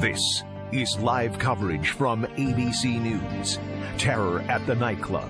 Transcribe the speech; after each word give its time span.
This 0.00 0.44
is 0.70 0.96
live 1.00 1.40
coverage 1.40 1.88
from 1.88 2.24
ABC 2.36 3.02
News. 3.02 3.58
Terror 3.98 4.42
at 4.42 4.64
the 4.64 4.76
nightclub. 4.76 5.28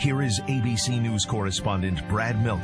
Here 0.00 0.22
is 0.22 0.40
ABC 0.40 1.02
News 1.02 1.26
correspondent 1.26 2.00
Brad 2.08 2.42
Mielke. 2.42 2.62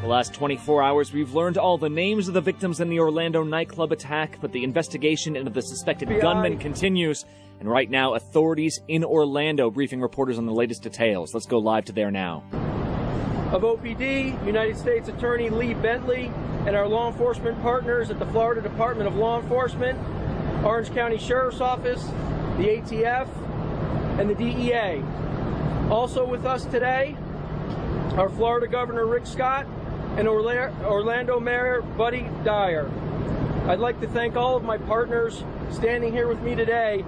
The 0.00 0.06
last 0.06 0.32
24 0.32 0.80
hours, 0.80 1.12
we've 1.12 1.34
learned 1.34 1.58
all 1.58 1.76
the 1.76 1.88
names 1.88 2.28
of 2.28 2.34
the 2.34 2.40
victims 2.40 2.78
in 2.80 2.88
the 2.88 3.00
Orlando 3.00 3.42
nightclub 3.42 3.90
attack, 3.90 4.38
but 4.40 4.52
the 4.52 4.62
investigation 4.62 5.34
into 5.34 5.50
the 5.50 5.60
suspected 5.60 6.08
FBI. 6.08 6.22
gunman 6.22 6.58
continues. 6.58 7.24
And 7.58 7.68
right 7.68 7.90
now, 7.90 8.14
authorities 8.14 8.78
in 8.86 9.02
Orlando 9.02 9.72
briefing 9.72 10.00
reporters 10.00 10.38
on 10.38 10.46
the 10.46 10.52
latest 10.52 10.84
details. 10.84 11.34
Let's 11.34 11.46
go 11.46 11.58
live 11.58 11.84
to 11.86 11.92
there 11.92 12.12
now. 12.12 12.44
Of 13.50 13.62
OPD, 13.62 14.46
United 14.46 14.78
States 14.78 15.08
Attorney 15.08 15.50
Lee 15.50 15.74
Bentley, 15.74 16.30
and 16.64 16.76
our 16.76 16.86
law 16.86 17.10
enforcement 17.10 17.60
partners 17.60 18.08
at 18.08 18.20
the 18.20 18.26
Florida 18.26 18.60
Department 18.60 19.08
of 19.08 19.16
Law 19.16 19.40
Enforcement, 19.40 19.98
Orange 20.64 20.94
County 20.94 21.18
Sheriff's 21.18 21.60
Office, 21.60 22.04
the 22.56 22.68
ATF, 22.68 23.28
and 24.18 24.30
the 24.30 24.34
DEA. 24.34 25.02
Also 25.90 26.24
with 26.24 26.46
us 26.46 26.64
today, 26.66 27.16
are 28.16 28.28
Florida 28.28 28.68
Governor 28.68 29.06
Rick 29.06 29.26
Scott 29.26 29.66
and 30.16 30.28
Orlando 30.28 31.40
Mayor 31.40 31.82
Buddy 31.82 32.28
Dyer. 32.44 32.88
I'd 33.66 33.80
like 33.80 34.00
to 34.02 34.06
thank 34.06 34.36
all 34.36 34.56
of 34.56 34.62
my 34.62 34.78
partners 34.78 35.42
standing 35.70 36.12
here 36.12 36.28
with 36.28 36.40
me 36.42 36.54
today 36.54 37.04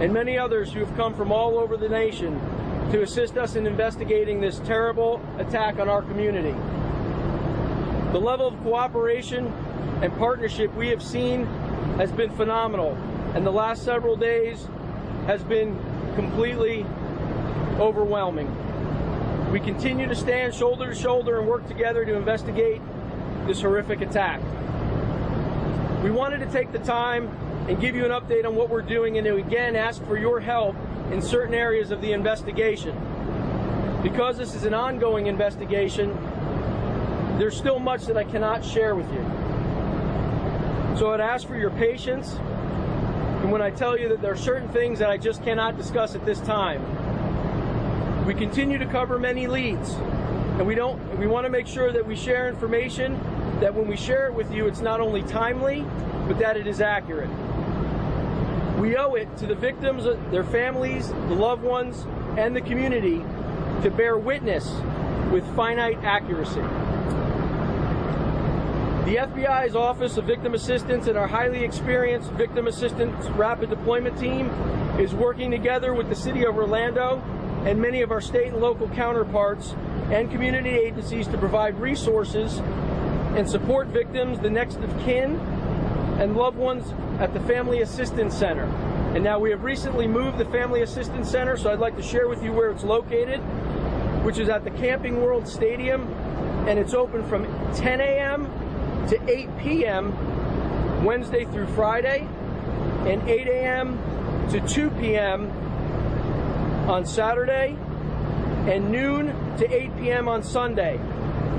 and 0.00 0.12
many 0.12 0.36
others 0.36 0.72
who 0.72 0.80
have 0.80 0.94
come 0.96 1.14
from 1.14 1.32
all 1.32 1.58
over 1.58 1.76
the 1.76 1.88
nation 1.88 2.38
to 2.90 3.02
assist 3.02 3.38
us 3.38 3.56
in 3.56 3.66
investigating 3.66 4.40
this 4.40 4.58
terrible 4.60 5.20
attack 5.38 5.78
on 5.78 5.88
our 5.88 6.02
community. 6.02 6.54
The 8.12 8.18
level 8.18 8.48
of 8.48 8.60
cooperation 8.62 9.46
and 10.02 10.12
partnership 10.18 10.74
we 10.74 10.88
have 10.88 11.02
seen 11.02 11.46
has 11.98 12.12
been 12.12 12.30
phenomenal, 12.30 12.96
and 13.34 13.44
the 13.44 13.50
last 13.50 13.82
several 13.82 14.16
days 14.16 14.66
has 15.26 15.42
been 15.42 15.76
completely 16.14 16.86
overwhelming. 17.78 18.48
We 19.50 19.60
continue 19.60 20.06
to 20.06 20.14
stand 20.14 20.54
shoulder 20.54 20.86
to 20.86 20.94
shoulder 20.94 21.40
and 21.40 21.48
work 21.48 21.66
together 21.66 22.04
to 22.04 22.14
investigate 22.14 22.80
this 23.46 23.60
horrific 23.60 24.00
attack. 24.00 24.40
We 26.02 26.10
wanted 26.12 26.38
to 26.38 26.46
take 26.52 26.70
the 26.70 26.78
time 26.78 27.28
and 27.68 27.80
give 27.80 27.96
you 27.96 28.04
an 28.04 28.12
update 28.12 28.46
on 28.46 28.54
what 28.54 28.68
we're 28.68 28.82
doing 28.82 29.18
and 29.18 29.26
to 29.26 29.36
again 29.36 29.74
ask 29.74 30.04
for 30.06 30.16
your 30.16 30.38
help 30.38 30.76
in 31.10 31.20
certain 31.20 31.54
areas 31.54 31.90
of 31.90 32.00
the 32.00 32.12
investigation. 32.12 32.96
Because 34.04 34.38
this 34.38 34.54
is 34.54 34.64
an 34.64 34.74
ongoing 34.74 35.26
investigation, 35.26 36.16
there's 37.38 37.56
still 37.56 37.80
much 37.80 38.06
that 38.06 38.16
I 38.16 38.24
cannot 38.24 38.64
share 38.64 38.94
with 38.94 39.12
you. 39.12 39.47
So 40.96 41.12
I'd 41.12 41.20
ask 41.20 41.46
for 41.46 41.56
your 41.56 41.70
patience. 41.70 42.32
And 42.32 43.52
when 43.52 43.62
I 43.62 43.70
tell 43.70 43.98
you 43.98 44.08
that 44.08 44.20
there 44.20 44.32
are 44.32 44.36
certain 44.36 44.68
things 44.70 44.98
that 44.98 45.10
I 45.10 45.16
just 45.16 45.44
cannot 45.44 45.76
discuss 45.76 46.14
at 46.14 46.24
this 46.24 46.40
time, 46.40 46.82
we 48.26 48.34
continue 48.34 48.78
to 48.78 48.86
cover 48.86 49.18
many 49.18 49.46
leads. 49.46 49.92
And 50.58 50.66
we 50.66 50.74
don't 50.74 50.98
we 51.18 51.26
want 51.26 51.46
to 51.46 51.50
make 51.50 51.66
sure 51.66 51.92
that 51.92 52.04
we 52.04 52.16
share 52.16 52.48
information 52.48 53.18
that 53.60 53.74
when 53.74 53.86
we 53.86 53.96
share 53.96 54.26
it 54.26 54.34
with 54.34 54.52
you 54.52 54.66
it's 54.66 54.80
not 54.80 55.00
only 55.00 55.22
timely, 55.22 55.84
but 56.26 56.38
that 56.38 56.56
it 56.56 56.66
is 56.66 56.80
accurate. 56.80 57.30
We 58.78 58.96
owe 58.96 59.14
it 59.14 59.36
to 59.38 59.46
the 59.46 59.54
victims, 59.54 60.04
their 60.30 60.44
families, 60.44 61.08
the 61.08 61.34
loved 61.34 61.62
ones, 61.62 62.06
and 62.36 62.54
the 62.54 62.60
community 62.60 63.18
to 63.82 63.90
bear 63.90 64.18
witness 64.18 64.68
with 65.32 65.44
finite 65.56 66.02
accuracy. 66.04 66.62
The 69.08 69.16
FBI's 69.16 69.74
Office 69.74 70.18
of 70.18 70.26
Victim 70.26 70.52
Assistance 70.52 71.06
and 71.06 71.16
our 71.16 71.26
highly 71.26 71.64
experienced 71.64 72.30
Victim 72.32 72.66
Assistance 72.66 73.24
Rapid 73.28 73.70
Deployment 73.70 74.18
Team 74.18 74.50
is 75.00 75.14
working 75.14 75.50
together 75.50 75.94
with 75.94 76.10
the 76.10 76.14
City 76.14 76.44
of 76.44 76.58
Orlando 76.58 77.22
and 77.64 77.80
many 77.80 78.02
of 78.02 78.10
our 78.10 78.20
state 78.20 78.48
and 78.48 78.60
local 78.60 78.86
counterparts 78.90 79.74
and 80.12 80.30
community 80.30 80.68
agencies 80.68 81.26
to 81.28 81.38
provide 81.38 81.80
resources 81.80 82.58
and 83.34 83.48
support 83.48 83.86
victims, 83.86 84.40
the 84.40 84.50
next 84.50 84.76
of 84.76 84.90
kin, 85.06 85.36
and 86.20 86.36
loved 86.36 86.58
ones 86.58 86.92
at 87.18 87.32
the 87.32 87.40
Family 87.40 87.80
Assistance 87.80 88.36
Center. 88.36 88.64
And 89.14 89.24
now 89.24 89.38
we 89.38 89.48
have 89.52 89.62
recently 89.62 90.06
moved 90.06 90.36
the 90.36 90.44
Family 90.44 90.82
Assistance 90.82 91.30
Center, 91.30 91.56
so 91.56 91.72
I'd 91.72 91.78
like 91.78 91.96
to 91.96 92.02
share 92.02 92.28
with 92.28 92.42
you 92.42 92.52
where 92.52 92.70
it's 92.70 92.84
located, 92.84 93.38
which 94.22 94.36
is 94.36 94.50
at 94.50 94.64
the 94.64 94.70
Camping 94.70 95.22
World 95.22 95.48
Stadium, 95.48 96.02
and 96.68 96.78
it's 96.78 96.92
open 96.92 97.26
from 97.26 97.46
10 97.74 98.02
a.m. 98.02 98.52
to 99.08 99.18
8 99.30 99.58
p.m. 99.58 101.04
Wednesday 101.04 101.44
through 101.46 101.66
Friday, 101.68 102.26
and 103.06 103.26
8 103.28 103.46
a.m. 103.48 103.98
to 104.50 104.60
2 104.60 104.90
p.m. 104.90 105.50
on 106.88 107.06
Saturday, 107.06 107.76
and 108.66 108.90
noon 108.90 109.26
to 109.56 109.72
8 109.72 109.96
p.m. 109.98 110.28
on 110.28 110.42
Sunday. 110.42 110.98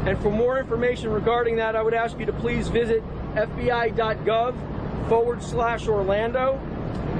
And 0.06 0.18
for 0.22 0.32
more 0.32 0.60
information 0.60 1.10
regarding 1.10 1.56
that, 1.58 1.76
I 1.76 1.82
would 1.82 1.94
ask 1.94 2.20
you 2.20 2.26
to 2.26 2.34
please 2.34 2.68
visit 2.68 3.04
fbi.gov 3.34 5.10
forward 5.10 5.42
slash 5.42 5.88
Orlando 5.88 6.60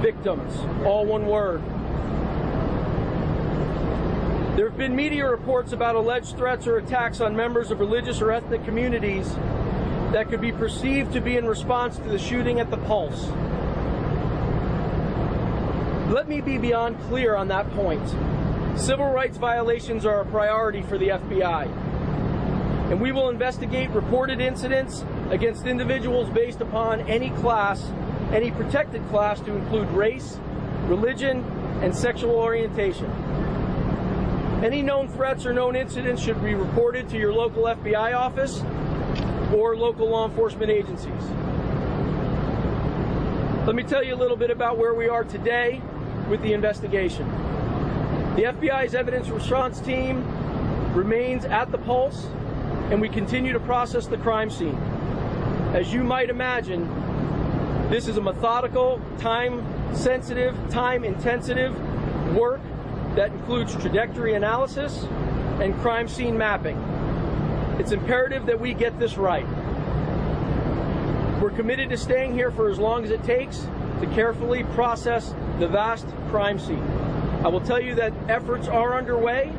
victims, 0.00 0.56
all 0.84 1.04
one 1.04 1.26
word. 1.26 1.62
There 4.56 4.68
have 4.68 4.78
been 4.78 4.94
media 4.94 5.28
reports 5.28 5.72
about 5.72 5.94
alleged 5.94 6.36
threats 6.36 6.66
or 6.66 6.76
attacks 6.78 7.20
on 7.20 7.34
members 7.34 7.70
of 7.70 7.80
religious 7.80 8.20
or 8.20 8.30
ethnic 8.30 8.64
communities 8.64 9.34
that 10.12 10.28
could 10.28 10.40
be 10.40 10.50
perceived 10.50 11.12
to 11.12 11.20
be 11.20 11.36
in 11.36 11.46
response 11.46 11.96
to 11.96 12.08
the 12.08 12.18
shooting 12.18 12.58
at 12.58 12.70
the 12.70 12.76
Pulse. 12.78 13.28
Let 16.12 16.28
me 16.28 16.40
be 16.40 16.58
beyond 16.58 17.00
clear 17.02 17.36
on 17.36 17.46
that 17.48 17.70
point. 17.70 18.06
Civil 18.76 19.10
rights 19.12 19.36
violations 19.36 20.04
are 20.04 20.22
a 20.22 20.26
priority 20.26 20.82
for 20.82 20.98
the 20.98 21.08
FBI, 21.08 21.66
and 22.90 23.00
we 23.00 23.12
will 23.12 23.28
investigate 23.28 23.90
reported 23.90 24.40
incidents 24.40 25.04
against 25.30 25.66
individuals 25.66 26.28
based 26.30 26.60
upon 26.60 27.02
any 27.02 27.30
class, 27.30 27.88
any 28.32 28.50
protected 28.50 29.06
class 29.10 29.38
to 29.40 29.54
include 29.54 29.88
race, 29.90 30.38
religion, 30.86 31.44
and 31.82 31.94
sexual 31.94 32.34
orientation. 32.34 33.08
Any 34.64 34.82
known 34.82 35.08
threats 35.08 35.46
or 35.46 35.52
known 35.52 35.76
incidents 35.76 36.20
should 36.20 36.42
be 36.42 36.54
reported 36.54 37.08
to 37.10 37.16
your 37.16 37.32
local 37.32 37.64
FBI 37.64 38.14
office 38.14 38.62
or 39.54 39.76
local 39.76 40.08
law 40.08 40.28
enforcement 40.28 40.70
agencies. 40.70 41.22
Let 43.66 43.74
me 43.76 43.82
tell 43.82 44.02
you 44.02 44.14
a 44.14 44.16
little 44.16 44.36
bit 44.36 44.50
about 44.50 44.78
where 44.78 44.94
we 44.94 45.08
are 45.08 45.24
today 45.24 45.80
with 46.28 46.42
the 46.42 46.52
investigation. 46.52 47.28
The 48.36 48.44
FBI's 48.44 48.94
evidence 48.94 49.28
response 49.28 49.80
team 49.80 50.24
remains 50.94 51.44
at 51.44 51.70
the 51.70 51.78
pulse, 51.78 52.26
and 52.90 53.00
we 53.00 53.08
continue 53.08 53.52
to 53.52 53.60
process 53.60 54.06
the 54.06 54.16
crime 54.18 54.50
scene. 54.50 54.76
As 55.74 55.92
you 55.92 56.02
might 56.02 56.30
imagine, 56.30 56.88
this 57.90 58.08
is 58.08 58.16
a 58.16 58.20
methodical, 58.20 59.00
time 59.18 59.64
sensitive, 59.94 60.56
time 60.70 61.04
intensive 61.04 61.74
work 62.34 62.60
that 63.16 63.30
includes 63.32 63.74
trajectory 63.76 64.34
analysis 64.34 65.04
and 65.60 65.74
crime 65.80 66.08
scene 66.08 66.38
mapping. 66.38 66.76
It's 67.80 67.92
imperative 67.92 68.44
that 68.44 68.60
we 68.60 68.74
get 68.74 68.98
this 68.98 69.16
right. 69.16 69.46
We're 71.40 71.50
committed 71.56 71.88
to 71.88 71.96
staying 71.96 72.34
here 72.34 72.50
for 72.50 72.68
as 72.68 72.78
long 72.78 73.04
as 73.04 73.10
it 73.10 73.24
takes 73.24 73.60
to 74.00 74.10
carefully 74.14 74.64
process 74.74 75.34
the 75.58 75.66
vast 75.66 76.06
crime 76.28 76.58
scene. 76.58 76.82
I 77.42 77.48
will 77.48 77.62
tell 77.62 77.80
you 77.80 77.94
that 77.94 78.12
efforts 78.28 78.68
are 78.68 78.98
underway 78.98 79.50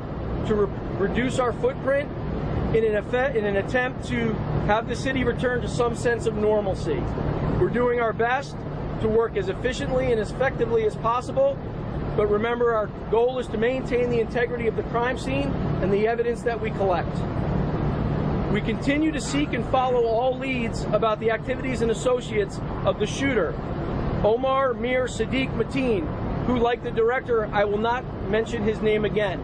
to 0.46 0.54
re- 0.54 0.78
reduce 1.00 1.40
our 1.40 1.52
footprint 1.52 2.12
in 2.76 2.86
an, 2.86 2.96
effect, 2.96 3.36
in 3.36 3.44
an 3.44 3.56
attempt 3.56 4.06
to 4.10 4.34
have 4.68 4.88
the 4.88 4.96
city 4.96 5.24
return 5.24 5.60
to 5.64 5.68
some 5.68 5.96
sense 5.96 6.28
of 6.28 6.36
normalcy. 6.36 7.00
We're 7.60 7.70
doing 7.70 8.02
our 8.02 8.14
best 8.14 8.56
to 9.02 9.08
work 9.08 9.36
as 9.36 9.50
efficiently 9.50 10.12
and 10.12 10.22
as 10.22 10.30
effectively 10.30 10.86
as 10.86 10.96
possible, 10.98 11.58
but 12.16 12.28
remember 12.28 12.76
our 12.76 12.86
goal 13.10 13.40
is 13.40 13.48
to 13.48 13.58
maintain 13.58 14.12
the 14.12 14.20
integrity 14.20 14.68
of 14.68 14.76
the 14.76 14.84
crime 14.84 15.18
scene 15.18 15.48
and 15.82 15.92
the 15.92 16.08
evidence 16.08 16.44
that 16.44 16.62
we 16.62 16.70
collect. 16.70 17.18
We 18.52 18.60
continue 18.60 19.14
to 19.14 19.22
seek 19.22 19.54
and 19.54 19.66
follow 19.68 20.04
all 20.04 20.38
leads 20.38 20.84
about 20.84 21.22
the 21.22 21.32
activities 21.32 21.82
and 21.82 21.90
associates 21.90 22.60
of 22.84 23.00
the 23.00 23.08
shooter, 23.08 23.56
Omar 24.26 24.74
Mir 24.74 25.06
Seddique 25.06 25.52
Mateen, 25.56 26.06
who, 26.46 26.58
like 26.58 26.84
the 26.84 26.92
director, 26.92 27.46
I 27.46 27.64
will 27.64 27.78
not 27.78 28.04
mention 28.30 28.64
his 28.64 28.82
name 28.82 29.06
again. 29.06 29.40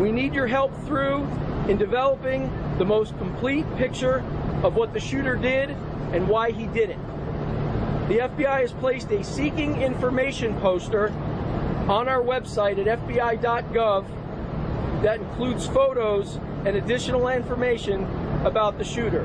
We 0.00 0.10
need 0.10 0.34
your 0.34 0.48
help 0.48 0.74
through 0.84 1.28
in 1.68 1.78
developing 1.78 2.50
the 2.76 2.84
most 2.84 3.16
complete 3.18 3.66
picture 3.76 4.24
of 4.64 4.74
what 4.74 4.92
the 4.92 5.00
shooter 5.00 5.36
did 5.36 5.70
and 6.12 6.26
why 6.26 6.50
he 6.50 6.66
did 6.66 6.90
it. 6.90 6.98
The 8.08 8.18
FBI 8.18 8.62
has 8.62 8.72
placed 8.72 9.12
a 9.12 9.22
seeking 9.22 9.80
information 9.80 10.58
poster 10.58 11.10
on 11.88 12.08
our 12.08 12.20
website 12.20 12.84
at 12.84 12.98
FBI.gov 12.98 14.04
that 15.02 15.20
includes 15.20 15.66
photos 15.66 16.38
and 16.64 16.76
additional 16.76 17.28
information 17.28 18.04
about 18.44 18.78
the 18.78 18.84
shooter. 18.84 19.24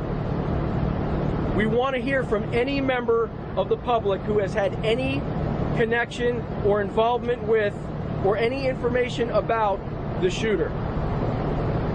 We 1.55 1.65
want 1.65 1.95
to 1.95 2.01
hear 2.01 2.23
from 2.23 2.43
any 2.53 2.81
member 2.81 3.29
of 3.55 3.69
the 3.69 3.77
public 3.77 4.21
who 4.21 4.39
has 4.39 4.53
had 4.53 4.73
any 4.85 5.21
connection 5.75 6.43
or 6.65 6.81
involvement 6.81 7.43
with 7.43 7.75
or 8.25 8.37
any 8.37 8.67
information 8.67 9.29
about 9.29 9.79
the 10.21 10.29
shooter. 10.29 10.71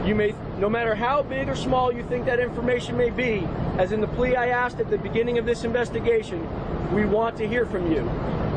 You 0.07 0.15
may, 0.15 0.35
no 0.59 0.69
matter 0.69 0.95
how 0.95 1.23
big 1.23 1.49
or 1.49 1.57
small 1.57 1.93
you 1.93 2.03
think 2.05 2.25
that 2.27 2.41
information 2.41 2.97
may 2.97 3.11
be, 3.11 3.47
as 3.79 3.93
in 3.93 4.01
the 4.01 4.09
plea 4.09 4.37
I 4.37 4.49
asked 4.49 4.81
at 4.81 4.91
the 4.91 4.99
beginning 4.99 5.39
of 5.39 5.47
this 5.47 5.65
investigation, 5.65 6.41
we 6.93 7.05
want 7.05 7.37
to 7.37 7.49
hear 7.49 7.67
from 7.67 7.91
you. 7.91 8.01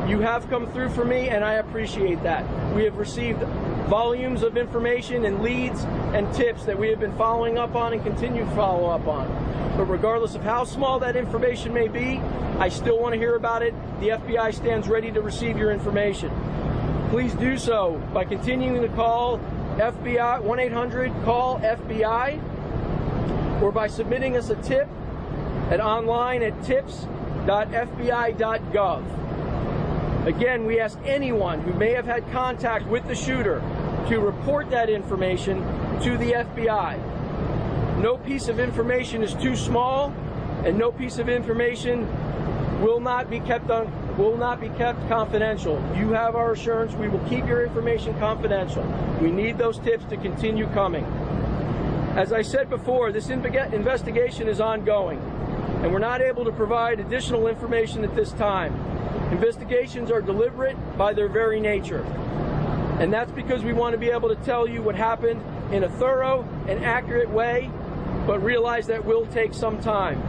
You 0.08 0.20
have 0.20 0.48
come 0.50 0.70
through 0.72 0.90
for 0.90 1.04
me, 1.04 1.28
and 1.28 1.44
I 1.44 1.54
appreciate 1.54 2.22
that. 2.22 2.44
We 2.74 2.84
have 2.84 2.96
received 2.96 3.42
volumes 3.88 4.42
of 4.42 4.56
information 4.56 5.26
and 5.26 5.42
leads 5.42 5.84
and 6.14 6.32
tips 6.34 6.64
that 6.64 6.78
we 6.78 6.88
have 6.88 6.98
been 6.98 7.16
following 7.16 7.58
up 7.58 7.74
on 7.74 7.92
and 7.92 8.02
continue 8.02 8.44
to 8.44 8.50
follow 8.50 8.88
up 8.88 9.06
on. 9.06 9.28
But 9.76 9.84
regardless 9.84 10.34
of 10.34 10.42
how 10.42 10.64
small 10.64 10.98
that 11.00 11.16
information 11.16 11.72
may 11.72 11.88
be, 11.88 12.20
I 12.58 12.68
still 12.68 12.98
want 12.98 13.12
to 13.12 13.18
hear 13.18 13.36
about 13.36 13.62
it. 13.62 13.74
The 14.00 14.08
FBI 14.08 14.54
stands 14.54 14.88
ready 14.88 15.12
to 15.12 15.20
receive 15.20 15.58
your 15.58 15.70
information. 15.70 16.32
Please 17.10 17.34
do 17.34 17.58
so 17.58 18.02
by 18.12 18.24
continuing 18.24 18.82
to 18.82 18.88
call 18.88 19.38
FBI 19.76 20.40
1 20.40 20.58
800 20.58 21.12
call 21.24 21.60
FBI 21.60 23.62
or 23.62 23.70
by 23.70 23.86
submitting 23.86 24.36
us 24.36 24.50
a 24.50 24.56
tip 24.56 24.88
at 25.70 25.80
online 25.80 26.42
at 26.42 26.60
tips.fbi.gov. 26.64 27.06
Again, 30.26 30.66
we 30.66 30.80
ask 30.80 30.98
anyone 31.04 31.60
who 31.60 31.72
may 31.74 31.92
have 31.92 32.06
had 32.06 32.28
contact 32.32 32.86
with 32.86 33.06
the 33.06 33.14
shooter 33.14 33.62
to 34.08 34.20
report 34.20 34.70
that 34.70 34.88
information 34.88 35.60
to 36.02 36.16
the 36.18 36.32
FBI. 36.32 36.98
No 38.00 38.16
piece 38.18 38.48
of 38.48 38.60
information 38.60 39.22
is 39.22 39.34
too 39.34 39.56
small, 39.56 40.12
and 40.64 40.78
no 40.78 40.92
piece 40.92 41.18
of 41.18 41.28
information 41.28 42.06
will 42.80 43.00
not 43.00 43.30
be 43.30 43.40
kept 43.40 43.70
on 43.70 43.90
will 44.16 44.36
not 44.36 44.60
be 44.60 44.68
kept 44.70 45.06
confidential. 45.08 45.74
You 45.94 46.12
have 46.12 46.36
our 46.36 46.52
assurance 46.52 46.94
we 46.94 47.08
will 47.08 47.26
keep 47.28 47.46
your 47.46 47.64
information 47.64 48.18
confidential. 48.18 48.82
We 49.20 49.30
need 49.30 49.58
those 49.58 49.78
tips 49.78 50.06
to 50.06 50.16
continue 50.16 50.66
coming. 50.68 51.04
As 52.16 52.32
I 52.32 52.40
said 52.40 52.70
before, 52.70 53.12
this 53.12 53.28
investigation 53.28 54.48
is 54.48 54.58
ongoing, 54.58 55.18
and 55.82 55.92
we're 55.92 55.98
not 55.98 56.22
able 56.22 56.46
to 56.46 56.52
provide 56.52 56.98
additional 56.98 57.46
information 57.46 58.04
at 58.04 58.14
this 58.14 58.32
time. 58.32 58.74
Investigations 59.32 60.10
are 60.10 60.22
deliberate 60.22 60.76
by 60.96 61.12
their 61.12 61.28
very 61.28 61.60
nature. 61.60 62.06
And 63.00 63.12
that's 63.12 63.30
because 63.32 63.62
we 63.62 63.72
want 63.72 63.92
to 63.92 63.98
be 63.98 64.10
able 64.10 64.28
to 64.28 64.36
tell 64.36 64.66
you 64.66 64.82
what 64.82 64.94
happened 64.94 65.42
in 65.72 65.84
a 65.84 65.88
thorough 65.88 66.48
and 66.66 66.84
accurate 66.84 67.28
way, 67.28 67.70
but 68.26 68.42
realize 68.42 68.86
that 68.86 69.04
will 69.04 69.26
take 69.26 69.52
some 69.52 69.80
time. 69.80 70.22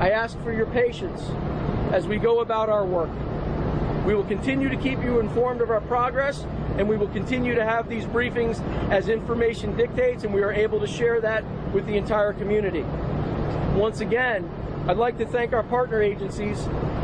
I 0.00 0.10
ask 0.10 0.40
for 0.42 0.52
your 0.52 0.66
patience 0.66 1.20
as 1.92 2.06
we 2.06 2.18
go 2.18 2.40
about 2.40 2.68
our 2.68 2.84
work. 2.84 3.10
We 4.06 4.14
will 4.14 4.24
continue 4.24 4.68
to 4.68 4.76
keep 4.76 5.02
you 5.02 5.20
informed 5.20 5.60
of 5.60 5.70
our 5.70 5.80
progress, 5.80 6.44
and 6.78 6.88
we 6.88 6.96
will 6.96 7.08
continue 7.08 7.54
to 7.54 7.64
have 7.64 7.88
these 7.88 8.04
briefings 8.04 8.60
as 8.90 9.08
information 9.08 9.76
dictates, 9.76 10.24
and 10.24 10.32
we 10.32 10.42
are 10.42 10.52
able 10.52 10.80
to 10.80 10.86
share 10.86 11.20
that 11.20 11.44
with 11.72 11.86
the 11.86 11.96
entire 11.96 12.32
community. 12.32 12.84
Once 13.74 14.00
again, 14.00 14.48
I'd 14.88 14.96
like 14.96 15.18
to 15.18 15.26
thank 15.26 15.52
our 15.52 15.62
partner 15.62 16.02
agencies, 16.02 16.58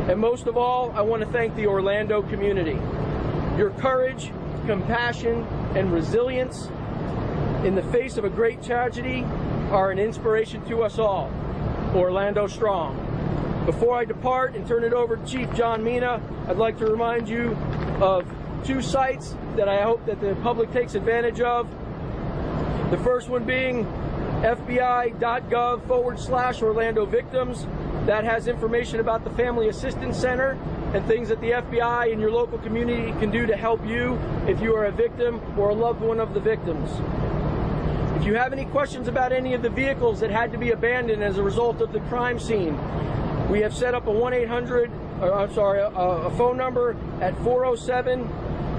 and 0.08 0.18
most 0.18 0.46
of 0.46 0.56
all, 0.56 0.90
I 0.92 1.02
want 1.02 1.22
to 1.22 1.28
thank 1.30 1.54
the 1.54 1.66
Orlando 1.66 2.22
community. 2.22 2.78
Your 3.56 3.70
courage, 3.78 4.32
compassion, 4.68 5.46
and 5.74 5.90
resilience 5.90 6.66
in 7.64 7.74
the 7.74 7.82
face 7.84 8.18
of 8.18 8.24
a 8.24 8.28
great 8.28 8.62
tragedy 8.62 9.24
are 9.70 9.90
an 9.90 9.98
inspiration 9.98 10.62
to 10.66 10.82
us 10.82 10.98
all. 10.98 11.32
Orlando 11.94 12.46
Strong. 12.46 13.64
Before 13.64 13.96
I 13.96 14.04
depart 14.04 14.54
and 14.54 14.68
turn 14.68 14.84
it 14.84 14.92
over 14.92 15.16
to 15.16 15.24
Chief 15.24 15.50
John 15.54 15.82
Mina, 15.82 16.20
I'd 16.46 16.58
like 16.58 16.76
to 16.80 16.84
remind 16.84 17.30
you 17.30 17.56
of 18.02 18.26
two 18.62 18.82
sites 18.82 19.34
that 19.56 19.70
I 19.70 19.80
hope 19.80 20.04
that 20.04 20.20
the 20.20 20.34
public 20.42 20.70
takes 20.70 20.94
advantage 20.94 21.40
of. 21.40 21.66
The 22.90 22.98
first 22.98 23.30
one 23.30 23.44
being 23.44 23.86
fbi.gov 24.42 25.88
forward 25.88 26.20
slash 26.20 26.60
Orlando 26.60 27.06
victims. 27.06 27.66
That 28.04 28.24
has 28.24 28.48
information 28.48 29.00
about 29.00 29.24
the 29.24 29.30
Family 29.30 29.68
Assistance 29.68 30.18
Center 30.18 30.58
and 30.94 31.04
things 31.06 31.28
that 31.28 31.40
the 31.40 31.50
FBI 31.50 32.12
and 32.12 32.20
your 32.20 32.30
local 32.30 32.58
community 32.58 33.12
can 33.18 33.30
do 33.30 33.46
to 33.46 33.56
help 33.56 33.84
you 33.86 34.18
if 34.46 34.60
you 34.60 34.74
are 34.74 34.86
a 34.86 34.92
victim 34.92 35.40
or 35.58 35.70
a 35.70 35.74
loved 35.74 36.00
one 36.00 36.18
of 36.18 36.32
the 36.32 36.40
victims. 36.40 36.90
If 38.18 38.24
you 38.24 38.34
have 38.34 38.52
any 38.52 38.64
questions 38.64 39.06
about 39.06 39.32
any 39.32 39.54
of 39.54 39.62
the 39.62 39.70
vehicles 39.70 40.20
that 40.20 40.30
had 40.30 40.50
to 40.52 40.58
be 40.58 40.70
abandoned 40.70 41.22
as 41.22 41.38
a 41.38 41.42
result 41.42 41.80
of 41.80 41.92
the 41.92 42.00
crime 42.00 42.38
scene, 42.38 42.78
we 43.48 43.60
have 43.60 43.74
set 43.74 43.94
up 43.94 44.06
a 44.06 44.10
1 44.10 44.32
800, 44.32 44.90
I'm 45.22 45.52
sorry, 45.52 45.80
a, 45.80 45.88
a 45.88 46.30
phone 46.36 46.56
number 46.56 46.96
at 47.20 47.36
407 47.44 48.26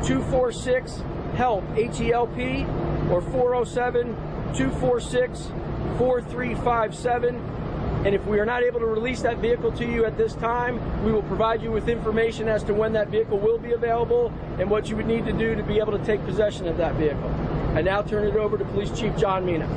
246 0.03 1.03
HELP, 1.35 1.63
H 1.75 2.01
E 2.01 2.12
L 2.12 2.27
P, 2.27 2.65
or 3.12 3.21
407 3.21 4.15
246 4.55 5.51
4357. 5.97 7.58
And 8.06 8.16
if 8.16 8.25
we 8.25 8.40
are 8.40 8.46
not 8.46 8.63
able 8.63 8.80
to 8.80 8.86
release 8.86 9.22
that 9.24 9.40
vehicle 9.40 9.74
to 9.74 9.86
you 9.86 10.06
at 10.06 10.18
this 10.18 10.34
time, 10.36 11.04
we 11.04 11.12
will 11.12 11.24
provide 11.24 11.62
you 11.62 11.69
with 11.69 11.90
information 11.90 12.48
as 12.48 12.63
to 12.63 12.74
when 12.74 12.94
that 12.94 13.10
vehicle 13.10 13.38
will 13.38 13.57
be 13.57 13.74
available 13.74 14.31
and 14.57 14.69
what 14.69 14.90
you 14.90 14.96
would 14.96 15.06
need 15.06 15.25
to 15.25 15.34
do 15.34 15.54
to 15.54 15.63
be 15.63 15.80
able 15.80 15.98
to 15.98 16.06
take 16.06 16.24
possession 16.25 16.66
of 16.68 16.78
that 16.78 16.96
vehicle. 16.96 17.30
I 17.75 17.81
now 17.81 18.01
turn 18.01 18.25
it 18.25 18.38
over 18.38 18.57
to 18.57 18.63
Police 18.63 18.98
Chief 18.98 19.16
John 19.18 19.46
Mina. 19.46 19.68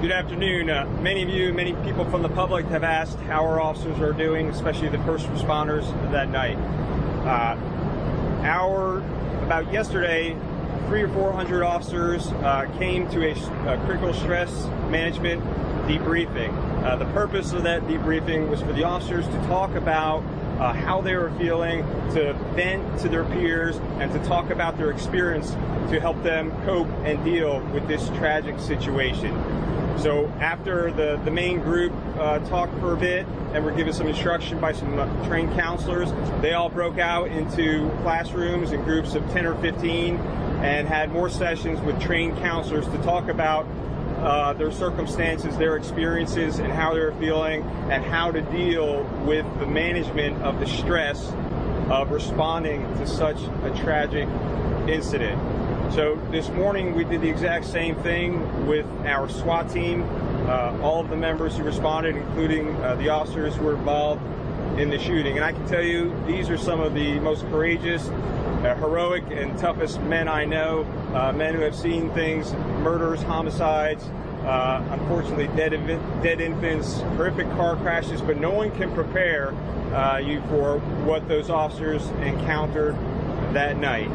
Good 0.00 0.12
afternoon. 0.12 0.70
Uh, 0.70 0.86
many 1.02 1.22
of 1.22 1.28
you, 1.28 1.52
many 1.52 1.74
people 1.84 2.04
from 2.06 2.22
the 2.22 2.30
public 2.30 2.64
have 2.66 2.82
asked 2.82 3.18
how 3.20 3.44
our 3.44 3.60
officers 3.60 4.00
are 4.00 4.12
doing, 4.14 4.48
especially 4.48 4.88
the 4.88 5.02
first 5.04 5.26
responders 5.26 5.84
that 6.10 6.30
night. 6.30 6.56
Uh, 7.26 7.56
our, 8.44 8.98
about 9.44 9.70
yesterday, 9.70 10.34
three 10.86 11.02
or 11.02 11.08
four 11.08 11.32
hundred 11.32 11.62
officers 11.62 12.26
uh, 12.28 12.66
came 12.78 13.08
to 13.10 13.26
a, 13.26 13.32
a, 13.72 13.84
critical 13.84 14.12
stress 14.14 14.66
management 14.90 15.42
debriefing. 15.86 16.52
Uh, 16.84 16.96
the 16.96 17.04
purpose 17.06 17.52
of 17.52 17.62
that 17.62 17.82
debriefing 17.82 18.48
was 18.48 18.60
for 18.60 18.72
the 18.72 18.84
officers 18.84 19.26
to 19.26 19.36
talk 19.46 19.74
about 19.74 20.22
uh, 20.58 20.72
how 20.72 21.00
they 21.00 21.14
were 21.14 21.30
feeling, 21.32 21.82
to 22.12 22.32
vent 22.54 22.98
to 23.00 23.08
their 23.08 23.24
peers, 23.24 23.76
and 24.00 24.12
to 24.12 24.18
talk 24.26 24.50
about 24.50 24.78
their 24.78 24.90
experience 24.90 25.50
to 25.90 26.00
help 26.00 26.20
them 26.22 26.50
cope 26.64 26.88
and 27.04 27.22
deal 27.24 27.60
with 27.72 27.86
this 27.86 28.08
tragic 28.10 28.58
situation. 28.58 29.32
So 29.98 30.26
after 30.40 30.92
the, 30.92 31.20
the 31.24 31.30
main 31.30 31.60
group 31.60 31.92
uh, 32.18 32.38
talked 32.40 32.78
for 32.80 32.92
a 32.92 32.96
bit 32.96 33.26
and 33.54 33.64
were 33.64 33.72
given 33.72 33.92
some 33.92 34.06
instruction 34.06 34.60
by 34.60 34.72
some 34.72 34.98
uh, 34.98 35.26
trained 35.26 35.52
counselors, 35.54 36.10
they 36.42 36.52
all 36.52 36.68
broke 36.68 36.98
out 36.98 37.28
into 37.28 37.90
classrooms 38.02 38.72
in 38.72 38.82
groups 38.82 39.14
of 39.14 39.28
10 39.32 39.46
or 39.46 39.54
15 39.56 40.16
and 40.62 40.88
had 40.88 41.10
more 41.10 41.28
sessions 41.28 41.80
with 41.80 42.00
trained 42.00 42.36
counselors 42.38 42.86
to 42.88 42.98
talk 42.98 43.28
about 43.28 43.66
uh, 44.18 44.52
their 44.54 44.72
circumstances, 44.72 45.56
their 45.56 45.76
experiences, 45.76 46.58
and 46.58 46.72
how 46.72 46.94
they're 46.94 47.12
feeling, 47.12 47.62
and 47.90 48.04
how 48.04 48.30
to 48.30 48.40
deal 48.42 49.04
with 49.24 49.46
the 49.58 49.66
management 49.66 50.42
of 50.42 50.58
the 50.58 50.66
stress 50.66 51.32
of 51.90 52.10
responding 52.10 52.82
to 52.96 53.06
such 53.06 53.40
a 53.62 53.72
tragic 53.82 54.28
incident. 54.88 55.40
So 55.92 56.16
this 56.30 56.48
morning 56.50 56.94
we 56.94 57.04
did 57.04 57.20
the 57.20 57.28
exact 57.28 57.64
same 57.64 57.94
thing 57.96 58.66
with 58.66 58.86
our 59.04 59.28
SWAT 59.28 59.70
team. 59.70 60.02
Uh, 60.48 60.78
all 60.82 61.00
of 61.00 61.10
the 61.10 61.16
members 61.16 61.56
who 61.56 61.62
responded, 61.62 62.16
including 62.16 62.74
uh, 62.76 62.94
the 62.96 63.08
officers 63.08 63.54
who 63.54 63.64
were 63.64 63.74
involved 63.74 64.22
in 64.78 64.90
the 64.90 64.98
shooting. 64.98 65.36
And 65.36 65.44
I 65.44 65.52
can 65.52 65.66
tell 65.66 65.82
you, 65.82 66.14
these 66.26 66.50
are 66.50 66.58
some 66.58 66.80
of 66.80 66.94
the 66.94 67.18
most 67.20 67.42
courageous, 67.46 68.08
heroic, 68.62 69.24
and 69.30 69.58
toughest 69.58 70.00
men 70.02 70.28
I 70.28 70.44
know. 70.44 70.84
Uh, 71.14 71.32
men 71.32 71.54
who 71.54 71.60
have 71.60 71.74
seen 71.74 72.10
things, 72.10 72.52
murders, 72.82 73.22
homicides, 73.22 74.04
uh, 74.44 74.82
unfortunately 74.90 75.48
dead, 75.56 75.72
dead 76.22 76.40
infants, 76.40 77.00
horrific 77.00 77.48
car 77.50 77.76
crashes, 77.76 78.20
but 78.20 78.38
no 78.38 78.50
one 78.50 78.70
can 78.76 78.92
prepare 78.92 79.52
uh, 79.92 80.18
you 80.18 80.40
for 80.48 80.78
what 81.04 81.26
those 81.28 81.50
officers 81.50 82.06
encountered 82.22 82.94
that 83.52 83.76
night. 83.78 84.10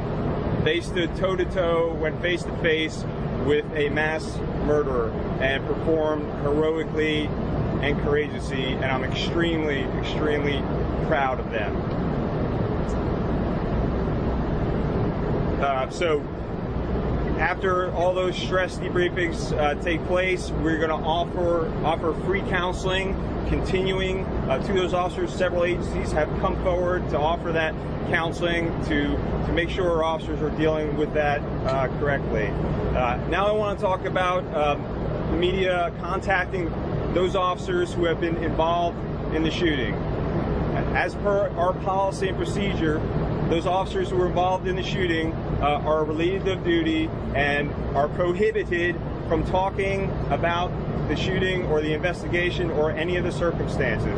They 0.63 0.79
stood 0.81 1.15
toe 1.15 1.35
to 1.35 1.45
toe, 1.45 1.93
went 1.95 2.21
face 2.21 2.43
to 2.43 2.55
face 2.57 3.03
with 3.45 3.65
a 3.73 3.89
mass 3.89 4.37
murderer 4.65 5.11
and 5.41 5.65
performed 5.65 6.31
heroically 6.43 7.25
and 7.81 7.99
courageously, 8.01 8.73
and 8.73 8.85
I'm 8.85 9.03
extremely, 9.03 9.81
extremely 9.99 10.61
proud 11.07 11.39
of 11.39 11.49
them. 11.49 11.75
Uh, 15.61 15.87
so, 15.91 16.19
after 17.37 17.93
all 17.93 18.13
those 18.15 18.35
stress 18.35 18.77
debriefings 18.77 19.55
uh, 19.57 19.75
take 19.83 20.03
place, 20.05 20.49
we're 20.49 20.77
going 20.77 20.89
to 20.89 21.07
offer 21.07 21.71
offer 21.83 22.13
free 22.25 22.41
counseling, 22.41 23.13
continuing 23.47 24.25
uh, 24.49 24.57
to 24.65 24.73
those 24.73 24.95
officers. 24.95 25.31
Several 25.31 25.63
agencies 25.63 26.11
have 26.13 26.27
come 26.39 26.61
forward 26.63 27.07
to 27.11 27.19
offer 27.19 27.51
that 27.51 27.75
counseling 28.09 28.69
to 28.85 29.09
to 29.45 29.53
make 29.53 29.69
sure 29.69 29.87
our 29.89 30.03
officers 30.03 30.41
are 30.41 30.49
dealing 30.57 30.97
with 30.97 31.13
that 31.13 31.41
uh, 31.67 31.87
correctly. 31.99 32.47
Uh, 32.95 33.17
now, 33.29 33.47
I 33.47 33.51
want 33.51 33.77
to 33.77 33.85
talk 33.85 34.05
about 34.05 34.43
um, 34.55 35.39
media 35.39 35.93
contacting 36.01 36.71
those 37.13 37.35
officers 37.35 37.93
who 37.93 38.05
have 38.05 38.19
been 38.19 38.37
involved 38.37 38.97
in 39.35 39.43
the 39.43 39.51
shooting. 39.51 39.93
As 40.95 41.13
per 41.15 41.49
our 41.51 41.73
policy 41.73 42.29
and 42.29 42.37
procedure, 42.37 42.99
those 43.51 43.65
officers 43.65 44.09
who 44.09 44.15
were 44.15 44.27
involved 44.27 44.65
in 44.65 44.77
the 44.77 44.83
shooting 44.83 45.33
uh, 45.61 45.81
are 45.83 46.05
relieved 46.05 46.47
of 46.47 46.63
duty 46.63 47.09
and 47.35 47.69
are 47.95 48.07
prohibited 48.07 48.95
from 49.27 49.43
talking 49.43 50.09
about 50.29 50.71
the 51.09 51.15
shooting 51.17 51.65
or 51.65 51.81
the 51.81 51.93
investigation 51.93 52.71
or 52.71 52.91
any 52.91 53.17
of 53.17 53.25
the 53.25 53.31
circumstances. 53.31 54.17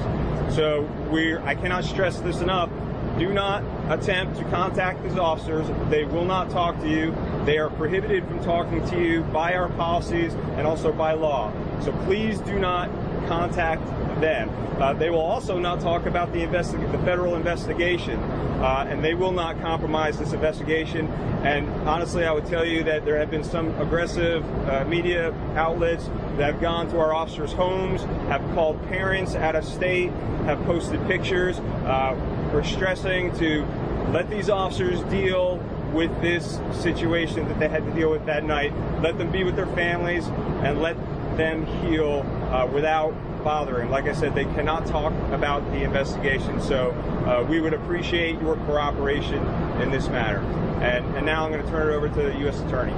So 0.55 0.83
we 1.09 1.35
I 1.35 1.55
cannot 1.55 1.83
stress 1.83 2.19
this 2.19 2.41
enough. 2.41 2.69
Do 3.17 3.33
not 3.33 3.63
attempt 3.91 4.37
to 4.37 4.43
contact 4.45 5.01
these 5.01 5.17
officers. 5.17 5.67
They 5.89 6.03
will 6.03 6.25
not 6.25 6.51
talk 6.51 6.79
to 6.81 6.87
you. 6.87 7.15
They 7.43 7.57
are 7.57 7.71
prohibited 7.71 8.27
from 8.27 8.43
talking 8.43 8.87
to 8.89 9.03
you 9.03 9.23
by 9.23 9.55
our 9.55 9.69
policies 9.69 10.33
and 10.57 10.67
also 10.67 10.91
by 10.91 11.13
law. 11.13 11.51
So 11.81 11.91
please 12.05 12.39
do 12.41 12.59
not 12.59 12.89
contact 13.27 13.81
them. 14.24 14.50
Uh, 14.82 14.94
they 14.94 15.10
will 15.10 15.20
also 15.20 15.60
not 15.60 15.82
talk 15.82 16.06
about 16.06 16.32
the, 16.32 16.46
the 16.46 17.01
federal 17.03 17.36
investigation, 17.36 18.18
uh, 18.20 18.88
and 18.89 19.03
they 19.03 19.13
will 19.13 19.34
not 19.34 19.60
compromise 19.60 20.18
this 20.18 20.32
investigation. 20.32 21.08
And 21.44 21.70
honestly, 21.88 22.25
I 22.25 22.32
would 22.32 22.46
tell 22.46 22.65
you 22.65 22.84
that 22.86 23.03
there 23.03 23.18
have 23.18 23.30
been 23.30 23.44
some 23.44 23.68
aggressive 23.82 24.42
uh, 24.68 24.86
media 24.86 25.34
outlets 25.56 26.06
that 26.38 26.53
have 26.53 26.62
gone 26.62 26.89
to 26.92 27.00
our 27.00 27.13
officers' 27.13 27.51
homes, 27.51 28.01
have 28.30 28.42
called 28.56 28.82
parents 28.88 29.36
out 29.36 29.56
of 29.58 29.65
state, 29.65 30.10
have 30.46 30.63
posted 30.63 31.06
pictures. 31.06 31.60
Uh, 31.60 32.15
we're 32.53 32.63
stressing 32.63 33.38
to 33.38 33.65
let 34.13 34.30
these 34.30 34.50
officers 34.50 35.01
deal 35.12 35.58
with 35.94 36.12
this 36.22 36.60
situation 36.72 37.48
that 37.50 37.60
they 37.60 37.68
had 37.68 37.86
to 37.86 37.92
deal 37.92 38.10
with 38.10 38.25
that 38.25 38.44
night. 38.46 38.74
Let 39.01 39.18
them 39.18 39.32
be 39.32 39.44
with 39.44 39.56
their 39.56 39.68
families 39.75 40.25
and 40.63 40.82
let 40.82 40.96
them 41.38 41.65
heal 41.65 42.22
uh, 42.51 42.68
without 42.72 43.13
bothering. 43.43 43.89
Like 43.89 44.05
I 44.05 44.13
said, 44.13 44.33
they 44.33 44.45
cannot 44.45 44.85
talk 44.85 45.13
about 45.31 45.63
the 45.71 45.83
investigation, 45.83 46.62
so 46.62 46.91
uh, 47.27 47.45
we 47.47 47.59
would 47.59 47.73
appreciate 47.73 48.39
your 48.41 48.55
cooperation 48.65 49.45
in 49.81 49.91
this 49.91 50.07
matter. 50.07 50.39
And, 50.81 51.05
and 51.15 51.25
now 51.25 51.45
I'm 51.45 51.51
going 51.51 51.63
to 51.63 51.69
turn 51.69 51.91
it 51.91 51.95
over 51.95 52.09
to 52.09 52.15
the 52.15 52.39
U.S. 52.39 52.59
Attorney. 52.62 52.93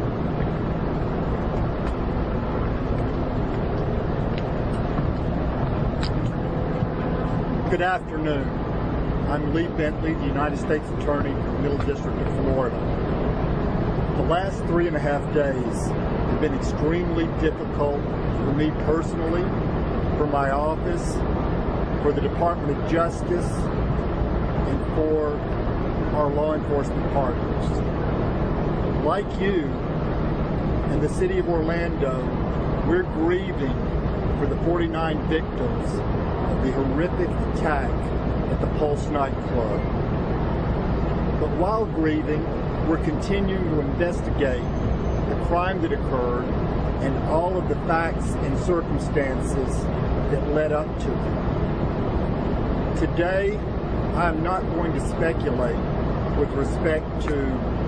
Good 7.70 7.82
afternoon. 7.82 8.48
I'm 9.28 9.54
Lee 9.54 9.68
Bentley, 9.68 10.14
the 10.14 10.28
United 10.28 10.58
States 10.58 10.88
Attorney 11.00 11.34
for 11.34 11.52
the 11.52 11.60
Middle 11.60 11.78
District 11.80 12.18
of 12.18 12.44
Florida. 12.44 12.78
The 14.18 14.24
last 14.24 14.60
three 14.66 14.88
and 14.88 14.96
a 14.96 15.00
half 15.00 15.22
days 15.34 15.88
have 15.88 16.40
been 16.40 16.54
extremely 16.54 17.26
difficult 17.42 18.02
for 18.02 18.54
me 18.54 18.70
personally, 18.86 19.42
for 20.18 20.28
my 20.28 20.50
office, 20.52 21.14
for 22.02 22.12
the 22.14 22.22
Department 22.22 22.78
of 22.78 22.92
Justice, 22.92 23.52
and 23.52 24.96
for 24.96 25.38
our 26.16 26.30
law 26.30 26.54
enforcement 26.54 27.12
partners. 27.14 27.70
Like 29.04 29.26
you 29.40 29.66
and 30.92 31.02
the 31.02 31.10
city 31.10 31.40
of 31.40 31.50
Orlando, 31.50 32.24
we're 32.88 33.04
grieving 33.04 33.76
for 34.40 34.48
the 34.48 34.56
49 34.64 35.28
victims 35.28 35.90
of 35.92 36.64
the 36.64 36.72
horrific 36.72 37.30
attack 37.58 37.92
at 38.52 38.62
the 38.62 38.68
Pulse 38.80 39.06
nightclub. 39.08 39.82
But 41.40 41.50
while 41.58 41.86
grieving, 41.86 42.44
we're 42.88 43.04
continuing 43.04 43.64
to 43.72 43.80
investigate 43.82 44.64
the 45.30 45.46
crime 45.48 45.82
that 45.82 45.92
occurred 45.92 46.46
and 47.02 47.18
all 47.30 47.58
of 47.58 47.68
the 47.68 47.76
facts 47.88 48.26
and 48.26 48.58
circumstances 48.60 49.86
that 50.32 50.48
led 50.54 50.72
up 50.72 50.88
to 51.00 51.12
it. 51.12 53.00
Today, 53.00 53.58
I'm 54.16 54.42
not 54.42 54.62
going 54.74 54.94
to 54.94 55.10
speculate 55.10 55.76
with 56.38 56.50
respect 56.52 57.06
to 57.24 57.38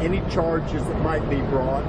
any 0.01 0.19
charges 0.29 0.83
that 0.83 1.01
might 1.01 1.27
be 1.29 1.37
brought 1.37 1.85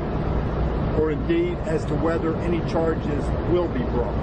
or 0.99 1.11
indeed 1.11 1.57
as 1.67 1.85
to 1.87 1.95
whether 1.97 2.37
any 2.37 2.61
charges 2.71 3.25
will 3.51 3.69
be 3.69 3.83
brought. 3.91 4.15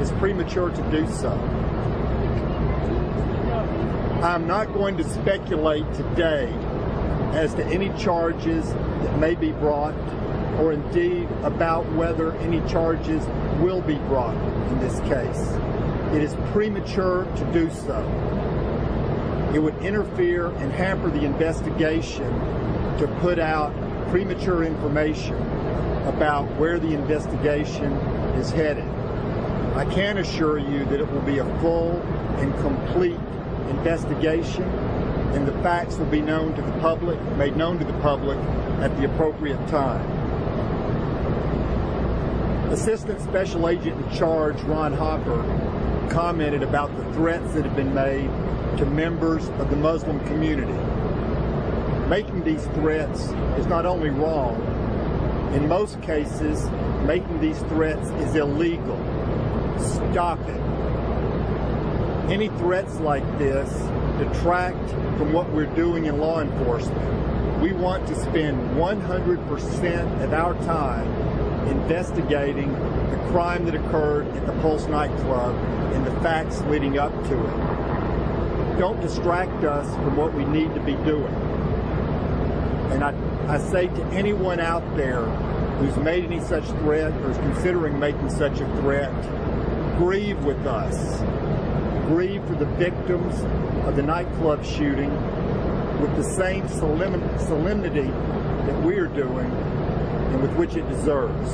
It's 0.00 0.10
premature 0.12 0.70
to 0.70 0.90
do 0.90 1.06
so. 1.08 1.30
I'm 4.22 4.46
not 4.46 4.72
going 4.72 4.96
to 4.96 5.04
speculate 5.04 5.84
today 5.94 6.52
as 7.34 7.54
to 7.54 7.64
any 7.66 7.90
charges 7.98 8.72
that 8.72 9.18
may 9.18 9.34
be 9.34 9.52
brought 9.52 9.94
or 10.58 10.72
indeed 10.72 11.28
about 11.42 11.84
whether 11.92 12.32
any 12.36 12.60
charges 12.68 13.26
will 13.60 13.80
be 13.80 13.96
brought 14.08 14.36
in 14.70 14.78
this 14.80 14.98
case. 15.00 15.52
It 16.14 16.22
is 16.22 16.34
premature 16.52 17.24
to 17.24 17.52
do 17.52 17.70
so. 17.70 18.00
It 19.54 19.58
would 19.58 19.76
interfere 19.78 20.48
and 20.48 20.72
hamper 20.72 21.10
the 21.10 21.24
investigation 21.24 22.28
to 22.98 23.06
put 23.20 23.38
out 23.38 23.72
premature 24.10 24.64
information 24.64 25.34
about 26.06 26.44
where 26.56 26.78
the 26.78 26.92
investigation 26.92 27.92
is 28.36 28.50
headed. 28.50 28.88
I 29.74 29.84
can 29.92 30.18
assure 30.18 30.58
you 30.58 30.84
that 30.84 31.00
it 31.00 31.10
will 31.10 31.22
be 31.22 31.38
a 31.38 31.60
full 31.60 32.00
and 32.38 32.54
complete 32.60 33.18
investigation 33.70 34.62
and 35.34 35.48
the 35.48 35.52
facts 35.64 35.96
will 35.96 36.06
be 36.06 36.20
known 36.20 36.54
to 36.54 36.62
the 36.62 36.72
public, 36.78 37.20
made 37.36 37.56
known 37.56 37.78
to 37.80 37.84
the 37.84 37.92
public 37.94 38.38
at 38.80 38.96
the 38.96 39.12
appropriate 39.12 39.66
time. 39.66 40.13
Assistant 42.74 43.20
Special 43.20 43.68
Agent 43.68 44.04
in 44.04 44.18
Charge 44.18 44.60
Ron 44.62 44.92
Hopper 44.92 46.08
commented 46.10 46.64
about 46.64 46.94
the 46.96 47.04
threats 47.12 47.54
that 47.54 47.64
have 47.64 47.76
been 47.76 47.94
made 47.94 48.26
to 48.78 48.84
members 48.84 49.48
of 49.60 49.70
the 49.70 49.76
Muslim 49.76 50.18
community. 50.26 50.72
Making 52.08 52.42
these 52.42 52.66
threats 52.74 53.28
is 53.56 53.66
not 53.66 53.86
only 53.86 54.10
wrong, 54.10 54.60
in 55.54 55.68
most 55.68 56.02
cases, 56.02 56.68
making 57.06 57.40
these 57.40 57.60
threats 57.60 58.10
is 58.10 58.34
illegal. 58.34 58.96
Stop 59.78 60.40
it. 60.40 60.60
Any 62.28 62.48
threats 62.58 62.98
like 62.98 63.22
this 63.38 63.70
detract 64.18 64.90
from 65.16 65.32
what 65.32 65.48
we're 65.52 65.72
doing 65.76 66.06
in 66.06 66.18
law 66.18 66.40
enforcement. 66.40 67.60
We 67.62 67.72
want 67.72 68.08
to 68.08 68.16
spend 68.16 68.58
100% 68.76 70.24
of 70.24 70.32
our 70.32 70.54
time 70.64 71.13
investigating 71.68 72.72
the 72.72 73.16
crime 73.30 73.64
that 73.64 73.74
occurred 73.74 74.26
at 74.28 74.46
the 74.46 74.52
Pulse 74.60 74.86
nightclub 74.86 75.54
and 75.94 76.06
the 76.06 76.12
facts 76.20 76.60
leading 76.62 76.98
up 76.98 77.12
to 77.24 77.34
it. 77.34 78.78
Don't 78.78 79.00
distract 79.00 79.64
us 79.64 79.86
from 79.96 80.16
what 80.16 80.34
we 80.34 80.44
need 80.44 80.74
to 80.74 80.80
be 80.80 80.94
doing. 81.04 81.34
And 82.92 83.04
I, 83.04 83.12
I 83.48 83.58
say 83.58 83.88
to 83.88 84.04
anyone 84.06 84.60
out 84.60 84.84
there 84.96 85.24
who's 85.78 85.96
made 85.96 86.24
any 86.24 86.40
such 86.40 86.64
threat 86.64 87.12
or 87.22 87.30
is 87.30 87.38
considering 87.38 87.98
making 87.98 88.30
such 88.30 88.60
a 88.60 88.76
threat, 88.76 89.12
grieve 89.98 90.42
with 90.44 90.66
us. 90.66 91.20
Grieve 92.06 92.44
for 92.46 92.54
the 92.54 92.66
victims 92.66 93.40
of 93.86 93.96
the 93.96 94.02
nightclub 94.02 94.64
shooting 94.64 95.10
with 96.00 96.14
the 96.16 96.22
same 96.22 96.68
solemnity 96.68 98.10
that 98.66 98.82
we 98.82 98.96
are 98.96 99.06
doing 99.06 99.50
and 100.34 100.42
with 100.42 100.52
which 100.56 100.74
it 100.74 100.86
deserves. 100.88 101.50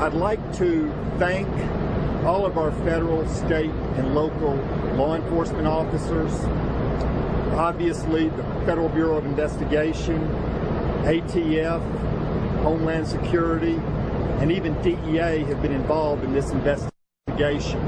I'd 0.00 0.14
like 0.14 0.40
to 0.56 0.90
thank 1.18 1.46
all 2.24 2.46
of 2.46 2.56
our 2.56 2.72
federal, 2.84 3.28
state, 3.28 3.70
and 3.96 4.14
local 4.14 4.54
law 4.96 5.16
enforcement 5.16 5.66
officers. 5.66 6.32
Obviously, 7.52 8.30
the 8.30 8.42
Federal 8.64 8.88
Bureau 8.88 9.18
of 9.18 9.26
Investigation, 9.26 10.18
ATF, 11.04 11.82
Homeland 12.62 13.06
Security, 13.06 13.74
and 14.40 14.50
even 14.50 14.80
DEA 14.80 15.44
have 15.44 15.60
been 15.60 15.72
involved 15.72 16.24
in 16.24 16.32
this 16.32 16.50
investigation. 16.52 17.78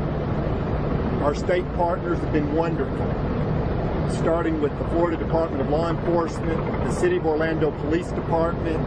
Our 1.23 1.35
state 1.35 1.65
partners 1.77 2.19
have 2.19 2.33
been 2.33 2.55
wonderful. 2.55 3.32
Starting 4.11 4.61
with 4.61 4.77
the 4.79 4.85
Florida 4.87 5.17
Department 5.17 5.61
of 5.61 5.69
Law 5.71 5.91
Enforcement, 5.91 6.59
the 6.85 6.93
City 6.93 7.17
of 7.17 7.27
Orlando 7.27 7.71
Police 7.83 8.09
Department, 8.13 8.79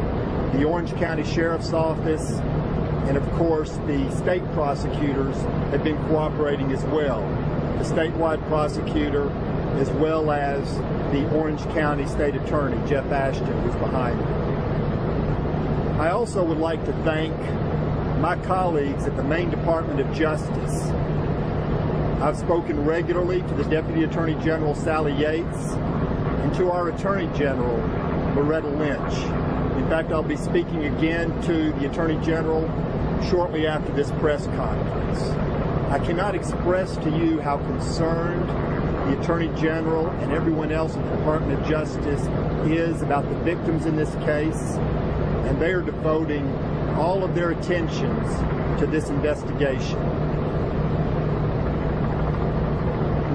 the 0.53 0.63
Orange 0.63 0.93
County 0.95 1.23
Sheriff's 1.23 1.73
Office, 1.73 2.31
and 3.07 3.17
of 3.17 3.29
course 3.33 3.71
the 3.87 4.09
state 4.11 4.43
prosecutors 4.53 5.35
have 5.71 5.83
been 5.83 5.97
cooperating 6.07 6.71
as 6.71 6.83
well. 6.85 7.21
The 7.77 7.83
statewide 7.83 8.45
prosecutor 8.47 9.29
as 9.77 9.89
well 9.91 10.31
as 10.31 10.77
the 11.11 11.29
Orange 11.35 11.61
County 11.73 12.07
State 12.07 12.35
Attorney, 12.35 12.77
Jeff 12.87 13.11
Ashton, 13.11 13.61
who's 13.61 13.75
behind 13.75 14.17
me. 14.17 14.25
I 15.99 16.11
also 16.11 16.43
would 16.43 16.57
like 16.57 16.83
to 16.85 16.93
thank 17.03 17.33
my 18.19 18.37
colleagues 18.45 19.05
at 19.05 19.15
the 19.17 19.23
main 19.23 19.49
Department 19.49 19.99
of 19.99 20.13
Justice. 20.15 20.87
I've 22.21 22.37
spoken 22.37 22.85
regularly 22.85 23.41
to 23.41 23.53
the 23.53 23.65
Deputy 23.65 24.05
Attorney 24.05 24.35
General 24.35 24.73
Sally 24.73 25.13
Yates 25.13 25.73
and 25.73 26.53
to 26.55 26.71
our 26.71 26.87
Attorney 26.89 27.27
General 27.37 27.75
Loretta 28.35 28.69
Lynch. 28.69 29.13
In 29.77 29.89
fact, 29.89 30.13
I'll 30.13 30.23
be 30.23 30.37
speaking 30.37 30.85
again 30.85 31.29
to 31.43 31.73
the 31.73 31.91
Attorney 31.91 32.17
General 32.25 32.63
shortly 33.29 33.67
after 33.67 33.91
this 33.91 34.11
press 34.11 34.45
conference. 34.47 35.19
I 35.91 35.99
cannot 35.99 36.35
express 36.35 36.95
to 36.97 37.09
you 37.09 37.41
how 37.41 37.57
concerned 37.57 38.47
the 38.49 39.19
Attorney 39.19 39.49
General 39.59 40.07
and 40.07 40.31
everyone 40.31 40.71
else 40.71 40.95
in 40.95 41.03
the 41.03 41.17
Department 41.17 41.59
of 41.59 41.67
Justice 41.67 42.21
is 42.65 43.01
about 43.01 43.27
the 43.27 43.35
victims 43.39 43.85
in 43.85 43.97
this 43.97 44.15
case, 44.23 44.77
and 45.47 45.61
they 45.61 45.73
are 45.73 45.81
devoting 45.81 46.49
all 46.95 47.25
of 47.25 47.35
their 47.35 47.51
attentions 47.51 48.79
to 48.79 48.87
this 48.87 49.09
investigation. 49.09 49.99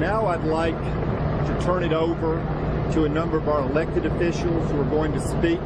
Now 0.01 0.29
I'd 0.29 0.45
like 0.45 0.79
to 0.79 1.59
turn 1.63 1.85
it 1.85 1.93
over 1.93 2.37
to 2.95 3.05
a 3.05 3.09
number 3.11 3.37
of 3.37 3.51
our 3.51 3.61
elected 3.61 4.07
officials 4.07 4.71
who 4.71 4.81
are 4.81 4.85
going 4.87 5.13
to 5.13 5.21
speak. 5.21 5.61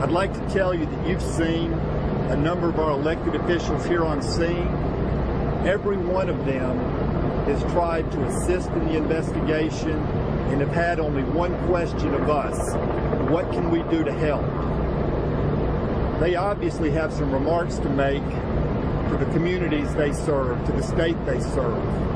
I'd 0.00 0.10
like 0.10 0.32
to 0.32 0.40
tell 0.48 0.72
you 0.72 0.86
that 0.86 1.06
you've 1.06 1.20
seen 1.20 1.74
a 2.30 2.36
number 2.36 2.70
of 2.70 2.78
our 2.78 2.92
elected 2.92 3.34
officials 3.34 3.84
here 3.84 4.02
on 4.02 4.22
scene. 4.22 4.66
Every 5.66 5.98
one 5.98 6.30
of 6.30 6.46
them 6.46 6.78
has 7.44 7.60
tried 7.74 8.10
to 8.12 8.24
assist 8.24 8.70
in 8.70 8.86
the 8.86 8.96
investigation 8.96 9.90
and 9.90 10.62
have 10.62 10.72
had 10.72 10.98
only 10.98 11.22
one 11.24 11.54
question 11.66 12.14
of 12.14 12.30
us. 12.30 12.74
What 13.30 13.52
can 13.52 13.70
we 13.70 13.82
do 13.94 14.02
to 14.04 14.12
help? 14.14 14.48
They 16.18 16.34
obviously 16.34 16.90
have 16.92 17.12
some 17.12 17.30
remarks 17.30 17.76
to 17.76 17.90
make 17.90 18.24
to 18.24 19.16
the 19.22 19.30
communities 19.32 19.94
they 19.96 20.14
serve, 20.14 20.64
to 20.64 20.72
the 20.72 20.82
state 20.82 21.22
they 21.26 21.40
serve. 21.40 22.13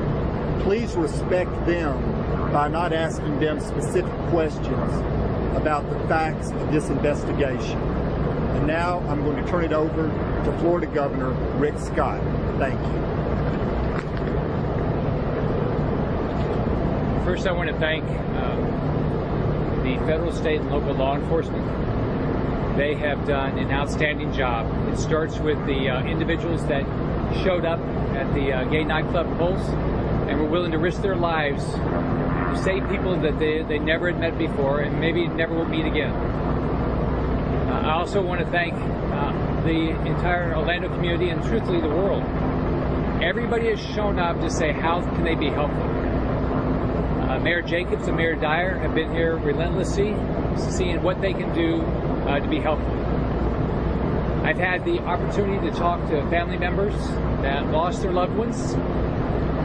Please 0.61 0.95
respect 0.95 1.49
them 1.65 2.51
by 2.51 2.67
not 2.67 2.93
asking 2.93 3.39
them 3.39 3.59
specific 3.59 4.11
questions 4.29 4.93
about 5.55 5.89
the 5.89 5.99
facts 6.07 6.51
of 6.51 6.71
this 6.71 6.89
investigation. 6.89 7.77
And 7.79 8.67
now 8.67 8.99
I'm 9.07 9.23
going 9.23 9.43
to 9.43 9.49
turn 9.49 9.63
it 9.63 9.73
over 9.73 10.07
to 10.07 10.57
Florida 10.59 10.87
Governor 10.87 11.31
Rick 11.57 11.77
Scott. 11.79 12.21
Thank 12.57 12.79
you. 12.79 12.99
First, 17.23 17.47
I 17.47 17.51
want 17.51 17.69
to 17.69 17.77
thank 17.77 18.03
um, 18.03 19.83
the 19.83 19.97
federal, 20.05 20.31
state, 20.31 20.61
and 20.61 20.71
local 20.71 20.93
law 20.93 21.15
enforcement. 21.15 21.65
They 22.75 22.95
have 22.95 23.27
done 23.27 23.57
an 23.59 23.71
outstanding 23.71 24.33
job. 24.33 24.65
It 24.91 24.97
starts 24.97 25.37
with 25.39 25.63
the 25.65 25.89
uh, 25.89 26.03
individuals 26.05 26.65
that 26.67 26.83
showed 27.43 27.65
up 27.65 27.79
at 28.15 28.33
the 28.33 28.53
uh, 28.53 28.63
gay 28.65 28.83
nightclub 28.83 29.37
Pulse 29.37 29.69
were 30.39 30.45
willing 30.45 30.71
to 30.71 30.77
risk 30.77 31.01
their 31.01 31.15
lives 31.17 31.65
to 31.65 32.61
save 32.63 32.87
people 32.89 33.19
that 33.19 33.37
they, 33.39 33.61
they 33.63 33.77
never 33.77 34.11
had 34.11 34.19
met 34.19 34.37
before 34.37 34.79
and 34.79 34.99
maybe 34.99 35.27
never 35.27 35.53
will 35.53 35.65
meet 35.65 35.85
again. 35.85 36.11
Uh, 36.11 37.81
I 37.85 37.91
also 37.91 38.21
want 38.21 38.39
to 38.39 38.47
thank 38.47 38.73
uh, 38.73 39.61
the 39.63 39.89
entire 40.07 40.55
Orlando 40.55 40.87
community 40.89 41.29
and 41.29 41.43
truthfully 41.43 41.81
the 41.81 41.89
world. 41.89 42.23
Everybody 43.21 43.67
has 43.69 43.79
shown 43.79 44.17
up 44.17 44.39
to 44.39 44.49
say 44.49 44.71
how 44.71 45.01
can 45.01 45.23
they 45.23 45.35
be 45.35 45.49
helpful. 45.49 45.83
Uh, 45.83 47.39
Mayor 47.39 47.61
Jacobs 47.61 48.07
and 48.07 48.15
Mayor 48.15 48.35
Dyer 48.35 48.79
have 48.79 48.95
been 48.95 49.11
here 49.11 49.35
relentlessly, 49.35 50.15
seeing 50.57 51.03
what 51.03 51.21
they 51.21 51.33
can 51.33 51.53
do 51.53 51.81
uh, 51.81 52.39
to 52.39 52.47
be 52.47 52.59
helpful. 52.59 52.95
I've 54.43 54.57
had 54.57 54.85
the 54.85 54.99
opportunity 54.99 55.69
to 55.69 55.75
talk 55.75 55.99
to 56.09 56.27
family 56.29 56.57
members 56.57 56.95
that 57.41 57.67
lost 57.67 58.01
their 58.01 58.13
loved 58.13 58.35
ones, 58.35 58.73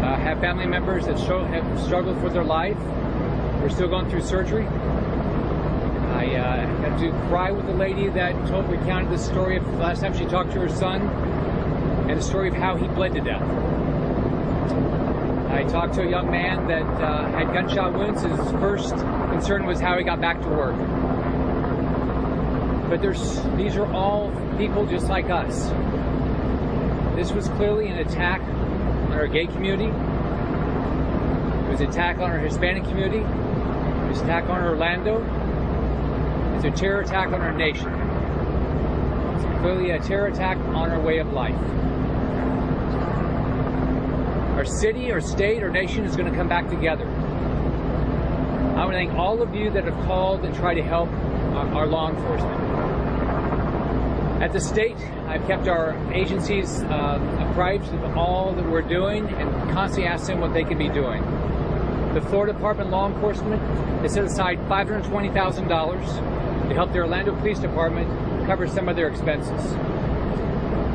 uh, 0.04 0.16
have 0.18 0.38
family 0.38 0.66
members 0.66 1.06
that 1.06 1.18
show, 1.18 1.42
have 1.44 1.80
struggled 1.82 2.20
for 2.20 2.28
their 2.28 2.44
life. 2.44 2.76
We're 3.62 3.70
still 3.70 3.88
going 3.88 4.10
through 4.10 4.22
surgery. 4.22 4.66
I 4.66 6.36
uh, 6.36 6.66
had 6.82 6.98
to 6.98 7.10
cry 7.28 7.50
with 7.50 7.66
the 7.66 7.72
lady 7.72 8.08
that 8.10 8.32
told 8.46 8.68
recounted 8.68 9.10
the 9.10 9.18
story 9.18 9.56
of 9.56 9.64
the 9.64 9.78
last 9.78 10.02
time 10.02 10.16
she 10.16 10.26
talked 10.26 10.52
to 10.52 10.60
her 10.60 10.68
son 10.68 11.08
and 12.10 12.18
the 12.18 12.22
story 12.22 12.48
of 12.48 12.54
how 12.54 12.76
he 12.76 12.86
bled 12.88 13.14
to 13.14 13.20
death. 13.20 13.42
I 15.50 15.64
talked 15.64 15.94
to 15.94 16.02
a 16.02 16.10
young 16.10 16.30
man 16.30 16.66
that 16.68 16.82
uh, 16.82 17.30
had 17.30 17.54
gunshot 17.54 17.94
wounds. 17.94 18.22
His 18.22 18.50
first 18.60 18.94
concern 18.94 19.64
was 19.64 19.80
how 19.80 19.96
he 19.96 20.04
got 20.04 20.20
back 20.20 20.40
to 20.42 20.48
work. 20.48 20.76
But 22.90 23.00
there's 23.00 23.42
these 23.56 23.76
are 23.76 23.90
all 23.92 24.30
people 24.58 24.84
just 24.84 25.08
like 25.08 25.30
us. 25.30 25.70
This 27.16 27.32
was 27.32 27.48
clearly 27.50 27.88
an 27.88 27.98
attack 27.98 28.42
our 29.16 29.26
gay 29.26 29.46
community. 29.46 29.86
It 29.86 31.70
was 31.70 31.80
an 31.80 31.88
attack 31.88 32.18
on 32.18 32.30
our 32.30 32.38
Hispanic 32.38 32.84
community. 32.84 33.18
It 33.18 34.08
was 34.08 34.20
an 34.20 34.26
attack 34.26 34.48
on 34.48 34.62
Orlando. 34.62 35.22
It's 36.56 36.64
a 36.64 36.70
terror 36.70 37.00
attack 37.00 37.28
on 37.28 37.40
our 37.40 37.52
nation. 37.52 37.88
It's 39.34 39.44
clearly 39.60 39.90
a 39.90 39.98
terror 40.00 40.26
attack 40.26 40.56
on 40.58 40.90
our 40.90 41.00
way 41.00 41.18
of 41.18 41.32
life. 41.32 41.56
Our 44.56 44.64
city, 44.64 45.10
our 45.10 45.20
state, 45.20 45.62
our 45.62 45.70
nation 45.70 46.04
is 46.04 46.16
going 46.16 46.30
to 46.30 46.36
come 46.36 46.48
back 46.48 46.68
together. 46.68 47.06
I 47.06 48.84
want 48.84 48.92
to 48.92 48.98
thank 48.98 49.12
all 49.14 49.42
of 49.42 49.54
you 49.54 49.70
that 49.70 49.84
have 49.84 50.06
called 50.06 50.44
and 50.44 50.54
tried 50.54 50.74
to 50.74 50.82
help 50.82 51.08
our 51.54 51.86
law 51.86 52.10
enforcement. 52.10 52.60
At 54.42 54.52
the 54.52 54.60
state, 54.60 54.98
I've 55.34 55.44
kept 55.48 55.66
our 55.66 55.96
agencies 56.12 56.80
uh, 56.82 57.48
apprised 57.50 57.92
of 57.92 58.16
all 58.16 58.52
that 58.52 58.70
we're 58.70 58.82
doing 58.82 59.26
and 59.26 59.50
constantly 59.72 60.06
asked 60.06 60.28
them 60.28 60.38
what 60.38 60.54
they 60.54 60.62
can 60.62 60.78
be 60.78 60.88
doing. 60.88 61.24
The 62.14 62.20
Florida 62.20 62.52
Department 62.52 62.86
of 62.86 62.92
Law 62.92 63.08
Enforcement 63.08 63.60
has 64.02 64.14
set 64.14 64.22
aside 64.22 64.60
$520,000 64.68 66.68
to 66.68 66.74
help 66.74 66.92
the 66.92 67.00
Orlando 67.00 67.34
Police 67.34 67.58
Department 67.58 68.46
cover 68.46 68.68
some 68.68 68.88
of 68.88 68.94
their 68.94 69.08
expenses. 69.08 69.72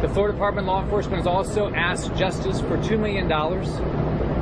The 0.02 0.08
Florida 0.08 0.32
Department 0.32 0.70
of 0.70 0.74
Law 0.74 0.84
Enforcement 0.84 1.18
has 1.18 1.28
also 1.28 1.74
asked 1.74 2.16
Justice 2.16 2.62
for 2.62 2.78
$2 2.78 2.98
million 2.98 3.30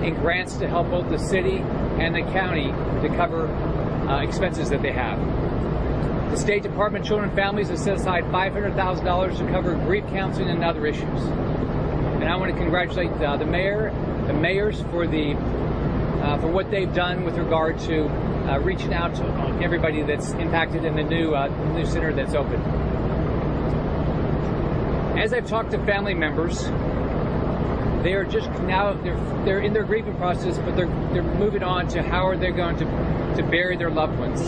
in 0.03 0.13
grants 0.21 0.57
to 0.57 0.67
help 0.67 0.91
both 0.91 1.09
the 1.09 1.17
city 1.17 1.57
and 1.57 2.13
the 2.13 2.21
county 2.33 2.67
to 3.01 3.09
cover 3.15 3.47
uh, 3.47 4.21
expenses 4.21 4.69
that 4.69 4.83
they 4.83 4.91
have. 4.91 5.17
The 6.29 6.37
State 6.37 6.63
Department 6.63 7.03
of 7.03 7.07
Children 7.07 7.29
and 7.29 7.37
Families 7.37 7.69
has 7.69 7.83
set 7.83 7.95
aside 7.95 8.25
$500,000 8.25 9.37
to 9.37 9.51
cover 9.51 9.75
grief 9.75 10.05
counseling 10.07 10.49
and 10.49 10.63
other 10.63 10.85
issues. 10.85 11.03
And 11.03 12.25
I 12.25 12.35
want 12.35 12.51
to 12.51 12.57
congratulate 12.57 13.11
uh, 13.11 13.37
the 13.37 13.45
mayor, 13.45 13.91
the 14.27 14.33
mayors 14.33 14.81
for 14.91 15.07
the 15.07 15.35
uh, 16.21 16.37
for 16.39 16.47
what 16.47 16.69
they've 16.69 16.93
done 16.93 17.23
with 17.23 17.37
regard 17.37 17.79
to 17.79 18.05
uh, 18.49 18.59
reaching 18.59 18.93
out 18.93 19.15
to 19.15 19.23
everybody 19.63 20.01
that's 20.01 20.31
impacted 20.33 20.83
in 20.83 20.95
the 20.95 21.03
new 21.03 21.33
uh, 21.33 21.47
new 21.73 21.85
center 21.85 22.11
that's 22.11 22.33
open. 22.33 22.59
As 25.17 25.31
I've 25.31 25.47
talked 25.47 25.71
to 25.71 25.85
family 25.85 26.13
members, 26.13 26.65
they 28.03 28.13
are 28.13 28.25
just 28.25 28.49
now 28.63 28.93
they're 28.93 29.43
they're 29.45 29.61
in 29.61 29.73
their 29.73 29.83
grieving 29.83 30.15
process, 30.17 30.57
but 30.57 30.75
they're 30.75 30.87
they're 31.13 31.23
moving 31.23 31.63
on 31.63 31.87
to 31.89 32.03
how 32.03 32.27
are 32.27 32.35
they 32.35 32.51
going 32.51 32.77
to 32.77 32.85
to 33.37 33.43
bury 33.43 33.77
their 33.77 33.89
loved 33.89 34.19
ones. 34.19 34.41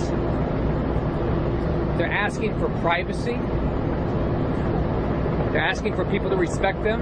They're 2.00 2.10
asking 2.10 2.58
for 2.60 2.70
privacy. 2.80 3.38
They're 5.52 5.60
asking 5.60 5.98
for 5.98 6.06
people 6.06 6.30
to 6.30 6.38
respect 6.38 6.82
them. 6.82 7.02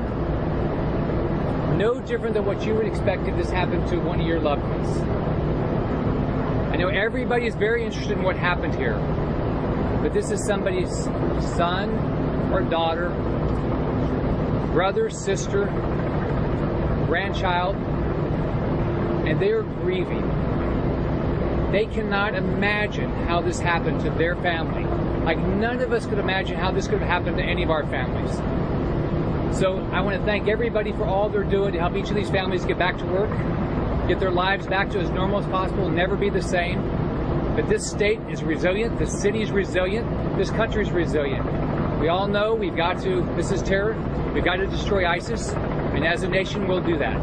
No 1.77 1.99
different 1.99 2.33
than 2.33 2.45
what 2.45 2.65
you 2.65 2.73
would 2.73 2.87
expect 2.87 3.27
if 3.27 3.35
this 3.35 3.51
happened 3.51 3.87
to 3.89 3.97
one 3.97 4.19
of 4.19 4.25
your 4.25 4.39
loved 4.39 4.63
ones. 4.63 4.97
I 6.73 6.77
know 6.77 6.87
everybody 6.87 7.45
is 7.45 7.53
very 7.53 7.85
interested 7.85 8.17
in 8.17 8.23
what 8.23 8.37
happened 8.37 8.73
here, 8.73 8.97
but 10.01 10.13
this 10.15 10.31
is 10.31 10.43
somebody's 10.43 10.91
son 11.55 11.91
or 12.51 12.61
daughter, 12.61 13.09
brother, 14.71 15.11
sister, 15.11 15.65
grandchild, 17.05 17.75
and 19.27 19.39
they 19.39 19.51
are 19.51 19.61
grieving. 19.61 20.27
They 21.71 21.85
cannot 21.85 22.33
imagine 22.33 23.11
how 23.27 23.41
this 23.41 23.59
happened 23.59 23.99
to 24.01 24.09
their 24.11 24.35
family. 24.37 24.86
Like 25.27 25.39
none 25.39 25.81
of 25.81 25.91
us 25.91 26.05
could 26.05 26.19
imagine 26.19 26.55
how 26.55 26.71
this 26.71 26.87
could 26.87 26.99
have 26.99 27.09
happened 27.09 27.35
to 27.35 27.43
any 27.43 27.61
of 27.61 27.69
our 27.69 27.85
families. 27.87 28.33
So 29.59 29.77
I 29.91 29.99
want 29.99 30.17
to 30.17 30.23
thank 30.23 30.47
everybody 30.47 30.93
for 30.93 31.03
all 31.03 31.27
they're 31.27 31.43
doing 31.43 31.73
to 31.73 31.79
help 31.79 31.97
each 31.97 32.09
of 32.09 32.15
these 32.15 32.29
families 32.29 32.63
get 32.63 32.79
back 32.79 32.97
to 32.99 33.05
work. 33.07 33.29
get 34.07 34.21
their 34.21 34.31
lives 34.31 34.67
back 34.67 34.89
to 34.91 34.99
as 34.99 35.09
normal 35.09 35.39
as 35.39 35.45
possible, 35.47 35.89
never 35.89 36.15
be 36.15 36.29
the 36.29 36.41
same. 36.41 36.81
But 37.57 37.67
this 37.67 37.85
state 37.91 38.21
is 38.29 38.41
resilient, 38.41 38.97
this 38.99 39.21
city 39.21 39.41
is 39.41 39.51
resilient, 39.51 40.07
this 40.37 40.49
country 40.49 40.83
is 40.83 40.91
resilient. 40.91 41.45
We 41.99 42.07
all 42.07 42.29
know 42.29 42.55
we've 42.55 42.77
got 42.77 43.01
to, 43.01 43.21
this 43.35 43.51
is 43.51 43.61
terror, 43.61 43.97
we've 44.33 44.45
got 44.45 44.55
to 44.55 44.67
destroy 44.67 45.05
ISIS, 45.05 45.49
and 45.51 46.07
as 46.07 46.23
a 46.23 46.29
nation, 46.29 46.69
we'll 46.69 46.79
do 46.79 46.97
that. 46.99 47.19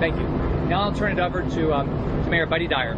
Thank 0.00 0.16
you. 0.16 0.26
Now 0.66 0.80
I'll 0.80 0.92
turn 0.92 1.12
it 1.12 1.20
over 1.20 1.48
to, 1.48 1.72
um, 1.72 1.86
to 2.24 2.30
Mayor 2.30 2.46
Buddy 2.46 2.66
Dyer. 2.66 2.96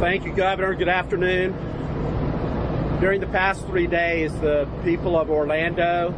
Thank 0.00 0.24
you, 0.24 0.32
Governor. 0.32 0.74
Good 0.74 0.88
afternoon. 0.88 1.52
During 3.00 3.20
the 3.20 3.26
past 3.26 3.66
three 3.66 3.88
days, 3.88 4.32
the 4.38 4.68
people 4.84 5.18
of 5.18 5.28
Orlando, 5.28 6.14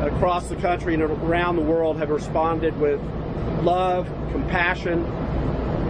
across 0.00 0.48
the 0.48 0.56
country 0.56 0.94
and 0.94 1.02
around 1.02 1.56
the 1.56 1.62
world, 1.62 1.98
have 1.98 2.08
responded 2.08 2.74
with 2.80 3.02
love, 3.62 4.06
compassion, 4.32 5.04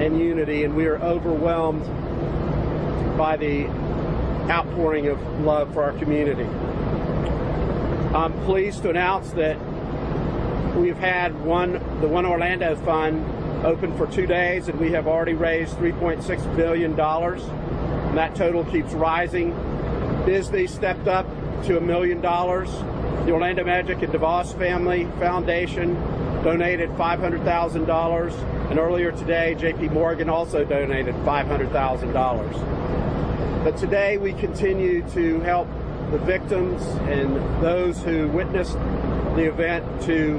and 0.01 0.19
unity, 0.19 0.65
and 0.65 0.75
we 0.75 0.87
are 0.87 1.01
overwhelmed 1.01 1.85
by 3.17 3.37
the 3.37 3.69
outpouring 4.51 5.07
of 5.07 5.21
love 5.43 5.73
for 5.73 5.85
our 5.85 5.93
community. 5.93 6.49
I'm 8.17 8.33
pleased 8.47 8.83
to 8.83 8.91
announce 8.91 9.31
that 9.35 9.57
we've 10.75 10.99
had 10.99 11.41
one, 11.45 11.75
the 12.01 12.09
One 12.09 12.27
Orlando 12.27 12.75
Fund 12.75 13.44
open 13.64 13.96
for 13.96 14.07
two 14.07 14.27
days, 14.27 14.68
and 14.68 14.79
we 14.79 14.92
have 14.92 15.07
already 15.07 15.33
raised 15.35 15.77
$3.6 15.77 16.57
billion. 16.57 17.00
And 17.00 18.18
that 18.18 18.37
total 18.37 18.64
keeps 18.66 18.92
rising. 18.92 19.55
Disney 20.27 20.66
stepped 20.66 21.09
up 21.09 21.27
to 21.64 21.79
a 21.79 21.81
million 21.81 22.20
dollars. 22.20 22.70
The 23.24 23.33
Orlando 23.33 23.64
Magic 23.64 24.03
and 24.03 24.12
DeVos 24.12 24.57
Family 24.59 25.07
Foundation 25.18 25.94
donated 26.44 26.90
$500,000. 26.90 28.70
And 28.70 28.79
earlier 28.79 29.12
today, 29.12 29.57
JP 29.59 29.92
Morgan 29.92 30.29
also 30.29 30.62
donated 30.64 31.14
$500,000. 31.16 33.64
But 33.64 33.79
today 33.79 34.18
we 34.18 34.35
continue 34.35 35.09
to 35.11 35.40
help 35.40 35.68
the 36.11 36.18
victims 36.18 36.83
and 37.09 37.35
those 37.62 38.03
who 38.03 38.29
witnessed 38.29 38.79
the 39.37 39.48
event 39.48 40.03
to 40.03 40.35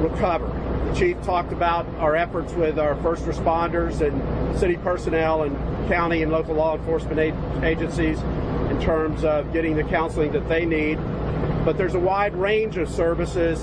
recover. 0.00 0.61
The 0.86 0.94
chief 0.94 1.22
talked 1.22 1.52
about 1.52 1.86
our 1.96 2.16
efforts 2.16 2.52
with 2.52 2.78
our 2.78 2.96
first 2.96 3.24
responders 3.24 4.00
and 4.00 4.58
city 4.58 4.76
personnel 4.76 5.44
and 5.44 5.56
county 5.88 6.22
and 6.22 6.32
local 6.32 6.54
law 6.54 6.76
enforcement 6.76 7.18
agencies 7.64 8.18
in 8.70 8.80
terms 8.80 9.24
of 9.24 9.52
getting 9.52 9.76
the 9.76 9.84
counseling 9.84 10.32
that 10.32 10.48
they 10.48 10.64
need. 10.64 10.96
But 11.64 11.78
there's 11.78 11.94
a 11.94 12.00
wide 12.00 12.34
range 12.34 12.76
of 12.76 12.88
services 12.88 13.62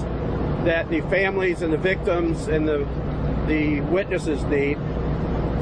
that 0.65 0.89
the 0.89 1.01
families 1.01 1.62
and 1.62 1.71
the 1.71 1.77
victims 1.77 2.47
and 2.47 2.67
the 2.67 2.88
the 3.47 3.82
witnesses 3.82 4.43
need. 4.45 4.77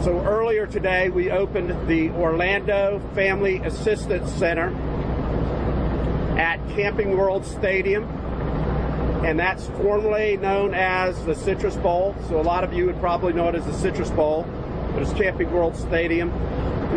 So 0.03 0.21
earlier 0.25 0.67
today 0.67 1.09
we 1.09 1.31
opened 1.31 1.87
the 1.87 2.09
Orlando 2.11 3.01
Family 3.15 3.57
Assistance 3.57 4.31
Center 4.33 4.69
at 6.37 6.57
Camping 6.75 7.17
World 7.17 7.45
Stadium 7.45 8.05
and 9.25 9.39
that's 9.39 9.67
formerly 9.67 10.38
known 10.38 10.73
as 10.73 11.23
the 11.25 11.36
Citrus 11.36 11.75
Bowl. 11.77 12.15
So 12.30 12.39
a 12.39 12.43
lot 12.43 12.63
of 12.63 12.73
you 12.73 12.86
would 12.86 12.99
probably 12.99 13.34
know 13.34 13.47
it 13.47 13.56
as 13.56 13.65
the 13.65 13.73
Citrus 13.73 14.10
Bowl, 14.12 14.45
but 14.93 15.01
it's 15.01 15.13
Camping 15.13 15.51
World 15.51 15.75
Stadium. 15.75 16.32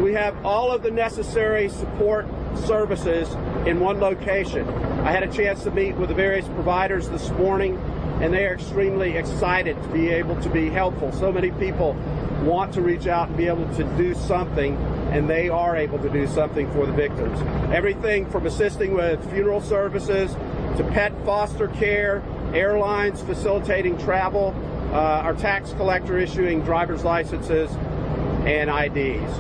We 0.03 0.13
have 0.15 0.45
all 0.45 0.71
of 0.71 0.83
the 0.83 0.91
necessary 0.91 1.69
support 1.69 2.27
services 2.65 3.29
in 3.67 3.81
one 3.81 4.01
location. 4.01 4.69
I 5.01 5.13
had 5.13 5.23
a 5.23 5.33
chance 5.33 5.65
to 5.65 5.71
meet 5.71 5.97
with 5.97 6.09
the 6.09 6.15
various 6.15 6.47
providers 6.49 7.09
this 7.09 7.31
morning, 7.31 7.77
and 8.23 8.33
they 8.33 8.47
are 8.47 8.55
extremely 8.55 9.17
excited 9.17 9.81
to 9.83 9.89
be 9.89 10.09
able 10.11 10.41
to 10.43 10.49
be 10.49 10.69
helpful. 10.69 11.13
So 11.13 11.33
many 11.33 11.51
people 11.51 11.95
want 12.43 12.73
to 12.75 12.83
reach 12.83 13.07
out 13.07 13.29
and 13.29 13.37
be 13.37 13.47
able 13.47 13.69
to 13.77 13.85
do 13.97 14.15
something, 14.15 14.77
and 15.11 15.29
they 15.29 15.49
are 15.49 15.77
able 15.77 15.99
to 15.99 16.09
do 16.09 16.27
something 16.27 16.71
for 16.73 16.87
the 16.87 16.93
victims. 16.93 17.41
Everything 17.73 18.31
from 18.31 18.47
assisting 18.47 18.95
with 18.95 19.29
funeral 19.31 19.61
services 19.61 20.35
to 20.77 20.85
pet 20.93 21.13
foster 21.25 21.69
care, 21.69 22.23
airlines 22.55 23.21
facilitating 23.23 23.99
travel, 23.99 24.55
uh, 24.93 25.23
our 25.23 25.35
tax 25.35 25.73
collector 25.73 26.19
issuing 26.19 26.63
driver's 26.63 27.05
licenses 27.05 27.71
and 28.45 28.71
IDs. 28.71 29.33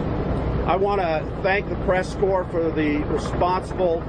I 0.66 0.76
want 0.76 1.00
to 1.00 1.26
thank 1.42 1.68
the 1.68 1.76
press 1.84 2.14
corps 2.16 2.44
for 2.44 2.70
the 2.70 2.98
responsible 3.04 4.00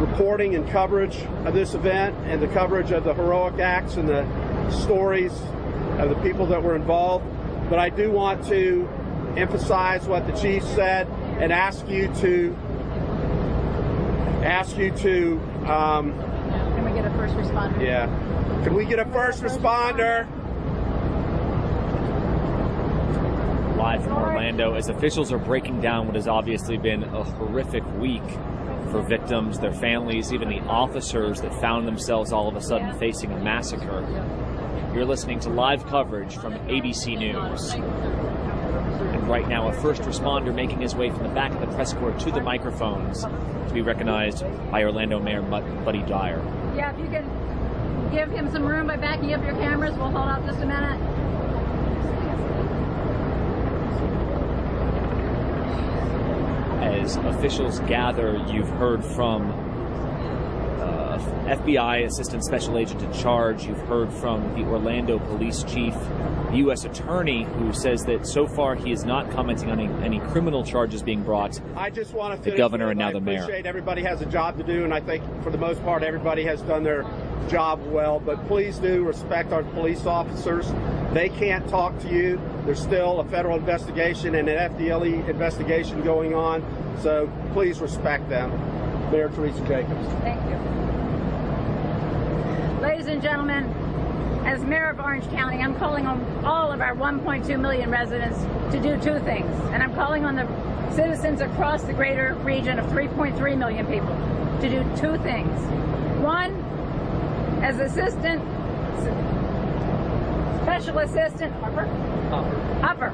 reporting 0.00 0.56
and 0.56 0.68
coverage 0.68 1.16
of 1.44 1.54
this 1.54 1.74
event 1.74 2.16
and 2.26 2.42
the 2.42 2.48
coverage 2.48 2.90
of 2.90 3.04
the 3.04 3.14
heroic 3.14 3.60
acts 3.60 3.96
and 3.96 4.08
the 4.08 4.70
stories 4.70 5.32
of 5.98 6.08
the 6.08 6.16
people 6.22 6.46
that 6.46 6.62
were 6.62 6.74
involved. 6.74 7.24
But 7.70 7.78
I 7.78 7.88
do 7.88 8.10
want 8.10 8.44
to 8.48 8.88
emphasize 9.36 10.06
what 10.06 10.26
the 10.26 10.32
chief 10.32 10.64
said 10.64 11.06
and 11.40 11.52
ask 11.52 11.88
you 11.88 12.12
to 12.16 12.56
ask 14.44 14.76
you 14.76 14.90
to 14.90 15.40
um, 15.70 16.31
we 16.92 17.00
get 17.00 17.10
a 17.10 17.14
first 17.14 17.34
responder? 17.34 17.82
Yeah. 17.82 18.06
Can 18.64 18.74
we 18.74 18.84
get 18.84 18.98
a 18.98 19.04
first, 19.06 19.40
first 19.40 19.58
responder? 19.58 20.28
Live 23.76 24.04
from 24.04 24.12
Orlando 24.12 24.74
as 24.74 24.88
officials 24.88 25.32
are 25.32 25.38
breaking 25.38 25.80
down 25.80 26.06
what 26.06 26.14
has 26.14 26.28
obviously 26.28 26.76
been 26.76 27.02
a 27.02 27.24
horrific 27.24 27.84
week 27.98 28.22
for 28.90 29.02
victims, 29.02 29.58
their 29.58 29.72
families, 29.72 30.32
even 30.32 30.48
the 30.48 30.60
officers 30.60 31.40
that 31.40 31.58
found 31.60 31.88
themselves 31.88 32.32
all 32.32 32.48
of 32.48 32.56
a 32.56 32.60
sudden 32.60 32.96
facing 32.98 33.32
a 33.32 33.38
massacre. 33.38 34.06
You're 34.94 35.06
listening 35.06 35.40
to 35.40 35.48
live 35.48 35.86
coverage 35.86 36.36
from 36.36 36.52
ABC 36.68 37.18
News. 37.18 37.72
And 37.72 39.26
right 39.26 39.48
now, 39.48 39.68
a 39.68 39.72
first 39.72 40.02
responder 40.02 40.54
making 40.54 40.80
his 40.80 40.94
way 40.94 41.10
from 41.10 41.22
the 41.22 41.34
back 41.34 41.52
of 41.52 41.60
the 41.60 41.74
press 41.74 41.94
corps 41.94 42.12
to 42.12 42.30
the 42.30 42.42
microphones 42.42 43.22
to 43.22 43.70
be 43.72 43.80
recognized 43.80 44.44
by 44.70 44.84
Orlando 44.84 45.18
Mayor 45.18 45.42
Buddy 45.42 46.02
Dyer. 46.02 46.61
Yeah, 46.74 46.90
if 46.92 46.98
you 46.98 47.06
can 47.06 48.10
give 48.12 48.30
him 48.30 48.50
some 48.50 48.64
room 48.64 48.86
by 48.86 48.96
backing 48.96 49.34
up 49.34 49.44
your 49.44 49.54
cameras, 49.54 49.94
we'll 49.96 50.10
hold 50.10 50.28
out 50.28 50.44
just 50.46 50.60
a 50.60 50.66
minute. 50.66 51.00
As 56.82 57.16
officials 57.16 57.80
gather, 57.80 58.42
you've 58.48 58.68
heard 58.70 59.04
from 59.04 59.61
FBI 61.46 62.04
Assistant 62.04 62.44
Special 62.44 62.78
Agent 62.78 63.02
in 63.02 63.12
charge. 63.12 63.64
You've 63.64 63.80
heard 63.80 64.12
from 64.12 64.54
the 64.54 64.62
Orlando 64.68 65.18
Police 65.18 65.62
Chief, 65.64 65.94
the 66.50 66.56
U.S. 66.58 66.84
Attorney, 66.84 67.44
who 67.44 67.72
says 67.72 68.04
that 68.04 68.26
so 68.26 68.46
far 68.46 68.74
he 68.74 68.92
is 68.92 69.04
not 69.04 69.30
commenting 69.30 69.70
on 69.70 69.80
any, 69.80 70.04
any 70.04 70.20
criminal 70.30 70.64
charges 70.64 71.02
being 71.02 71.22
brought. 71.22 71.60
I 71.76 71.90
just 71.90 72.12
want 72.14 72.42
to 72.42 72.50
the 72.50 72.56
governor 72.56 72.90
and 72.90 72.98
now 72.98 73.08
I 73.08 73.12
the 73.12 73.20
mayor. 73.20 73.42
appreciate 73.42 73.66
everybody 73.66 74.02
has 74.02 74.20
a 74.20 74.26
job 74.26 74.58
to 74.58 74.64
do, 74.64 74.84
and 74.84 74.92
I 74.92 75.00
think 75.00 75.24
for 75.42 75.50
the 75.50 75.58
most 75.58 75.82
part 75.82 76.02
everybody 76.02 76.44
has 76.44 76.62
done 76.62 76.82
their 76.82 77.04
job 77.48 77.84
well. 77.86 78.20
But 78.20 78.46
please 78.46 78.78
do 78.78 79.04
respect 79.04 79.52
our 79.52 79.62
police 79.62 80.06
officers. 80.06 80.72
They 81.12 81.28
can't 81.28 81.68
talk 81.68 81.98
to 82.00 82.08
you. 82.08 82.40
There's 82.64 82.80
still 82.80 83.20
a 83.20 83.24
federal 83.28 83.58
investigation 83.58 84.34
and 84.34 84.48
an 84.48 84.72
FDLE 84.72 85.28
investigation 85.28 86.02
going 86.02 86.34
on. 86.34 86.62
So 87.02 87.30
please 87.52 87.80
respect 87.80 88.28
them. 88.28 88.50
Mayor 89.10 89.28
Teresa 89.28 89.60
Jacobs. 89.66 90.06
Thank 90.22 90.40
you. 90.50 90.81
Ladies 92.82 93.06
and 93.06 93.22
gentlemen, 93.22 93.62
as 94.44 94.64
mayor 94.64 94.88
of 94.90 94.98
Orange 94.98 95.24
County, 95.30 95.58
I'm 95.58 95.76
calling 95.76 96.04
on 96.04 96.20
all 96.44 96.72
of 96.72 96.80
our 96.80 96.96
1.2 96.96 97.60
million 97.60 97.92
residents 97.92 98.40
to 98.74 98.82
do 98.82 99.00
two 99.00 99.24
things. 99.24 99.48
And 99.70 99.84
I'm 99.84 99.94
calling 99.94 100.24
on 100.24 100.34
the 100.34 100.48
citizens 100.92 101.40
across 101.40 101.84
the 101.84 101.92
greater 101.92 102.34
region 102.42 102.80
of 102.80 102.86
3.3 102.86 103.56
million 103.56 103.86
people 103.86 104.08
to 104.60 104.68
do 104.68 104.82
two 105.00 105.16
things. 105.22 105.56
One, 106.20 106.50
as 107.62 107.78
assistant, 107.78 108.42
special 110.62 110.98
assistant, 110.98 111.52
Hopper, 111.62 111.86
Hopper 112.80 113.10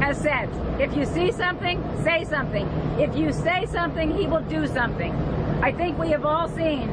has 0.00 0.16
said, 0.16 0.48
if 0.80 0.96
you 0.96 1.04
see 1.04 1.30
something, 1.32 1.84
say 2.02 2.24
something. 2.24 2.66
If 2.98 3.14
you 3.14 3.30
say 3.34 3.66
something, 3.66 4.16
he 4.16 4.26
will 4.26 4.40
do 4.40 4.66
something. 4.66 5.12
I 5.62 5.70
think 5.70 5.98
we 5.98 6.08
have 6.12 6.24
all 6.24 6.48
seen 6.48 6.86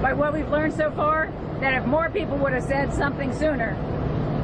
by 0.00 0.12
what 0.12 0.32
we've 0.32 0.48
learned 0.48 0.72
so 0.72 0.92
far 0.92 1.32
that 1.60 1.74
if 1.74 1.86
more 1.86 2.10
people 2.10 2.36
would 2.38 2.52
have 2.52 2.64
said 2.64 2.92
something 2.92 3.32
sooner, 3.32 3.76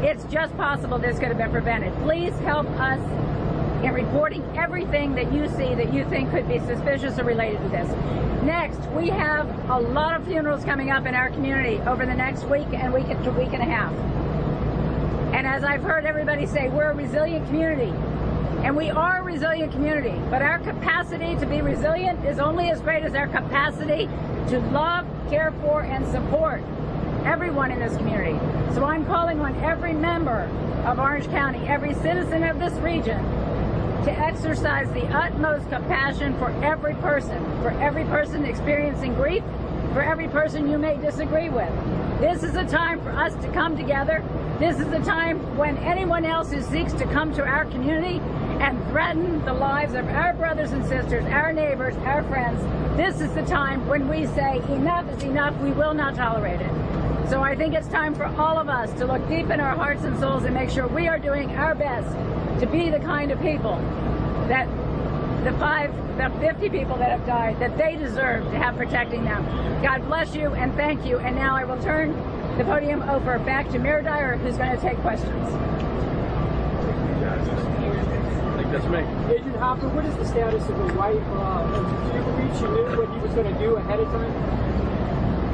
it's 0.03 0.25
just 0.25 0.57
possible 0.57 0.98
this 0.98 1.18
could 1.18 1.29
have 1.29 1.38
been 1.38 1.51
prevented. 1.51 1.94
Please 2.03 2.37
help 2.40 2.66
us 2.81 3.01
in 3.85 3.92
reporting 3.92 4.44
everything 4.57 5.14
that 5.14 5.33
you 5.33 5.48
see 5.48 5.75
that 5.75 5.92
you 5.92 6.05
think 6.09 6.31
could 6.31 6.48
be 6.48 6.59
suspicious 6.61 7.18
or 7.18 7.25
related 7.25 7.61
to 7.62 7.68
this. 7.68 7.88
Next, 8.42 8.81
we 8.90 9.09
have 9.09 9.48
a 9.70 9.79
lot 9.79 10.16
of 10.16 10.27
funerals 10.27 10.64
coming 10.64 10.90
up 10.90 11.07
in 11.07 11.14
our 11.14 11.31
community 11.31 11.79
over 11.87 12.07
the 12.07 12.14
next 12.14 12.44
week 12.44 12.66
and 12.72 12.92
week 12.92 13.07
to 13.07 13.31
week 13.31 13.53
and 13.53 13.62
a 13.62 13.66
half. 13.66 13.92
And 15.35 15.46
as 15.46 15.64
I've 15.64 15.83
heard 15.83 16.05
everybody 16.05 16.46
say, 16.46 16.68
we're 16.68 16.90
a 16.90 16.94
resilient 16.94 17.46
community. 17.46 17.92
And 18.64 18.77
we 18.77 18.90
are 18.90 19.18
a 19.18 19.22
resilient 19.22 19.72
community, 19.72 20.20
but 20.31 20.42
our 20.42 20.59
capacity 20.61 21.37
to 21.37 21.46
be 21.46 21.61
resilient 21.62 22.25
is 22.25 22.38
only 22.38 22.70
as 22.70 22.81
great 22.81 23.03
as 23.03 23.14
our 23.14 23.27
capacity 23.27 24.07
to 24.48 24.61
love, 24.72 25.07
care 25.31 25.53
for, 25.62 25.83
and 25.83 26.07
support 26.07 26.62
everyone 27.25 27.71
in 27.71 27.79
this 27.79 27.97
community. 27.97 28.39
So 28.75 28.85
I'm 28.85 29.05
calling 29.07 29.41
on 29.41 29.55
every 29.57 29.93
member 29.93 30.49
of 30.87 30.99
Orange 30.99 31.27
County, 31.29 31.67
every 31.69 31.95
citizen 31.95 32.43
of 32.45 32.59
this 32.59 32.73
region, 32.75 33.19
to 34.05 34.11
exercise 34.11 34.91
the 34.93 35.07
utmost 35.07 35.69
compassion 35.69 36.37
for 36.39 36.51
every 36.65 36.95
person, 36.95 37.39
for 37.63 37.71
every 37.81 38.05
person 38.05 38.45
experiencing 38.45 39.15
grief, 39.15 39.45
for 39.93 40.03
every 40.03 40.29
person 40.29 40.69
you 40.69 40.79
may 40.79 40.97
disagree 40.97 41.49
with. 41.49 41.71
This 42.19 42.43
is 42.43 42.57
a 42.57 42.65
time 42.65 43.01
for 43.03 43.11
us 43.11 43.35
to 43.45 43.53
come 43.53 43.77
together. 43.77 44.25
This 44.59 44.81
is 44.81 44.89
a 44.93 45.01
time 45.01 45.39
when 45.57 45.77
anyone 45.79 46.25
else 46.25 46.51
who 46.53 46.63
seeks 46.63 46.93
to 46.95 47.05
come 47.07 47.33
to 47.35 47.45
our 47.45 47.65
community 47.67 48.19
and 48.61 48.83
threaten 48.89 49.45
the 49.45 49.53
lives 49.53 49.95
of 49.95 50.07
our 50.09 50.33
brothers 50.35 50.73
and 50.73 50.85
sisters, 50.87 51.25
our 51.27 51.53
neighbors, 51.53 51.97
our 52.05 52.23
friends, 52.25 52.63
this 52.97 53.21
is 53.21 53.33
the 53.35 53.43
time 53.43 53.87
when 53.89 54.09
we 54.09 54.27
say 54.27 54.59
enough 54.69 55.09
is 55.17 55.23
enough. 55.23 55.57
We 55.61 55.73
will 55.73 55.95
not 55.95 56.15
tolerate 56.15 56.61
it. 56.61 57.02
So 57.29 57.41
I 57.41 57.55
think 57.57 57.75
it's 57.75 57.89
time 57.89 58.15
for 58.15 58.25
all 58.25 58.59
of 58.59 58.69
us 58.69 58.93
to 58.99 59.07
look 59.07 59.27
deep 59.29 59.51
in 59.51 59.61
our 59.61 59.75
hearts 59.75 60.05
and 60.05 60.19
souls 60.19 60.45
and 60.45 60.55
make 60.55 60.71
sure 60.71 60.87
we 60.87 61.09
are 61.09 61.19
doing 61.19 61.51
our 61.53 61.75
best 61.75 62.11
to 62.61 62.67
be 62.67 62.91
the 62.91 62.99
kind 62.99 63.31
of 63.31 63.41
people 63.41 63.77
that 64.49 64.69
the 65.45 65.53
five, 65.59 65.91
the 66.17 66.31
50 66.41 66.69
people 66.69 66.97
that 66.99 67.11
have 67.11 67.27
died, 67.27 67.59
that 67.59 67.77
they 67.77 67.97
deserve 67.97 68.45
to 68.51 68.59
have 68.59 68.77
protecting 68.77 69.25
them. 69.25 69.45
God 69.83 70.07
bless 70.07 70.35
you 70.35 70.55
and 70.55 70.75
thank 70.75 71.05
you. 71.05 71.19
And 71.19 71.35
now 71.35 71.57
I 71.57 71.65
will 71.65 71.83
turn 71.83 72.13
the 72.59 72.65
podium 72.65 73.03
over 73.03 73.39
back 73.41 73.69
to 73.71 73.79
Mayor 73.79 74.03
Dyer, 74.03 74.37
who's 74.37 74.57
going 74.57 74.71
to 74.71 74.81
take 74.81 74.99
questions. 74.99 75.49
I 78.53 78.57
think 78.57 78.71
that's 78.71 78.87
me. 78.87 79.35
Agent 79.35 79.57
Hopper, 79.57 79.89
what 79.89 80.05
is 80.05 80.15
the 80.17 80.27
status 80.27 80.63
of 80.69 80.77
the 80.79 80.95
wife? 80.95 81.17
Uh, 81.17 81.65
do 82.11 82.17
you 82.17 82.25
believe 82.25 82.57
she 82.57 82.65
knew 82.65 82.97
what 82.99 83.09
he 83.11 83.19
was 83.19 83.33
going 83.35 83.53
to 83.53 83.59
do 83.59 83.77
ahead 83.77 83.99
of 84.01 84.07
time? 84.09 84.72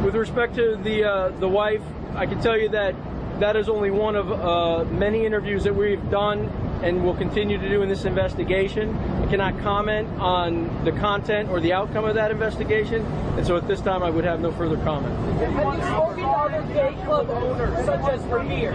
With 0.05 0.15
respect 0.15 0.55
to 0.55 0.77
the 0.77 1.05
uh, 1.05 1.29
the 1.41 1.49
wife, 1.49 1.83
I 2.15 2.27
can 2.27 2.41
tell 2.41 2.57
you 2.57 2.69
that 2.71 2.95
that 3.41 3.57
is 3.57 3.69
only 3.69 3.91
one 3.91 4.15
of 4.17 4.33
uh, 4.33 4.85
many 4.93 5.27
interviews 5.27 5.65
that 5.65 5.75
we've 5.75 6.11
done 6.11 6.49
and 6.83 7.05
will 7.05 7.17
continue 7.17 7.59
to 7.59 7.69
do 7.69 7.83
in 7.83 7.89
this 7.89 8.05
investigation. 8.05 8.97
I 8.97 9.27
cannot 9.27 9.59
comment 9.61 10.09
on 10.21 10.85
the 10.85 10.93
content 10.93 11.49
or 11.51 11.61
the 11.61 11.73
outcome 11.73 12.05
of 12.05 12.15
that 12.15 12.31
investigation, 12.31 13.05
and 13.37 13.45
so 13.45 13.57
at 13.57 13.67
this 13.67 13.81
time 13.81 14.05
I 14.05 14.11
would 14.11 14.25
have 14.25 14.41
no 14.41 14.53
further 14.53 14.77
comment. 14.85 15.15
Have 15.41 15.79
you 15.79 15.83
spoken 15.85 16.23
to 16.23 16.29
other 16.29 16.63
gay 16.73 16.95
club 17.05 17.31
owners, 17.31 17.85
such 17.85 18.09
as 18.09 18.21
Revere? 18.27 18.73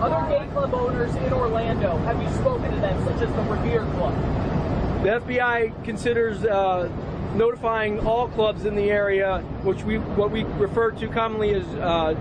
Other 0.00 0.28
gay 0.28 0.46
club 0.52 0.74
owners 0.74 1.14
in 1.14 1.32
Orlando, 1.32 1.96
have 1.98 2.20
you 2.20 2.28
spoken 2.40 2.70
to 2.72 2.80
them, 2.80 3.04
such 3.04 3.22
as 3.22 3.32
the 3.32 3.42
Revere 3.42 3.84
Club? 3.92 4.14
The 5.04 5.20
FBI 5.20 5.84
considers 5.84 6.44
uh, 6.44 6.90
notifying 7.34 8.00
all 8.06 8.28
clubs 8.28 8.64
in 8.64 8.74
the 8.74 8.90
area, 8.90 9.38
which 9.62 9.82
we 9.84 9.98
what 9.98 10.30
we 10.30 10.44
refer 10.44 10.90
to 10.92 11.08
commonly 11.08 11.54
as 11.54 11.66
uh, 11.76 12.14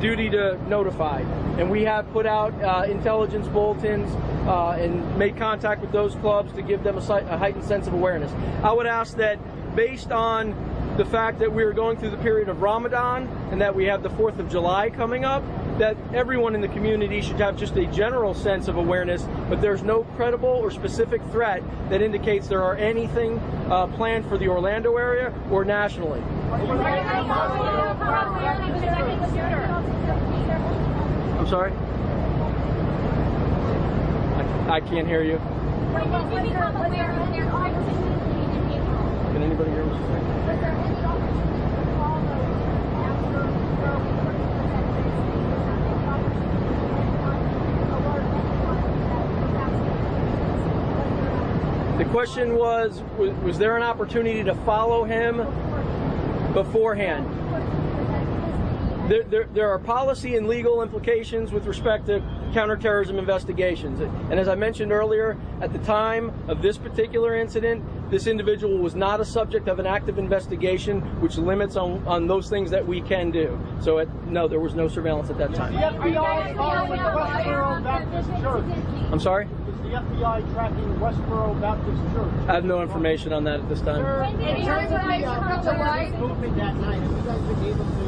duty 0.00 0.28
to 0.30 0.58
notify. 0.68 1.20
And 1.58 1.70
we 1.70 1.82
have 1.82 2.10
put 2.12 2.26
out 2.26 2.52
uh, 2.62 2.84
intelligence 2.90 3.46
bulletins 3.48 4.10
uh, 4.46 4.70
and 4.72 5.16
made 5.16 5.36
contact 5.36 5.80
with 5.80 5.92
those 5.92 6.14
clubs 6.16 6.52
to 6.54 6.62
give 6.62 6.82
them 6.82 6.98
a, 6.98 7.00
a 7.00 7.38
heightened 7.38 7.64
sense 7.64 7.86
of 7.86 7.94
awareness. 7.94 8.32
I 8.62 8.72
would 8.72 8.86
ask 8.86 9.16
that 9.16 9.38
based 9.76 10.12
on 10.12 10.52
the 10.96 11.04
fact 11.04 11.40
that 11.40 11.52
we 11.52 11.64
are 11.64 11.72
going 11.72 11.96
through 11.96 12.10
the 12.10 12.16
period 12.18 12.48
of 12.48 12.62
Ramadan 12.62 13.26
and 13.50 13.60
that 13.60 13.74
we 13.74 13.84
have 13.86 14.04
the 14.04 14.10
4th 14.10 14.38
of 14.38 14.48
July 14.48 14.90
coming 14.90 15.24
up, 15.24 15.42
that 15.78 15.96
everyone 16.12 16.54
in 16.54 16.60
the 16.60 16.68
community 16.68 17.20
should 17.20 17.40
have 17.40 17.58
just 17.58 17.74
a 17.76 17.86
general 17.86 18.32
sense 18.32 18.68
of 18.68 18.76
awareness, 18.76 19.26
but 19.48 19.60
there's 19.60 19.82
no 19.82 20.04
credible 20.16 20.48
or 20.48 20.70
specific 20.70 21.20
threat 21.32 21.64
that 21.90 22.00
indicates 22.00 22.46
there 22.46 22.62
are 22.62 22.76
anything 22.76 23.40
uh, 23.70 23.88
planned 23.88 24.24
for 24.28 24.38
the 24.38 24.46
Orlando 24.46 24.96
area 24.96 25.34
or 25.50 25.64
nationally. 25.64 26.22
I'm 31.40 31.48
sorry? 31.48 31.72
I, 34.70 34.76
I 34.76 34.80
can't 34.80 35.08
hear 35.08 35.24
you. 35.24 35.40
Anybody? 39.54 39.70
The 51.98 52.04
question 52.10 52.56
was, 52.56 53.00
was, 53.16 53.30
was 53.44 53.58
there 53.58 53.76
an 53.76 53.84
opportunity 53.84 54.42
to 54.42 54.54
follow 54.64 55.04
him 55.04 55.36
beforehand? 56.52 57.28
There, 59.08 59.22
there, 59.24 59.44
there 59.52 59.68
are 59.68 59.78
policy 59.78 60.36
and 60.36 60.48
legal 60.48 60.82
implications 60.82 61.52
with 61.52 61.66
respect 61.66 62.06
to 62.06 62.20
counterterrorism 62.54 63.18
investigations. 63.18 64.00
And 64.00 64.40
as 64.40 64.48
I 64.48 64.54
mentioned 64.54 64.90
earlier, 64.90 65.36
at 65.60 65.72
the 65.72 65.78
time 65.80 66.32
of 66.48 66.62
this 66.62 66.78
particular 66.78 67.36
incident, 67.36 67.84
this 68.10 68.26
individual 68.26 68.78
was 68.78 68.94
not 68.94 69.20
a 69.20 69.24
subject 69.24 69.68
of 69.68 69.78
an 69.78 69.86
active 69.86 70.18
investigation, 70.18 71.00
which 71.20 71.36
limits 71.36 71.76
on, 71.76 72.06
on 72.06 72.26
those 72.26 72.48
things 72.48 72.70
that 72.70 72.86
we 72.86 73.00
can 73.00 73.30
do. 73.30 73.58
So, 73.80 73.98
at, 73.98 74.08
no, 74.26 74.46
there 74.46 74.60
was 74.60 74.74
no 74.74 74.88
surveillance 74.88 75.30
at 75.30 75.38
that 75.38 75.54
time. 75.54 75.72
FBI 75.74 76.50
is 76.50 76.56
the 76.56 76.62
Westboro 76.62 77.82
Baptist 77.82 78.28
Church. 78.42 79.10
I'm 79.12 79.20
sorry? 79.20 79.46
Is 79.46 79.78
the 79.78 79.88
FBI 79.88 80.52
tracking 80.52 80.94
Westboro 81.00 81.60
Baptist 81.60 82.02
Church? 82.14 82.48
I 82.48 82.54
have 82.54 82.64
no 82.64 82.82
information 82.82 83.32
on 83.32 83.44
that 83.44 83.60
at 83.60 83.68
this 83.68 83.80
time. 83.80 84.04
In 84.40 84.64
terms 84.64 84.92
of 84.92 85.00
the, 85.00 85.06
uh, 85.06 85.14
in 85.14 85.24
terms 85.24 85.66
of 85.66 85.76
his 85.76 86.20
movement 86.20 86.56
that 86.56 86.76
night, 86.76 87.00
have 87.00 87.10
you 87.10 87.22
guys 87.24 87.40
been 87.40 87.64
able 87.64 87.84
to 87.84 88.04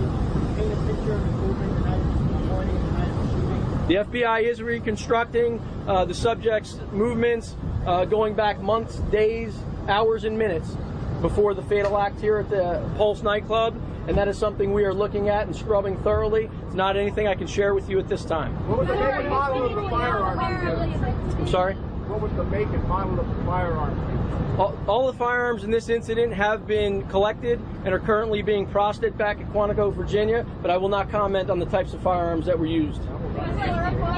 paint 0.57 0.73
a 0.73 0.77
picture 0.87 1.13
of 1.15 1.25
his 1.25 1.35
movement 1.37 1.75
the 1.75 1.81
night 1.89 2.01
of 2.01 2.29
the 2.29 2.47
morning, 2.47 2.75
the 2.75 2.93
night 2.93 3.11
of 3.11 3.76
the 3.89 3.95
FBI 3.95 4.43
is 4.43 4.61
reconstructing 4.61 5.61
uh, 5.87 6.05
the 6.05 6.15
subject's 6.15 6.81
movements 6.91 7.55
uh, 7.87 8.05
going 8.05 8.35
back 8.35 8.61
months, 8.61 8.97
days, 9.13 9.57
hours, 9.89 10.25
and 10.25 10.37
minutes 10.37 10.77
before 11.23 11.55
the 11.55 11.63
fatal 11.63 11.97
act 11.97 12.21
here 12.21 12.39
at 12.39 12.51
the 12.51 12.85
Pulse 12.97 13.23
nightclub. 13.23 13.81
And 14.09 14.17
that 14.19 14.27
is 14.29 14.39
something 14.39 14.73
we 14.73 14.85
are 14.85 14.95
looking 14.95 15.29
at 15.29 15.47
and 15.47 15.55
scrubbing 15.55 15.97
thoroughly. 16.03 16.51
It's 16.67 16.75
not 16.75 16.97
anything 16.97 17.29
I 17.29 17.35
can 17.35 17.47
share 17.47 17.75
with 17.75 17.89
you 17.89 17.99
at 17.99 18.09
this 18.09 18.25
time. 18.25 18.55
What 18.69 18.79
was 18.79 18.89
the 18.89 18.95
make 18.95 19.15
and 19.15 19.29
model 19.29 19.67
of 19.67 19.75
the 19.75 19.89
firearm? 19.89 20.39
I'm 20.41 21.49
sorry? 21.49 21.75
What 21.75 22.21
was 22.21 22.33
the 22.33 22.45
make 22.45 22.69
and 22.69 22.85
model 22.89 23.21
of 23.21 23.29
the 23.29 23.45
firearm? 23.45 24.61
All, 24.61 24.79
all 24.87 25.07
the 25.07 25.19
firearms 25.19 25.65
in 25.65 25.71
this 25.71 25.89
incident 25.89 26.33
have 26.33 26.67
been 26.67 27.07
collected 27.09 27.61
and 27.85 27.93
are 27.93 27.99
currently 27.99 28.43
being 28.43 28.67
processed 28.67 29.19
back 29.19 29.39
at 29.39 29.53
Quantico, 29.53 29.93
Virginia, 29.93 30.47
but 30.63 30.71
I 30.71 30.77
will 30.77 30.89
not 30.89 31.11
comment 31.11 31.51
on 31.51 31.59
the 31.59 31.67
types 31.67 31.93
of 31.93 32.01
firearms 32.03 32.47
that 32.47 32.59
were 32.59 32.67
used. 32.67 33.03
When 33.37 33.53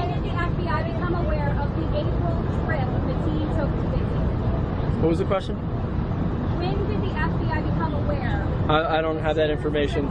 did 0.07 0.23
the 0.23 0.29
FBI 0.31 0.93
become 0.93 1.15
aware 1.15 1.49
of 1.59 1.69
the 1.75 1.85
April 1.91 2.35
trip 2.65 2.87
of 2.87 3.03
the 3.03 3.13
teen 3.27 3.47
took 3.59 3.71
victims? 3.91 5.01
What 5.01 5.09
was 5.09 5.19
the 5.19 5.25
question? 5.25 5.55
When 6.55 6.77
did 6.87 7.01
the 7.03 7.13
FBI 7.19 7.59
become 7.73 7.93
aware? 7.95 8.47
I, 8.69 8.99
I 8.99 9.01
don't 9.01 9.19
have 9.19 9.35
that 9.35 9.49
information. 9.49 10.07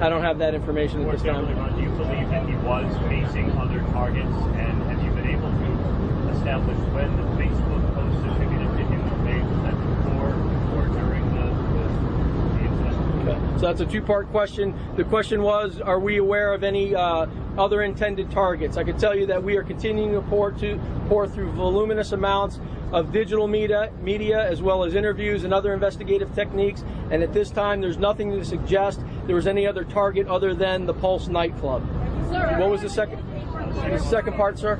I 0.00 0.08
don't 0.08 0.22
have 0.22 0.38
that 0.38 0.54
information 0.54 1.00
at 1.00 1.04
More 1.04 1.12
this 1.12 1.22
time. 1.22 1.46
generally, 1.46 1.72
do 1.76 1.82
you 1.82 1.90
believe 1.96 2.28
that 2.30 2.48
he 2.48 2.54
was 2.64 2.88
facing 3.08 3.52
other 3.58 3.80
targets? 3.92 4.32
And 4.56 4.82
have 4.88 5.02
you 5.04 5.10
been 5.12 5.28
able 5.28 5.50
to 5.52 5.68
establish 6.36 6.78
when 6.96 7.12
the 7.16 7.24
Facebook 7.36 7.82
post 7.94 8.18
attributed 8.24 8.68
to 8.72 8.84
him 8.88 9.00
was 9.04 9.20
made? 9.20 9.44
Was 9.44 9.60
that 9.68 9.76
before 9.76 10.32
or 10.80 10.84
during 10.96 11.24
the, 11.36 11.44
the, 11.76 11.84
the 12.56 12.60
incident? 12.64 13.45
So 13.56 13.62
that's 13.62 13.80
a 13.80 13.86
two-part 13.86 14.28
question. 14.30 14.74
The 14.96 15.04
question 15.04 15.42
was, 15.42 15.80
are 15.80 15.98
we 15.98 16.18
aware 16.18 16.52
of 16.52 16.62
any 16.62 16.94
uh, 16.94 17.26
other 17.56 17.82
intended 17.82 18.30
targets? 18.30 18.76
I 18.76 18.84
can 18.84 18.98
tell 18.98 19.16
you 19.16 19.24
that 19.26 19.42
we 19.42 19.56
are 19.56 19.62
continuing 19.62 20.12
to 20.12 20.20
pour, 20.20 20.52
to 20.52 20.78
pour 21.08 21.26
through 21.26 21.52
voluminous 21.52 22.12
amounts 22.12 22.60
of 22.92 23.12
digital 23.12 23.48
media, 23.48 23.90
media 24.02 24.46
as 24.46 24.60
well 24.60 24.84
as 24.84 24.94
interviews 24.94 25.44
and 25.44 25.54
other 25.54 25.72
investigative 25.72 26.34
techniques. 26.34 26.84
And 27.10 27.22
at 27.22 27.32
this 27.32 27.50
time, 27.50 27.80
there's 27.80 27.96
nothing 27.96 28.30
to 28.32 28.44
suggest 28.44 29.00
there 29.26 29.36
was 29.36 29.46
any 29.46 29.66
other 29.66 29.84
target 29.84 30.28
other 30.28 30.52
than 30.54 30.84
the 30.84 30.94
Pulse 30.94 31.28
nightclub. 31.28 31.82
What 32.58 32.68
was 32.68 32.82
the 32.82 32.90
second? 32.90 33.22
The 33.90 33.98
second 33.98 34.34
part, 34.34 34.58
sir? 34.58 34.78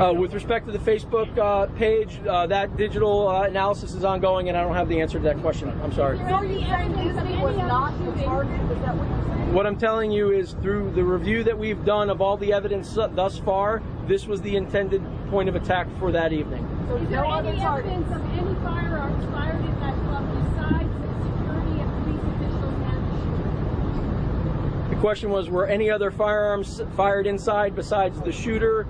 Uh, 0.00 0.14
with 0.14 0.32
respect 0.32 0.64
to 0.64 0.72
the 0.72 0.78
Facebook 0.78 1.36
uh, 1.36 1.66
page, 1.74 2.20
uh, 2.26 2.46
that 2.46 2.74
digital 2.78 3.28
uh, 3.28 3.42
analysis 3.42 3.92
is 3.92 4.02
ongoing, 4.02 4.48
and 4.48 4.56
I 4.56 4.62
don't 4.62 4.74
have 4.74 4.88
the 4.88 4.98
answer 4.98 5.18
to 5.18 5.24
that 5.24 5.38
question. 5.42 5.68
I'm 5.82 5.92
sorry. 5.92 6.16
So 6.16 6.40
you 6.42 6.60
saying 6.60 6.92
Disney 6.92 7.36
was 7.36 7.54
not 7.58 7.92
the 8.06 8.22
target? 8.22 8.58
Is 8.72 8.80
that 8.80 8.96
what 8.96 9.08
you're 9.08 9.36
saying? 9.36 9.52
What 9.52 9.66
I'm 9.66 9.76
telling 9.76 10.10
you 10.10 10.30
is 10.30 10.52
through 10.62 10.92
the 10.92 11.04
review 11.04 11.44
that 11.44 11.58
we've 11.58 11.84
done 11.84 12.08
of 12.08 12.22
all 12.22 12.38
the 12.38 12.52
evidence 12.52 12.94
thus 12.94 13.38
far, 13.40 13.82
this 14.06 14.26
was 14.26 14.40
the 14.40 14.56
intended 14.56 15.02
point 15.28 15.50
of 15.50 15.54
attack 15.54 15.86
for 15.98 16.10
that 16.12 16.32
evening. 16.32 16.66
So 16.88 16.96
Is 16.96 17.08
there 17.10 17.22
no 17.22 17.32
any 17.32 17.60
evidence 17.60 18.10
of 18.10 18.24
any 18.32 18.54
firearms 18.64 19.24
fired 19.32 19.64
in 19.64 19.80
that 19.80 19.94
club 20.06 20.24
besides 20.32 20.90
the 21.02 21.08
security 21.28 21.80
and 21.80 22.04
police 22.04 22.22
officials 22.36 22.74
and 22.88 23.00
the 23.04 23.16
shooter? 23.20 24.88
The 24.94 25.00
question 25.00 25.30
was, 25.30 25.50
were 25.50 25.66
any 25.66 25.90
other 25.90 26.10
firearms 26.10 26.80
fired 26.96 27.26
inside 27.26 27.76
besides 27.76 28.18
the 28.22 28.32
shooter 28.32 28.86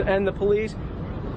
and 0.00 0.26
the 0.26 0.32
police? 0.32 0.74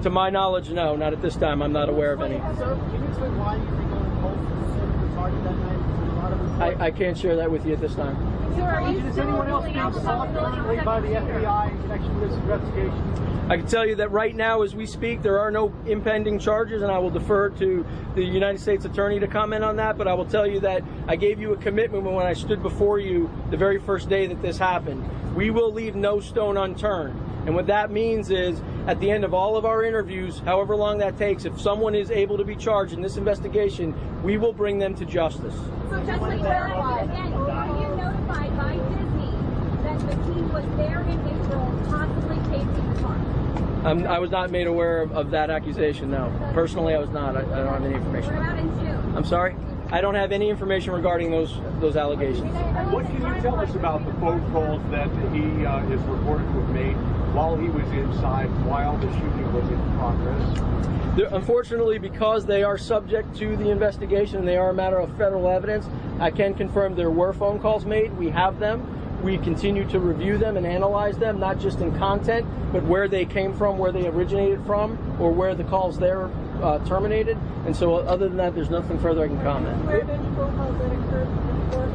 To 0.02 0.10
my 0.10 0.30
knowledge, 0.30 0.70
no, 0.70 0.94
not 0.94 1.12
at 1.12 1.20
this 1.20 1.36
time. 1.36 1.60
I'm 1.60 1.72
not 1.72 1.88
aware 1.88 2.12
of 2.12 2.22
any. 2.22 2.38
Sir, 2.56 2.76
can 2.76 3.02
you 3.02 3.08
explain 3.08 3.38
why 3.38 3.56
you 3.56 3.64
think 3.64 3.90
only 3.90 4.20
Pulse 4.20 4.38
was 4.38 4.70
so 4.76 4.84
retarded 5.02 5.44
that 5.44 5.56
night? 5.58 5.78
A 6.08 6.20
lot 6.20 6.32
of 6.32 6.80
I, 6.82 6.86
I 6.86 6.90
can't 6.92 7.18
share 7.18 7.34
that 7.36 7.50
with 7.50 7.66
you 7.66 7.72
at 7.72 7.80
this 7.80 7.94
time. 7.94 8.16
Is 8.58 9.18
anyone 9.18 9.48
else 9.48 9.64
being 9.64 9.76
sought 9.76 10.32
currently 10.34 10.84
by 10.84 11.00
the 11.00 11.08
FBI 11.08 11.70
in 11.70 11.82
connection 11.82 12.20
with 12.20 12.30
this 12.30 12.38
investigation? 12.38 13.28
I 13.50 13.56
can 13.56 13.66
tell 13.66 13.86
you 13.86 13.94
that 13.96 14.10
right 14.10 14.34
now, 14.34 14.62
as 14.62 14.74
we 14.74 14.84
speak, 14.84 15.22
there 15.22 15.38
are 15.38 15.50
no 15.50 15.72
impending 15.86 16.38
charges, 16.38 16.82
and 16.82 16.92
I 16.92 16.98
will 16.98 17.10
defer 17.10 17.48
to 17.50 17.86
the 18.14 18.22
United 18.22 18.60
States 18.60 18.84
Attorney 18.84 19.20
to 19.20 19.26
comment 19.26 19.64
on 19.64 19.76
that. 19.76 19.96
But 19.96 20.06
I 20.06 20.14
will 20.14 20.26
tell 20.26 20.46
you 20.46 20.60
that 20.60 20.82
I 21.06 21.16
gave 21.16 21.40
you 21.40 21.52
a 21.52 21.56
commitment 21.56 22.04
when 22.04 22.26
I 22.26 22.34
stood 22.34 22.62
before 22.62 22.98
you 22.98 23.30
the 23.50 23.56
very 23.56 23.78
first 23.78 24.08
day 24.08 24.26
that 24.26 24.42
this 24.42 24.58
happened. 24.58 25.08
We 25.34 25.50
will 25.50 25.72
leave 25.72 25.94
no 25.94 26.20
stone 26.20 26.56
unturned. 26.56 27.18
And 27.48 27.54
what 27.54 27.66
that 27.68 27.90
means 27.90 28.28
is, 28.28 28.60
at 28.86 29.00
the 29.00 29.10
end 29.10 29.24
of 29.24 29.32
all 29.32 29.56
of 29.56 29.64
our 29.64 29.82
interviews, 29.82 30.40
however 30.40 30.76
long 30.76 30.98
that 30.98 31.16
takes, 31.16 31.46
if 31.46 31.58
someone 31.58 31.94
is 31.94 32.10
able 32.10 32.36
to 32.36 32.44
be 32.44 32.54
charged 32.54 32.92
in 32.92 33.00
this 33.00 33.16
investigation, 33.16 33.94
we 34.22 34.36
will 34.36 34.52
bring 34.52 34.78
them 34.78 34.94
to 34.96 35.06
justice. 35.06 35.54
So 35.88 35.96
just 36.04 36.20
to 36.20 36.38
clarify 36.40 37.04
again, 37.04 37.32
were 37.32 37.80
you 37.80 37.88
notified 37.96 38.54
by 38.58 38.74
Disney 38.76 39.32
that 39.82 39.98
the 39.98 40.14
team 40.26 40.52
was 40.52 40.66
there 40.76 41.00
in 41.00 41.18
April, 41.26 41.82
possibly 41.86 42.36
casing 42.54 42.94
the 42.94 43.00
car? 43.00 43.16
Um, 43.86 44.06
I 44.06 44.18
was 44.18 44.30
not 44.30 44.50
made 44.50 44.66
aware 44.66 45.00
of, 45.00 45.12
of 45.12 45.30
that 45.30 45.48
accusation, 45.48 46.10
no. 46.10 46.30
Personally, 46.52 46.94
I 46.94 46.98
was 46.98 47.08
not. 47.08 47.34
I, 47.34 47.40
I 47.40 47.64
don't 47.64 47.72
have 47.72 47.84
any 47.86 47.94
information. 47.94 48.36
What 48.36 48.44
about 48.44 48.58
in 48.58 48.78
June? 48.78 49.16
I'm 49.16 49.24
sorry? 49.24 49.56
I 49.90 50.02
don't 50.02 50.16
have 50.16 50.32
any 50.32 50.50
information 50.50 50.92
regarding 50.92 51.30
those 51.30 51.58
those 51.80 51.96
allegations. 51.96 52.52
What 52.92 53.06
can 53.06 53.14
you 53.14 53.40
tell 53.40 53.58
us 53.58 53.74
about 53.74 54.04
the 54.04 54.12
phone 54.20 54.42
calls 54.52 54.82
that 54.90 55.08
he 55.32 55.64
uh, 55.64 55.82
is 55.84 56.00
reported 56.02 56.44
to 56.44 56.60
have 56.60 56.68
made 56.74 56.96
while 57.34 57.56
he 57.56 57.68
was 57.68 57.86
inside, 57.92 58.46
while 58.66 58.96
the 58.98 59.10
shooting 59.12 59.52
was 59.52 59.68
in 59.70 59.98
progress? 59.98 61.16
They're- 61.16 61.28
Unfortunately, 61.32 61.98
because 61.98 62.46
they 62.46 62.62
are 62.62 62.78
subject 62.78 63.34
to 63.36 63.56
the 63.56 63.70
investigation 63.70 64.38
and 64.38 64.46
they 64.48 64.56
are 64.56 64.70
a 64.70 64.74
matter 64.74 64.98
of 64.98 65.10
federal 65.16 65.48
evidence, 65.48 65.88
I 66.20 66.30
can 66.30 66.54
confirm 66.54 66.94
there 66.94 67.10
were 67.10 67.32
phone 67.32 67.58
calls 67.58 67.84
made. 67.84 68.16
We 68.16 68.30
have 68.30 68.58
them. 68.58 68.86
We 69.22 69.36
continue 69.38 69.84
to 69.88 69.98
review 69.98 70.38
them 70.38 70.56
and 70.56 70.64
analyze 70.64 71.18
them, 71.18 71.40
not 71.40 71.58
just 71.58 71.80
in 71.80 71.96
content, 71.98 72.46
but 72.72 72.84
where 72.84 73.08
they 73.08 73.24
came 73.24 73.52
from, 73.52 73.76
where 73.76 73.90
they 73.90 74.06
originated 74.06 74.64
from, 74.64 74.96
or 75.18 75.32
where 75.32 75.56
the 75.56 75.64
calls 75.64 75.98
there 75.98 76.30
uh, 76.62 76.78
terminated. 76.86 77.36
And 77.66 77.74
so, 77.74 77.96
other 77.96 78.28
than 78.28 78.36
that, 78.36 78.54
there's 78.54 78.70
nothing 78.70 78.98
further 79.00 79.24
I 79.24 79.28
can 79.28 79.40
comment. 79.42 79.84
Where 79.86 80.00
have 80.00 80.10
any 80.10 80.22
phone 80.36 80.56
calls 80.56 80.78
that 80.78 80.92
occurred 80.92 81.28
before 81.70 81.88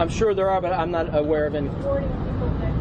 I'm 0.00 0.08
sure 0.08 0.34
there 0.34 0.50
are, 0.50 0.60
but 0.60 0.72
I'm 0.72 0.90
not 0.90 1.14
aware 1.16 1.46
of 1.46 1.54
any. 1.54 1.68
reporting 1.68 2.10
of 2.10 2.24
people 2.24 2.48
that 2.60 2.74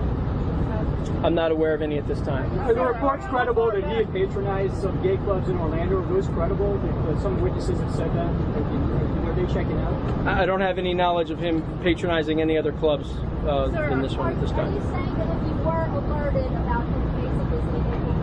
I'm 1.23 1.35
not 1.35 1.51
aware 1.51 1.73
of 1.73 1.81
any 1.81 1.97
at 1.97 2.07
this 2.07 2.19
time. 2.21 2.57
Are 2.59 2.73
the 2.73 2.83
reports 2.85 3.25
credible 3.27 3.71
that 3.71 3.83
he 3.83 3.95
had 3.95 4.11
patronized 4.11 4.81
some 4.81 5.01
gay 5.01 5.17
clubs 5.17 5.49
in 5.49 5.57
Orlando? 5.57 6.01
Are 6.01 6.05
those 6.05 6.27
credible? 6.27 6.77
That, 6.77 7.21
some 7.21 7.41
witnesses 7.41 7.79
have 7.79 7.91
said 7.95 8.13
that. 8.13 8.27
Are, 8.27 9.29
are 9.29 9.33
they 9.33 9.45
checking 9.53 9.79
out? 9.79 9.93
I 10.27 10.43
I 10.43 10.45
don't 10.45 10.61
have 10.61 10.77
any 10.77 10.93
knowledge 10.93 11.29
of 11.31 11.39
him 11.39 11.63
patronizing 11.81 12.41
any 12.41 12.57
other 12.57 12.71
clubs 12.73 13.09
uh, 13.45 13.71
Sir, 13.71 13.89
than 13.89 14.01
this 14.01 14.15
one 14.15 14.33
at 14.33 14.41
this 14.41 14.51
Are 14.51 14.65
you 14.69 14.79
time. 14.79 14.91
saying 14.91 15.15
that 15.17 15.29
if 15.35 15.47
you 15.47 15.53
were 15.65 15.85
alerted 15.85 16.51
about 16.51 16.85
him 16.85 17.01
casing 17.17 17.49
Disney 17.49 17.79
in 17.79 17.85
April, 17.85 18.15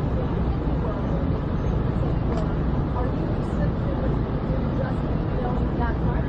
if 0.46 0.62
you 0.62 0.76
were, 0.82 1.02
are 2.98 3.06
you 3.06 3.24
restricted 3.38 3.98
just 4.78 5.00
filming 5.40 5.78
that 5.78 5.94
part? 6.06 6.24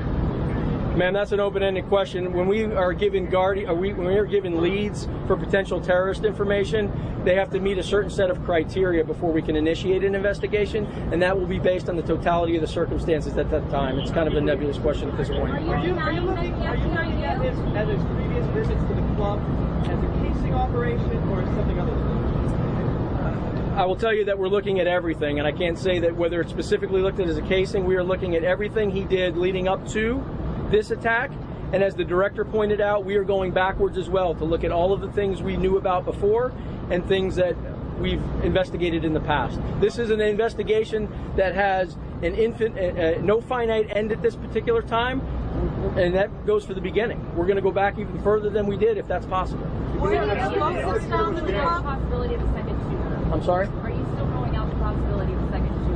Ma'am, 0.96 1.12
that's 1.12 1.32
an 1.32 1.40
open-ended 1.40 1.88
question. 1.88 2.34
When 2.34 2.48
we 2.48 2.66
are 2.66 2.94
given 2.94 3.26
guardi- 3.26 3.68
are 3.68 3.74
we, 3.74 3.94
when 3.94 4.06
we 4.06 4.16
are 4.16 4.28
given 4.28 4.62
leads 4.62 5.08
for 5.26 5.36
potential 5.36 5.82
terrorist 5.82 6.24
information, 6.24 6.92
they 7.26 7.34
have 7.34 7.50
to 7.50 7.60
meet 7.60 7.80
a 7.80 7.84
certain 7.84 8.12
set 8.12 8.30
of 8.30 8.44
criteria 8.44 9.04
before 9.04 9.32
we 9.32 9.42
can 9.42 9.56
initiate 9.56 10.04
an 10.04 10.14
investigation, 10.14 10.86
and 11.12 11.20
that 11.24 11.36
will 11.36 11.48
be 11.48 11.58
based 11.58 11.90
on 11.90 11.96
the 11.96 12.04
totality 12.04 12.56
of 12.56 12.62
the 12.62 12.68
circumstances 12.68 13.36
at 13.40 13.50
that 13.50 13.68
time. 13.72 13.98
It's 13.98 14.12
kind 14.12 14.28
of 14.28 14.36
a 14.36 14.42
nebulous 14.42 14.78
question 14.78 15.10
at 15.10 15.18
this 15.18 15.30
point. 15.30 15.50
Are 15.50 15.84
you, 15.84 15.96
are 15.96 16.12
you 16.12 16.22
looking, 16.22 16.54
are 16.62 16.76
you 16.76 16.86
looking 16.86 17.24
at 17.24 17.42
his, 17.42 17.58
at 17.76 17.88
his 17.88 18.04
previous 18.14 18.46
visits 18.54 18.82
to 18.84 18.94
the 18.94 19.16
club 19.16 19.42
as 19.86 19.98
a 19.98 20.08
casing 20.22 20.54
operation 20.54 21.18
or 21.30 21.42
as 21.42 21.56
something 21.56 21.80
other 21.80 21.90
than 21.90 22.08
that? 22.08 23.80
I 23.80 23.86
will 23.86 23.96
tell 23.96 24.14
you 24.14 24.26
that 24.26 24.38
we're 24.38 24.48
looking 24.48 24.80
at 24.80 24.86
everything, 24.86 25.40
and 25.40 25.48
I 25.48 25.52
can't 25.52 25.80
say 25.80 25.98
that 25.98 26.16
whether 26.16 26.40
it's 26.42 26.52
specifically 26.52 27.02
looked 27.02 27.20
at 27.20 27.28
as 27.28 27.38
a 27.38 27.42
casing. 27.42 27.86
We 27.86 27.96
are 27.96 28.04
looking 28.04 28.36
at 28.36 28.44
everything 28.44 28.92
he 28.92 29.06
did 29.06 29.38
leading 29.38 29.68
up 29.68 29.88
to 29.90 30.24
this 30.74 30.92
attack. 30.92 31.32
And 31.72 31.82
as 31.82 31.96
the 31.96 32.04
director 32.04 32.44
pointed 32.44 32.82
out, 32.82 33.06
we 33.06 33.16
are 33.16 33.24
going 33.24 33.52
backwards 33.52 33.98
as 33.98 34.10
well 34.10 34.36
to 34.36 34.44
look 34.44 34.64
at 34.64 34.72
all 34.72 34.92
of 34.92 35.02
the 35.02 35.12
things 35.12 35.42
we 35.42 35.58
knew 35.58 35.78
about 35.78 36.06
before 36.06 36.52
and 36.92 37.08
things 37.08 37.36
that 37.38 37.56
we've 38.00 38.22
investigated 38.44 39.06
in 39.06 39.14
the 39.14 39.20
past. 39.20 39.60
This 39.80 39.98
is 39.98 40.10
an 40.10 40.22
investigation 40.22 41.10
that 41.36 41.56
has 41.56 41.96
an 42.22 42.36
infant, 42.36 42.78
uh, 42.78 42.82
uh, 42.82 43.22
no 43.22 43.42
finite 43.42 43.88
end 43.96 44.12
at 44.12 44.22
this 44.22 44.36
particular 44.36 44.82
time, 44.82 45.22
and 45.98 46.14
that 46.16 46.46
goes 46.46 46.66
for 46.66 46.74
the 46.74 46.82
beginning. 46.82 47.20
We're 47.36 47.46
going 47.46 47.56
to 47.56 47.62
go 47.62 47.72
back 47.72 47.98
even 47.98 48.22
further 48.22 48.50
than 48.50 48.68
we 48.68 48.78
did 48.78 48.98
if 48.98 49.08
that's 49.08 49.26
possible. 49.26 49.66
possibility 51.82 52.36
of 52.36 52.42
a 52.42 52.54
second 52.54 52.80
shooter? 52.82 53.34
I'm 53.34 53.44
sorry? 53.44 53.68
Are 53.68 53.90
you 53.90 54.06
still 54.14 54.26
ruling 54.28 54.56
out 54.56 54.70
the 54.70 54.76
possibility 54.76 55.34
of 55.34 55.44
a 55.44 55.52
second 55.52 55.74
shooter? 55.86 55.94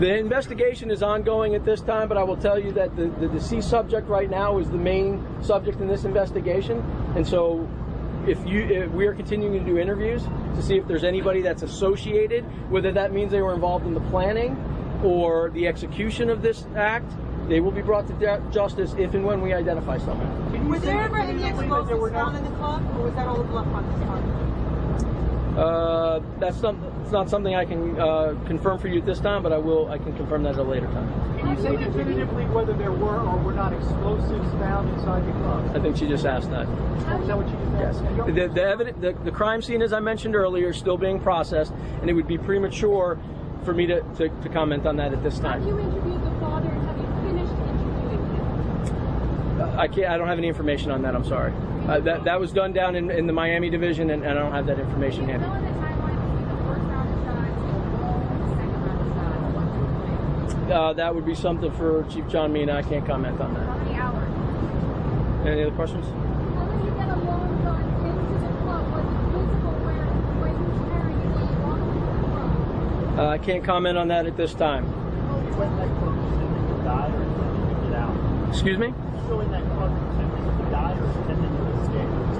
The 0.00 0.12
investigation 0.18 0.90
is 0.90 1.04
ongoing 1.04 1.54
at 1.54 1.64
this 1.64 1.80
time, 1.80 2.08
but 2.08 2.16
I 2.16 2.24
will 2.24 2.36
tell 2.36 2.58
you 2.58 2.72
that 2.72 2.96
the, 2.96 3.06
the 3.20 3.28
deceased 3.28 3.70
subject 3.70 4.08
right 4.08 4.28
now 4.28 4.58
is 4.58 4.68
the 4.68 4.76
main 4.76 5.24
subject 5.40 5.80
in 5.80 5.86
this 5.86 6.04
investigation. 6.04 6.80
And 7.14 7.24
so, 7.24 7.68
if 8.26 8.44
you, 8.44 8.64
if 8.64 8.90
we 8.90 9.06
are 9.06 9.14
continuing 9.14 9.52
to 9.60 9.64
do 9.64 9.78
interviews 9.78 10.24
to 10.56 10.62
see 10.62 10.76
if 10.78 10.88
there's 10.88 11.04
anybody 11.04 11.42
that's 11.42 11.62
associated, 11.62 12.42
whether 12.72 12.90
that 12.90 13.12
means 13.12 13.30
they 13.30 13.40
were 13.40 13.54
involved 13.54 13.86
in 13.86 13.94
the 13.94 14.00
planning 14.10 14.56
or 15.04 15.50
the 15.50 15.68
execution 15.68 16.28
of 16.28 16.42
this 16.42 16.66
act, 16.74 17.12
they 17.48 17.60
will 17.60 17.70
be 17.70 17.82
brought 17.82 18.08
to 18.08 18.14
de- 18.14 18.42
justice 18.50 18.94
if 18.98 19.14
and 19.14 19.24
when 19.24 19.40
we 19.40 19.52
identify 19.52 19.98
someone. 19.98 20.68
Was 20.68 20.82
there 20.82 21.00
ever 21.02 21.18
any 21.18 21.44
explosives 21.44 22.10
found 22.10 22.36
in 22.36 22.42
the 22.42 22.50
club, 22.56 22.82
or 22.96 23.04
was 23.04 23.14
that 23.14 23.28
all 23.28 23.36
the 23.36 23.44
bluff 23.44 23.66
on 23.68 23.84
his 23.84 24.02
part? 24.04 24.43
Uh, 25.56 26.20
that's 26.40 26.60
not, 26.62 26.74
it's 27.02 27.12
not 27.12 27.30
something 27.30 27.54
I 27.54 27.64
can 27.64 27.98
uh, 27.98 28.34
confirm 28.46 28.78
for 28.78 28.88
you 28.88 28.98
at 28.98 29.06
this 29.06 29.20
time, 29.20 29.42
but 29.42 29.52
I 29.52 29.58
will. 29.58 29.88
I 29.88 29.98
can 29.98 30.16
confirm 30.16 30.42
that 30.42 30.54
at 30.54 30.58
a 30.58 30.62
later 30.64 30.86
time. 30.86 31.38
Can 31.38 31.56
you 31.56 31.62
say 31.62 31.76
definitively 31.76 32.44
whether 32.46 32.72
there 32.72 32.90
were 32.90 33.20
or 33.20 33.38
were 33.38 33.52
not 33.52 33.72
explosives 33.72 34.50
found 34.54 34.92
inside 34.94 35.24
the 35.26 35.32
club? 35.32 35.76
I 35.76 35.80
think 35.80 35.96
she 35.96 36.08
just 36.08 36.26
asked 36.26 36.50
that. 36.50 36.66
Is 36.66 37.28
that 37.28 37.36
what 37.36 37.46
you 37.48 37.56
just 37.56 38.02
asked? 38.02 38.34
The, 38.34 38.48
the, 38.48 38.62
evidence, 38.62 38.98
the, 39.00 39.12
the 39.24 39.30
crime 39.30 39.62
scene, 39.62 39.80
as 39.80 39.92
I 39.92 40.00
mentioned 40.00 40.34
earlier, 40.34 40.70
is 40.70 40.76
still 40.76 40.98
being 40.98 41.20
processed, 41.20 41.72
and 42.00 42.10
it 42.10 42.14
would 42.14 42.26
be 42.26 42.36
premature 42.36 43.16
for 43.64 43.72
me 43.72 43.86
to, 43.86 44.02
to, 44.16 44.28
to 44.28 44.48
comment 44.48 44.86
on 44.86 44.96
that 44.96 45.12
at 45.12 45.22
this 45.22 45.38
time. 45.38 45.60
Have 45.60 45.68
you 45.68 45.78
interviewed 45.78 46.20
the 46.20 46.40
father? 46.40 46.68
Have 46.68 46.98
you 46.98 47.06
finished 47.28 47.52
interviewing 47.52 48.34
him? 49.60 49.78
I 49.78 49.86
can't. 49.86 50.06
I 50.12 50.16
don't 50.16 50.26
have 50.28 50.38
any 50.38 50.48
information 50.48 50.90
on 50.90 51.02
that. 51.02 51.14
I'm 51.14 51.24
sorry. 51.24 51.52
Uh, 51.88 52.00
that 52.00 52.24
that 52.24 52.40
was 52.40 52.50
done 52.52 52.72
down 52.72 52.96
in, 52.96 53.10
in 53.10 53.26
the 53.26 53.32
Miami 53.32 53.68
division, 53.68 54.08
and, 54.10 54.24
and 54.24 54.38
I 54.38 54.42
don't 54.42 54.52
have 54.52 54.66
that 54.66 54.78
information 54.80 55.28
handy. 55.28 55.44
Fill 55.44 55.54
in 55.54 55.64
the 55.64 55.70
timeline 55.70 56.16
between 56.16 56.48
the 56.48 56.56
first 56.64 56.80
round 56.88 57.08
of 57.12 57.24
shots 57.24 57.44
and 58.30 58.40
the 58.40 58.48
second 58.48 58.80
round 58.84 59.00
of 59.00 59.08
shots. 59.14 59.54
What's 59.54 60.54
your 60.54 60.64
plan? 60.64 60.72
Uh, 60.72 60.92
that 60.94 61.14
would 61.14 61.26
be 61.26 61.34
something 61.34 61.70
for 61.72 62.04
Chief 62.04 62.26
John 62.28 62.52
Mina 62.54 62.72
I 62.74 62.82
can't 62.82 63.04
comment 63.06 63.38
on 63.38 63.54
How 63.54 63.60
that. 63.60 63.84
many 63.84 63.96
hours? 63.98 65.46
Any 65.46 65.62
other 65.62 65.74
questions? 65.76 66.06
How 66.06 66.64
did 66.64 66.80
he 66.84 66.90
get 66.96 67.08
a 67.08 67.16
long 67.20 67.62
gun 67.62 67.84
into 67.84 68.32
the 68.40 68.52
club? 68.64 68.84
Was 68.94 69.04
it 69.04 69.12
visible 69.36 69.76
where, 69.84 70.08
where 70.40 70.52
he 70.56 70.64
was 70.64 70.80
carrying 70.88 71.20
it 71.20 71.28
when 71.36 71.44
he 71.48 71.56
walked 71.60 71.84
into 71.84 72.00
the 72.00 72.16
club? 72.32 73.18
Uh, 73.18 73.28
I 73.28 73.36
can't 73.38 73.62
comment 73.62 73.98
on 73.98 74.08
that 74.08 74.24
at 74.24 74.36
this 74.38 74.54
time. 74.54 74.84
Excuse 78.48 78.78
me? 78.78 78.94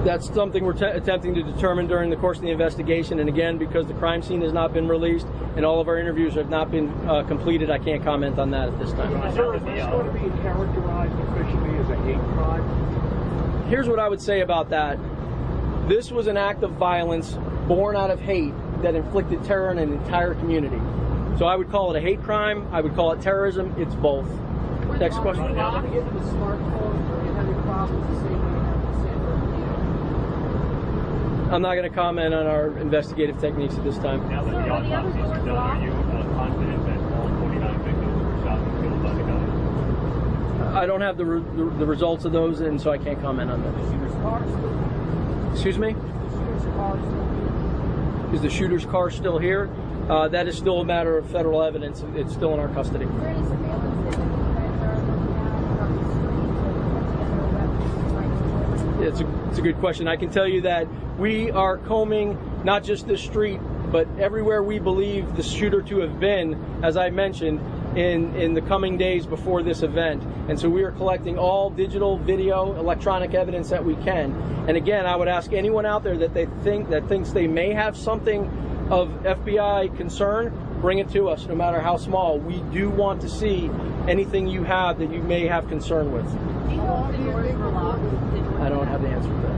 That's 0.05 0.31
something 0.31 0.63
we're 0.63 0.73
te- 0.73 0.85
attempting 0.85 1.33
to 1.33 1.41
determine 1.41 1.87
during 1.87 2.11
the 2.11 2.15
course 2.15 2.37
of 2.37 2.43
the 2.43 2.51
investigation. 2.51 3.17
And 3.19 3.27
again, 3.27 3.57
because 3.57 3.87
the 3.87 3.95
crime 3.95 4.21
scene 4.21 4.39
has 4.41 4.53
not 4.53 4.71
been 4.71 4.87
released 4.87 5.25
and 5.55 5.65
all 5.65 5.81
of 5.81 5.87
our 5.87 5.97
interviews 5.97 6.35
have 6.35 6.47
not 6.47 6.69
been 6.69 6.89
uh, 7.09 7.23
completed, 7.23 7.71
I 7.71 7.79
can't 7.79 8.03
comment 8.03 8.37
on 8.37 8.51
that 8.51 8.67
at 8.67 8.77
this 8.77 8.91
time. 8.91 9.11
Sir, 9.33 9.55
is 9.55 9.63
this 9.63 9.83
going 9.87 10.05
to 10.05 10.13
be 10.13 10.29
characterized 10.43 11.19
officially 11.29 11.77
as 11.79 11.89
a 11.89 11.95
hate 12.03 12.21
crime? 12.35 13.65
Here's 13.67 13.89
what 13.89 13.97
I 13.97 14.07
would 14.07 14.21
say 14.21 14.41
about 14.41 14.69
that. 14.69 14.99
This 15.89 16.11
was 16.11 16.27
an 16.27 16.37
act 16.37 16.61
of 16.61 16.73
violence 16.73 17.35
born 17.67 17.95
out 17.95 18.11
of 18.11 18.21
hate 18.21 18.53
that 18.83 18.93
inflicted 18.93 19.43
terror 19.43 19.71
on 19.71 19.79
an 19.79 19.91
entire 19.91 20.35
community. 20.35 20.79
So 21.39 21.47
I 21.47 21.55
would 21.55 21.71
call 21.71 21.95
it 21.95 21.97
a 21.97 22.01
hate 22.01 22.21
crime. 22.21 22.67
I 22.71 22.79
would 22.79 22.93
call 22.93 23.11
it 23.13 23.21
terrorism. 23.21 23.73
It's 23.79 23.95
both. 23.95 24.29
Next 24.99 25.17
question. 25.17 25.45
Are 25.45 25.49
you 25.49 25.55
allowed 25.55 25.81
to 25.81 25.87
get 25.89 26.03
into 26.03 26.13
the 26.13 26.19
smartphone 26.19 27.09
or 27.09 27.25
you 27.25 27.33
having 27.33 27.59
problems 27.63 28.07
the 28.07 28.15
same 28.21 28.39
way 28.39 28.51
you 28.53 28.63
have 28.63 28.85
with 28.85 28.95
Sandra? 29.03 29.35
I'm 31.55 31.61
not 31.61 31.75
going 31.75 31.89
to 31.89 31.95
comment 31.95 32.33
on 32.33 32.47
our 32.47 32.77
investigative 32.79 33.39
techniques 33.39 33.75
at 33.75 33.83
this 33.85 33.97
time. 33.99 34.29
Now 34.29 34.43
that 34.43 34.51
the 34.51 34.69
autopsies 34.69 35.21
are 35.21 35.37
done, 35.37 35.55
are 35.55 35.85
you 35.85 35.89
uh, 35.89 36.23
confident 36.35 36.85
that 36.85 36.99
all 37.15 37.29
49 37.29 37.83
victims 37.83 38.23
were 38.25 38.43
shot 38.43 38.59
and 38.59 38.83
killed 38.83 39.01
by 39.01 39.13
the 39.13 39.23
gun? 39.23 40.75
I 40.75 40.85
don't 40.85 40.99
have 40.99 41.15
the, 41.15 41.25
re- 41.25 41.55
the, 41.55 41.63
the 41.77 41.85
results 41.85 42.25
of 42.25 42.33
those, 42.33 42.59
and 42.59 42.81
so 42.81 42.91
I 42.91 42.97
can't 42.97 43.21
comment 43.21 43.49
on 43.49 43.61
them. 43.63 43.73
Excuse 45.53 45.77
me? 45.77 45.95
Is 48.35 48.41
the 48.41 48.49
shooter's 48.49 48.85
car 48.85 49.09
still 49.09 49.39
here? 49.39 49.69
Uh, 50.09 50.27
that 50.27 50.49
is 50.49 50.57
still 50.57 50.81
a 50.81 50.85
matter 50.85 51.17
of 51.17 51.25
federal 51.31 51.63
evidence. 51.63 52.03
It's 52.15 52.33
still 52.33 52.53
in 52.53 52.59
our 52.59 52.67
custody. 52.67 53.05
Is 53.05 53.11
there 53.11 53.29
any 53.29 53.47
surveillance 53.47 53.95
that 53.95 54.11
you 54.11 54.75
guys 54.83 54.99
are 54.99 55.07
looking 55.07 55.39
at 55.39 55.55
from 55.79 55.95
the 55.95 56.03
streets 56.19 56.59
or 56.67 56.83
put 56.91 57.05
together 57.15 57.39
a 57.39 57.47
weapons 57.47 58.11
right 58.11 58.27
before 58.27 59.07
it's 59.07 59.21
a, 59.21 59.44
it's 59.55 59.61
a 59.61 59.63
good 59.63 59.79
question. 59.79 60.05
I 60.05 60.17
can 60.17 60.29
tell 60.29 60.49
you 60.49 60.59
that 60.63 60.85
we 61.17 61.49
are 61.49 61.77
combing 61.77 62.37
not 62.65 62.83
just 62.83 63.07
this 63.07 63.21
street, 63.21 63.61
but 63.89 64.05
everywhere 64.19 64.61
we 64.61 64.79
believe 64.79 65.37
the 65.37 65.43
shooter 65.43 65.81
to 65.83 65.99
have 65.99 66.19
been, 66.19 66.61
as 66.83 66.97
I 66.97 67.09
mentioned, 67.09 67.61
in, 67.97 68.35
in 68.35 68.53
the 68.53 68.59
coming 68.59 68.97
days 68.97 69.25
before 69.25 69.63
this 69.63 69.81
event. 69.81 70.21
And 70.49 70.59
so 70.59 70.67
we 70.67 70.83
are 70.83 70.91
collecting 70.91 71.37
all 71.37 71.69
digital, 71.69 72.17
video, 72.17 72.77
electronic 72.77 73.33
evidence 73.33 73.69
that 73.69 73.85
we 73.85 73.95
can. 74.03 74.33
And 74.67 74.75
again, 74.75 75.05
I 75.05 75.15
would 75.15 75.29
ask 75.29 75.53
anyone 75.53 75.85
out 75.85 76.03
there 76.03 76.17
that 76.17 76.33
they 76.33 76.47
think 76.65 76.89
that 76.89 77.07
thinks 77.07 77.31
they 77.31 77.47
may 77.47 77.71
have 77.71 77.95
something 77.95 78.47
of 78.91 79.07
FBI 79.23 79.95
concern, 79.95 80.51
bring 80.81 80.99
it 80.99 81.09
to 81.11 81.29
us, 81.29 81.45
no 81.45 81.55
matter 81.55 81.79
how 81.79 81.95
small. 81.95 82.39
We 82.39 82.57
do 82.77 82.89
want 82.89 83.21
to 83.21 83.29
see 83.29 83.71
anything 84.09 84.47
you 84.47 84.65
have 84.65 84.99
that 84.99 85.13
you 85.13 85.23
may 85.23 85.47
have 85.47 85.69
concern 85.69 86.11
with. 86.11 86.25
I 88.65 88.69
don't 88.69 88.87
have 88.87 89.01
the 89.03 89.09
answer 89.09 89.29
to 89.29 89.35
that. 89.35 89.53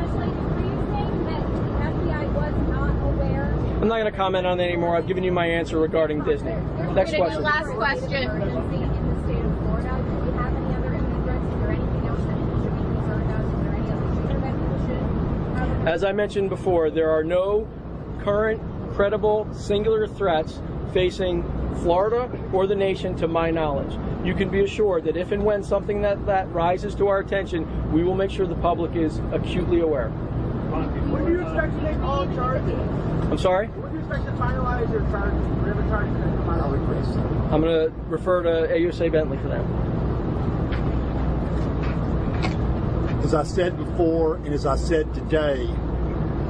Especially, 0.00 0.32
were 0.32 0.64
you 0.64 0.80
saying 0.88 1.24
that 1.26 1.44
the 1.52 1.60
FBI 1.84 2.24
was 2.32 2.54
not 2.70 2.96
aware? 3.12 3.52
I'm 3.82 3.88
not 3.88 3.98
going 3.98 4.10
to 4.10 4.16
comment 4.16 4.46
on 4.46 4.56
that 4.56 4.64
anymore. 4.64 4.96
I've 4.96 5.06
given 5.06 5.22
you 5.22 5.32
my 5.32 5.44
answer 5.44 5.78
regarding 5.78 6.24
Disney. 6.24 6.54
Next 6.94 7.14
question. 7.14 7.42
Last 7.42 7.68
question. 7.74 8.24
In 8.24 8.38
the 8.40 8.62
state 9.22 9.44
of 9.44 9.52
Florida, 9.58 9.92
do 10.00 10.14
you 10.24 10.32
have 10.32 10.56
any 10.56 10.74
other 10.76 10.94
imminent 10.94 11.24
threats? 11.24 11.44
Is 11.44 11.60
there 11.60 11.72
anything 11.72 12.06
else 12.08 12.24
that 12.24 12.38
we 12.40 12.44
should 12.64 12.72
be 12.72 12.84
concerned 12.88 13.30
of? 13.32 13.40
Is 13.44 13.60
there 13.60 13.74
any 13.76 13.90
other 13.92 14.08
shooter 14.16 14.40
that 14.40 14.54
people 14.56 14.80
should 14.88 15.04
have? 15.58 15.86
As 15.86 16.00
I 16.04 16.12
mentioned 16.12 16.48
before, 16.48 16.88
there 16.90 17.10
are 17.10 17.24
no 17.24 17.68
current 18.20 18.62
credible 18.94 19.46
singular 19.52 20.06
threats 20.06 20.62
facing 20.94 21.44
Florida 21.76 22.30
or 22.52 22.66
the 22.66 22.74
nation 22.74 23.14
to 23.16 23.28
my 23.28 23.50
knowledge. 23.50 23.98
You 24.24 24.34
can 24.34 24.48
be 24.48 24.64
assured 24.64 25.04
that 25.04 25.16
if 25.16 25.32
and 25.32 25.44
when 25.44 25.62
something 25.62 26.02
that, 26.02 26.26
that 26.26 26.50
rises 26.52 26.94
to 26.96 27.08
our 27.08 27.20
attention, 27.20 27.92
we 27.92 28.02
will 28.02 28.14
make 28.14 28.30
sure 28.30 28.46
the 28.46 28.54
public 28.56 28.94
is 28.96 29.20
acutely 29.32 29.80
aware. 29.80 30.10
When 30.10 31.24
do 31.24 31.32
you 31.32 31.40
expect 31.40 31.74
to 31.78 31.80
take 31.80 31.98
all 32.00 32.26
charges? 32.34 32.78
I'm 33.30 33.38
sorry? 33.38 33.68
When 33.68 33.92
do 33.92 33.98
you 33.98 34.04
expect 34.04 34.26
to 34.26 34.32
finalize 34.32 34.90
your 34.90 35.00
charges? 35.10 35.40
Whatever 35.58 35.82
charges 35.88 36.14
that 36.14 36.36
come 36.36 36.50
out? 36.50 37.52
I'm 37.52 37.62
going 37.62 37.90
to 37.90 37.94
refer 38.08 38.42
to 38.42 38.72
AUSA 38.74 39.10
Bentley 39.10 39.38
for 39.38 39.48
that. 39.48 39.64
As 43.24 43.34
I 43.34 43.42
said 43.42 43.76
before, 43.76 44.36
and 44.36 44.48
as 44.48 44.66
I 44.66 44.76
said 44.76 45.12
today, 45.14 45.66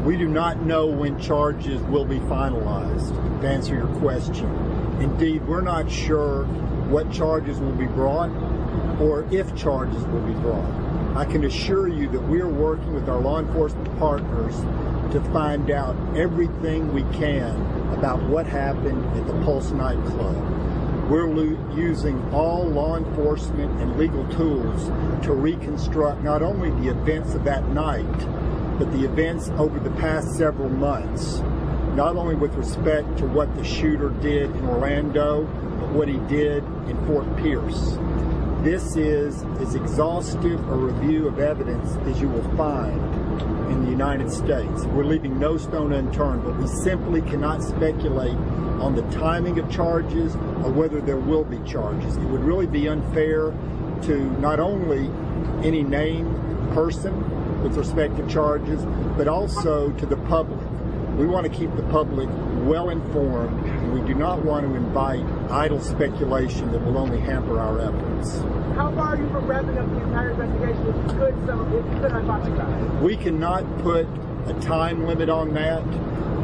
we 0.05 0.17
do 0.17 0.29
not 0.29 0.63
know 0.63 0.87
when 0.87 1.19
charges 1.21 1.81
will 1.83 2.05
be 2.05 2.19
finalized, 2.21 3.41
to 3.41 3.49
answer 3.49 3.75
your 3.75 3.89
question. 3.99 4.68
Indeed, 5.01 5.47
we're 5.47 5.61
not 5.61 5.91
sure 5.91 6.45
what 6.89 7.11
charges 7.13 7.59
will 7.61 7.73
be 7.73 7.87
brought 7.87 8.31
or 9.01 9.27
if 9.31 9.55
charges 9.55 10.03
will 10.07 10.23
be 10.23 10.33
brought. 10.35 11.17
I 11.17 11.25
can 11.25 11.45
assure 11.45 11.89
you 11.89 12.09
that 12.09 12.21
we 12.21 12.41
are 12.41 12.49
working 12.49 12.95
with 12.95 13.09
our 13.09 13.19
law 13.19 13.39
enforcement 13.39 13.97
partners 13.99 14.55
to 15.13 15.21
find 15.33 15.71
out 15.71 15.97
everything 16.17 16.93
we 16.93 17.03
can 17.17 17.55
about 17.93 18.23
what 18.25 18.47
happened 18.47 19.05
at 19.17 19.27
the 19.27 19.33
Pulse 19.45 19.71
nightclub. 19.71 20.37
We're 21.09 21.29
lo- 21.29 21.75
using 21.75 22.23
all 22.35 22.67
law 22.67 22.97
enforcement 22.97 23.81
and 23.81 23.97
legal 23.97 24.27
tools 24.29 24.89
to 25.25 25.33
reconstruct 25.33 26.23
not 26.23 26.43
only 26.43 26.71
the 26.83 26.91
events 26.91 27.35
of 27.35 27.45
that 27.45 27.69
night, 27.71 28.05
but 28.79 28.93
the 28.93 29.05
events 29.05 29.49
over 29.57 29.79
the 29.81 29.91
past 29.93 30.37
several 30.37 30.69
months, 30.69 31.41
not 31.99 32.15
only 32.15 32.37
with 32.37 32.55
respect 32.55 33.19
to 33.19 33.27
what 33.27 33.53
the 33.57 33.65
shooter 33.65 34.11
did 34.23 34.49
in 34.55 34.69
Orlando, 34.69 35.43
but 35.81 35.89
what 35.89 36.07
he 36.07 36.19
did 36.29 36.63
in 36.89 36.97
Fort 37.09 37.27
Pierce. 37.39 37.99
This 38.63 38.95
is 38.95 39.43
as 39.61 39.75
exhaustive 39.75 40.61
a 40.69 40.77
review 40.77 41.27
of 41.27 41.41
evidence 41.41 41.97
as 42.07 42.21
you 42.21 42.29
will 42.29 42.49
find 42.57 43.01
in 43.73 43.85
the 43.85 43.91
United 43.91 44.31
States. 44.31 44.85
We're 44.85 45.07
leaving 45.07 45.41
no 45.41 45.57
stone 45.57 45.93
unturned, 45.93 46.45
but 46.45 46.57
we 46.57 46.69
simply 46.69 47.21
cannot 47.23 47.65
speculate 47.65 48.39
on 48.79 48.95
the 48.95 49.03
timing 49.11 49.59
of 49.59 49.69
charges 49.69 50.37
or 50.37 50.71
whether 50.71 51.01
there 51.01 51.17
will 51.17 51.43
be 51.43 51.59
charges. 51.69 52.17
It 52.17 52.27
would 52.27 52.45
really 52.45 52.69
be 52.69 52.89
unfair 52.89 53.53
to 54.03 54.19
not 54.39 54.61
only 54.61 55.11
any 55.67 55.83
named 55.83 56.33
person 56.73 57.61
with 57.65 57.77
respect 57.77 58.17
to 58.19 58.29
charges, 58.29 58.85
but 59.17 59.27
also 59.27 59.91
to 59.95 60.07
the 60.07 60.17
public. 60.29 60.68
We 61.19 61.27
want 61.27 61.53
to 61.53 61.59
keep 61.59 61.75
the 61.75 61.83
public 61.83 62.29
well 62.63 62.91
informed, 62.91 63.67
and 63.67 63.93
we 63.93 64.07
do 64.07 64.15
not 64.15 64.45
want 64.45 64.65
to 64.69 64.73
invite 64.77 65.25
idle 65.51 65.81
speculation 65.81 66.71
that 66.71 66.79
will 66.85 66.97
only 66.97 67.19
hamper 67.19 67.59
our 67.59 67.81
efforts. 67.81 68.39
How 68.77 68.93
far 68.95 69.09
are 69.09 69.17
you 69.17 69.29
from 69.31 69.47
wrapping 69.47 69.77
up 69.79 69.91
the 69.91 70.01
entire 70.01 70.31
investigation? 70.31 70.87
If 70.87 70.95
you 70.95 71.19
could, 71.19 71.47
so 71.47 71.67
if 71.67 71.73
you 71.73 72.01
could 72.01 72.13
hypothesize. 72.13 73.03
We 73.03 73.17
cannot 73.17 73.79
put 73.79 74.07
a 74.47 74.57
time 74.61 75.09
limit 75.09 75.29
on 75.29 75.55
that. 75.55 75.83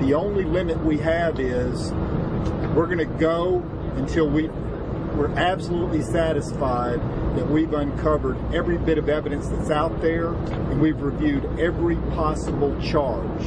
The 0.00 0.12
only 0.14 0.42
limit 0.42 0.84
we 0.84 0.98
have 0.98 1.38
is 1.38 1.92
we're 2.74 2.86
going 2.86 2.98
to 2.98 3.04
go 3.04 3.62
until 3.94 4.28
we 4.28 4.48
we're 5.14 5.30
absolutely 5.38 6.02
satisfied 6.02 7.00
that 7.36 7.50
we've 7.50 7.72
uncovered 7.72 8.36
every 8.54 8.78
bit 8.78 8.98
of 8.98 9.08
evidence 9.08 9.48
that's 9.48 9.70
out 9.70 10.00
there 10.00 10.34
and 10.34 10.80
we've 10.80 11.00
reviewed 11.00 11.44
every 11.58 11.96
possible 12.14 12.80
charge. 12.80 13.42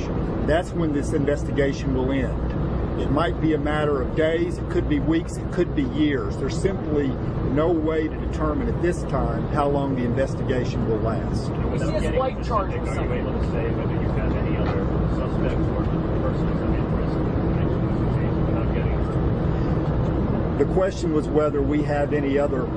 That's 0.45 0.71
when 0.71 0.93
this 0.93 1.13
investigation 1.13 1.95
will 1.95 2.11
end. 2.11 3.01
It 3.01 3.11
might 3.11 3.39
be 3.39 3.53
a 3.53 3.57
matter 3.59 4.01
of 4.01 4.15
days, 4.15 4.57
it 4.57 4.69
could 4.69 4.89
be 4.89 4.99
weeks, 4.99 5.37
it 5.37 5.51
could 5.51 5.75
be 5.75 5.83
years. 5.83 6.35
There's 6.37 6.59
simply 6.59 7.09
no 7.53 7.69
way 7.71 8.07
to 8.07 8.17
determine 8.17 8.67
at 8.67 8.81
this 8.81 9.03
time 9.03 9.47
how 9.49 9.67
long 9.67 9.95
the 9.95 10.03
investigation 10.03 10.87
will 10.89 10.97
last. 10.97 11.51
Without 11.71 12.01
getting 12.01 12.19
white 12.19 12.43
specific, 12.43 12.47
charges 12.47 12.97
Are 12.97 13.05
you 13.05 13.13
able 13.13 13.33
to 13.33 13.51
say 13.51 13.69
whether 13.69 13.93
you 13.93 14.09
have 14.09 14.35
any 14.35 14.57
other 14.57 14.85
suspects 15.15 15.67
or 15.77 15.83
persons 16.21 16.61
of 16.61 16.73
interest 16.73 17.13
in 17.13 17.25
connection 17.53 17.79
with 17.87 17.97
the 17.99 18.09
case 18.19 18.35
without 18.47 18.69
getting 18.73 20.57
The 20.57 20.73
question 20.73 21.13
was 21.13 21.27
whether 21.27 21.61
we 21.61 21.83
have 21.83 22.13
any 22.13 22.39
other 22.39 22.67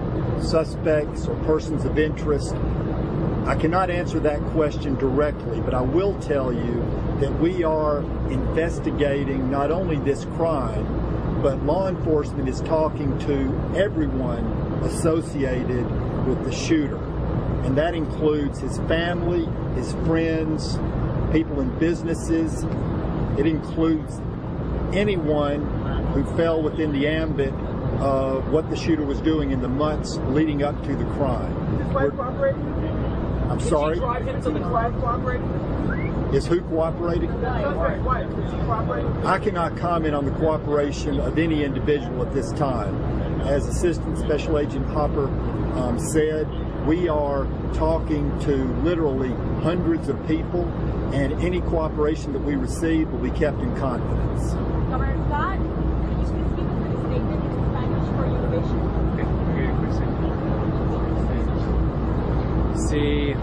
suspects 0.43 1.27
or 1.27 1.37
persons 1.45 1.85
of 1.85 1.99
interest. 1.99 2.55
I 3.47 3.57
cannot 3.57 3.91
answer 3.91 4.21
that 4.21 4.41
question 4.53 4.97
directly, 4.97 5.61
but 5.61 5.75
I 5.75 5.81
will 5.81 6.19
tell 6.21 6.53
you 6.53 6.75
that 7.21 7.33
we 7.41 7.65
are 7.65 7.99
investigating 8.31 9.51
not 9.51 9.71
only 9.71 9.97
this 9.97 10.25
crime, 10.37 11.41
but 11.43 11.63
law 11.65 11.89
enforcement 11.89 12.49
is 12.49 12.61
talking 12.61 13.19
to 13.21 13.75
everyone 13.77 14.45
associated 14.85 15.85
with 16.27 16.45
the 16.45 16.53
shooter. 16.53 17.03
And 17.65 17.77
that 17.79 17.95
includes 17.95 18.61
his 18.61 18.79
family, 18.81 19.47
his 19.75 19.93
friends, 20.07 20.79
people 21.33 21.61
in 21.61 21.79
businesses. 21.79 22.65
It 23.39 23.47
includes 23.47 24.21
anyone 24.93 25.65
who 26.13 26.25
fell 26.37 26.63
within 26.63 26.93
the 26.93 27.07
ambit 27.07 27.55
of 28.01 28.51
what 28.51 28.69
the 28.71 28.77
shooter 28.77 29.05
was 29.05 29.21
doing 29.21 29.51
in 29.51 29.61
the 29.61 29.69
months 29.69 30.17
leading 30.29 30.63
up 30.63 30.83
to 30.85 30.97
the 30.97 31.05
crime. 31.17 31.53
Is 31.75 31.81
his 31.87 31.95
wife 31.95 32.13
cooperating? 32.17 32.63
I'm 33.51 33.59
Did 33.59 33.69
sorry, 33.69 33.95
she 33.97 34.01
drive 34.01 34.27
him 34.27 34.43
to 34.43 34.51
the 34.51 34.61
crime 34.61 35.01
cooperating? 35.01 35.51
is 36.33 36.47
who 36.47 36.61
cooperating? 36.63 37.31
Suspect's 37.31 38.05
wife. 38.05 38.31
Is 38.39 38.51
she 38.51 38.57
cooperating? 38.59 39.27
I 39.27 39.39
cannot 39.39 39.77
comment 39.77 40.15
on 40.15 40.25
the 40.25 40.31
cooperation 40.33 41.19
of 41.21 41.37
any 41.39 41.65
individual 41.65 42.23
at 42.23 42.33
this 42.33 42.53
time. 42.53 42.95
As 43.43 43.67
Assistant 43.67 44.17
Special 44.19 44.59
Agent 44.59 44.87
Hopper 44.87 45.27
um, 45.77 45.99
said, 45.99 46.47
we 46.87 47.09
are 47.09 47.47
talking 47.75 48.39
to 48.41 48.65
literally 48.83 49.31
hundreds 49.63 50.09
of 50.09 50.17
people, 50.29 50.65
and 51.13 51.33
any 51.43 51.61
cooperation 51.63 52.33
that 52.33 52.41
we 52.43 52.55
receive 52.55 53.11
will 53.11 53.19
be 53.19 53.31
kept 53.31 53.59
in 53.61 53.75
confidence. 53.77 54.53
Governor 54.91 55.17
Scott, 55.27 55.59
could 55.59 56.19
you 56.21 56.27
speak 56.27 56.47
with 56.47 56.95
a 56.95 57.01
statement 57.09 57.45
in 57.45 57.51
Spanish 57.71 58.07
for 58.15 58.25
Univision? 58.29 58.91
Si 62.91 63.37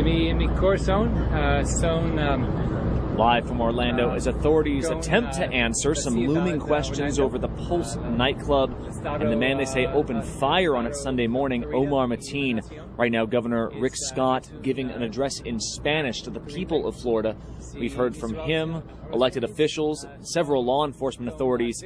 mi, 0.00 0.32
mi 0.32 0.46
corazón 0.46 1.08
uh, 1.32 1.64
um, 2.20 3.16
Live 3.16 3.48
from 3.48 3.60
Orlando 3.60 4.10
as 4.10 4.28
authorities 4.28 4.86
Going, 4.86 5.00
attempt 5.00 5.34
to 5.34 5.44
uh, 5.44 5.50
answer 5.50 5.92
some 5.96 6.14
looming 6.14 6.60
de 6.60 6.64
questions 6.64 7.18
over 7.18 7.36
the 7.36 7.48
Pulse 7.48 7.96
nightclub 7.96 8.70
and 9.04 9.28
the 9.28 9.36
man 9.36 9.58
they 9.58 9.64
say 9.64 9.86
opened 9.86 10.24
fire 10.24 10.76
on 10.76 10.86
it 10.86 10.94
Sunday 10.94 11.26
morning, 11.26 11.64
Omar 11.74 12.06
Mateen. 12.06 12.60
Right 12.96 13.10
now, 13.10 13.26
Governor 13.26 13.70
Rick 13.80 13.94
Scott 13.96 14.48
giving 14.62 14.90
an 14.90 15.02
address 15.02 15.40
in 15.40 15.58
Spanish 15.58 16.22
to 16.22 16.30
the 16.30 16.40
people 16.40 16.86
of 16.86 16.94
Florida. 16.94 17.36
We've 17.74 17.94
heard 17.94 18.16
from 18.16 18.36
him, 18.36 18.84
elected 19.12 19.42
officials, 19.42 20.06
several 20.20 20.64
law 20.64 20.86
enforcement 20.86 21.32
authorities. 21.32 21.82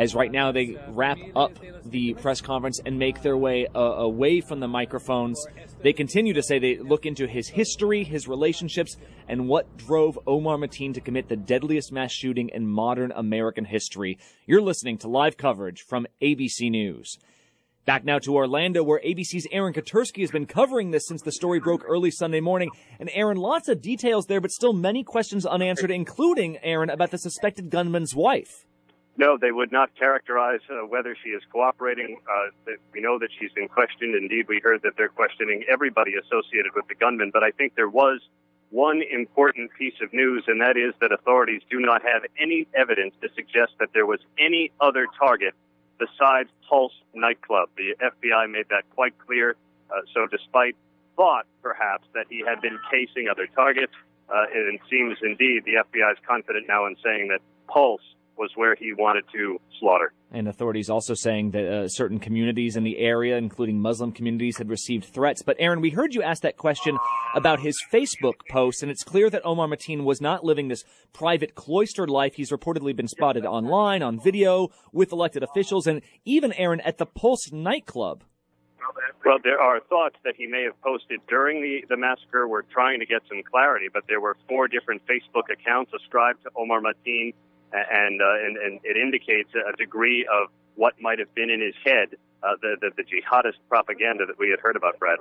As 0.00 0.14
right 0.14 0.32
now 0.32 0.50
they 0.50 0.78
wrap 0.88 1.18
up 1.36 1.58
the 1.84 2.14
press 2.14 2.40
conference 2.40 2.80
and 2.86 2.98
make 2.98 3.20
their 3.20 3.36
way 3.36 3.66
uh, 3.66 3.78
away 3.78 4.40
from 4.40 4.58
the 4.58 4.66
microphones, 4.66 5.46
they 5.82 5.92
continue 5.92 6.32
to 6.32 6.42
say 6.42 6.58
they 6.58 6.78
look 6.78 7.04
into 7.04 7.26
his 7.26 7.48
history, 7.48 8.02
his 8.02 8.26
relationships, 8.26 8.96
and 9.28 9.46
what 9.46 9.76
drove 9.76 10.18
Omar 10.26 10.56
Mateen 10.56 10.94
to 10.94 11.02
commit 11.02 11.28
the 11.28 11.36
deadliest 11.36 11.92
mass 11.92 12.12
shooting 12.12 12.48
in 12.48 12.66
modern 12.66 13.12
American 13.12 13.66
history. 13.66 14.18
You're 14.46 14.62
listening 14.62 14.96
to 14.98 15.08
live 15.08 15.36
coverage 15.36 15.82
from 15.82 16.06
ABC 16.22 16.70
News. 16.70 17.18
Back 17.84 18.02
now 18.02 18.18
to 18.20 18.34
Orlando, 18.34 18.82
where 18.82 19.02
ABC's 19.04 19.48
Aaron 19.52 19.74
Katersky 19.74 20.22
has 20.22 20.30
been 20.30 20.46
covering 20.46 20.92
this 20.92 21.06
since 21.06 21.20
the 21.20 21.32
story 21.32 21.60
broke 21.60 21.84
early 21.86 22.10
Sunday 22.10 22.40
morning. 22.40 22.70
And 22.98 23.10
Aaron, 23.12 23.36
lots 23.36 23.68
of 23.68 23.82
details 23.82 24.24
there, 24.24 24.40
but 24.40 24.50
still 24.50 24.72
many 24.72 25.04
questions 25.04 25.44
unanswered, 25.44 25.90
including, 25.90 26.56
Aaron, 26.62 26.88
about 26.88 27.10
the 27.10 27.18
suspected 27.18 27.68
gunman's 27.68 28.14
wife. 28.14 28.64
No, 29.16 29.36
they 29.36 29.52
would 29.52 29.72
not 29.72 29.94
characterize 29.96 30.60
uh, 30.70 30.86
whether 30.86 31.16
she 31.22 31.30
is 31.30 31.42
cooperating. 31.52 32.18
Uh, 32.28 32.72
we 32.92 33.00
know 33.00 33.18
that 33.18 33.28
she's 33.38 33.52
been 33.52 33.68
questioned. 33.68 34.14
Indeed, 34.14 34.46
we 34.48 34.60
heard 34.62 34.82
that 34.82 34.96
they're 34.96 35.08
questioning 35.08 35.64
everybody 35.68 36.14
associated 36.14 36.72
with 36.74 36.86
the 36.88 36.94
gunman. 36.94 37.30
But 37.32 37.42
I 37.42 37.50
think 37.50 37.74
there 37.74 37.88
was 37.88 38.20
one 38.70 39.02
important 39.02 39.72
piece 39.76 40.00
of 40.00 40.12
news, 40.12 40.44
and 40.46 40.60
that 40.60 40.76
is 40.76 40.94
that 41.00 41.12
authorities 41.12 41.60
do 41.68 41.80
not 41.80 42.02
have 42.02 42.22
any 42.38 42.66
evidence 42.74 43.14
to 43.20 43.28
suggest 43.34 43.72
that 43.80 43.88
there 43.92 44.06
was 44.06 44.20
any 44.38 44.70
other 44.80 45.06
target 45.18 45.54
besides 45.98 46.48
Pulse 46.68 46.94
nightclub. 47.12 47.68
The 47.76 47.96
FBI 48.00 48.50
made 48.50 48.68
that 48.70 48.84
quite 48.94 49.18
clear. 49.18 49.56
Uh, 49.90 50.00
so, 50.14 50.26
despite 50.26 50.76
thought, 51.16 51.46
perhaps, 51.62 52.06
that 52.14 52.26
he 52.30 52.42
had 52.46 52.62
been 52.62 52.78
casing 52.90 53.28
other 53.28 53.48
targets, 53.54 53.92
uh, 54.30 54.44
it 54.52 54.80
seems 54.88 55.18
indeed 55.22 55.64
the 55.64 55.74
FBI 55.74 56.12
is 56.12 56.18
confident 56.26 56.68
now 56.68 56.86
in 56.86 56.96
saying 57.04 57.28
that 57.28 57.40
Pulse 57.66 58.00
was 58.40 58.50
where 58.54 58.74
he 58.74 58.94
wanted 58.94 59.22
to 59.30 59.60
slaughter. 59.78 60.14
And 60.32 60.48
authorities 60.48 60.88
also 60.88 61.12
saying 61.12 61.50
that 61.50 61.66
uh, 61.66 61.88
certain 61.88 62.18
communities 62.18 62.74
in 62.74 62.84
the 62.84 62.98
area, 62.98 63.36
including 63.36 63.78
Muslim 63.78 64.12
communities, 64.12 64.56
had 64.56 64.70
received 64.70 65.04
threats. 65.04 65.42
But 65.42 65.56
Aaron, 65.58 65.82
we 65.82 65.90
heard 65.90 66.14
you 66.14 66.22
ask 66.22 66.42
that 66.42 66.56
question 66.56 66.96
about 67.34 67.60
his 67.60 67.76
Facebook 67.92 68.46
post, 68.48 68.82
and 68.82 68.90
it's 68.90 69.04
clear 69.04 69.28
that 69.28 69.44
Omar 69.44 69.68
Mateen 69.68 70.04
was 70.04 70.22
not 70.22 70.42
living 70.42 70.68
this 70.68 70.84
private, 71.12 71.54
cloistered 71.54 72.08
life. 72.08 72.34
He's 72.34 72.50
reportedly 72.50 72.96
been 72.96 73.08
spotted 73.08 73.44
online, 73.44 74.02
on 74.02 74.18
video, 74.18 74.68
with 74.90 75.12
elected 75.12 75.42
officials, 75.42 75.86
and 75.86 76.00
even 76.24 76.54
Aaron 76.54 76.80
at 76.80 76.96
the 76.96 77.06
Pulse 77.06 77.52
nightclub. 77.52 78.24
Well, 79.24 79.38
there 79.44 79.60
are 79.60 79.80
thoughts 79.80 80.16
that 80.24 80.34
he 80.36 80.46
may 80.46 80.64
have 80.64 80.80
posted 80.80 81.20
during 81.28 81.60
the, 81.60 81.84
the 81.90 81.96
massacre. 81.96 82.48
We're 82.48 82.62
trying 82.62 83.00
to 83.00 83.06
get 83.06 83.20
some 83.28 83.42
clarity, 83.48 83.88
but 83.92 84.04
there 84.08 84.20
were 84.20 84.36
four 84.48 84.66
different 84.66 85.02
Facebook 85.06 85.52
accounts 85.52 85.92
ascribed 85.92 86.42
to 86.44 86.50
Omar 86.56 86.80
Mateen 86.80 87.34
and, 87.72 88.20
uh, 88.20 88.46
and, 88.46 88.56
and 88.56 88.80
it 88.84 88.96
indicates 88.96 89.50
a 89.54 89.76
degree 89.76 90.26
of 90.30 90.48
what 90.76 90.94
might 91.00 91.18
have 91.18 91.34
been 91.34 91.50
in 91.50 91.60
his 91.60 91.74
head, 91.84 92.16
uh, 92.42 92.56
the, 92.62 92.76
the, 92.80 92.90
the 92.96 93.02
jihadist 93.02 93.58
propaganda 93.68 94.26
that 94.26 94.38
we 94.38 94.50
had 94.50 94.60
heard 94.60 94.76
about, 94.76 94.98
Brad. 94.98 95.18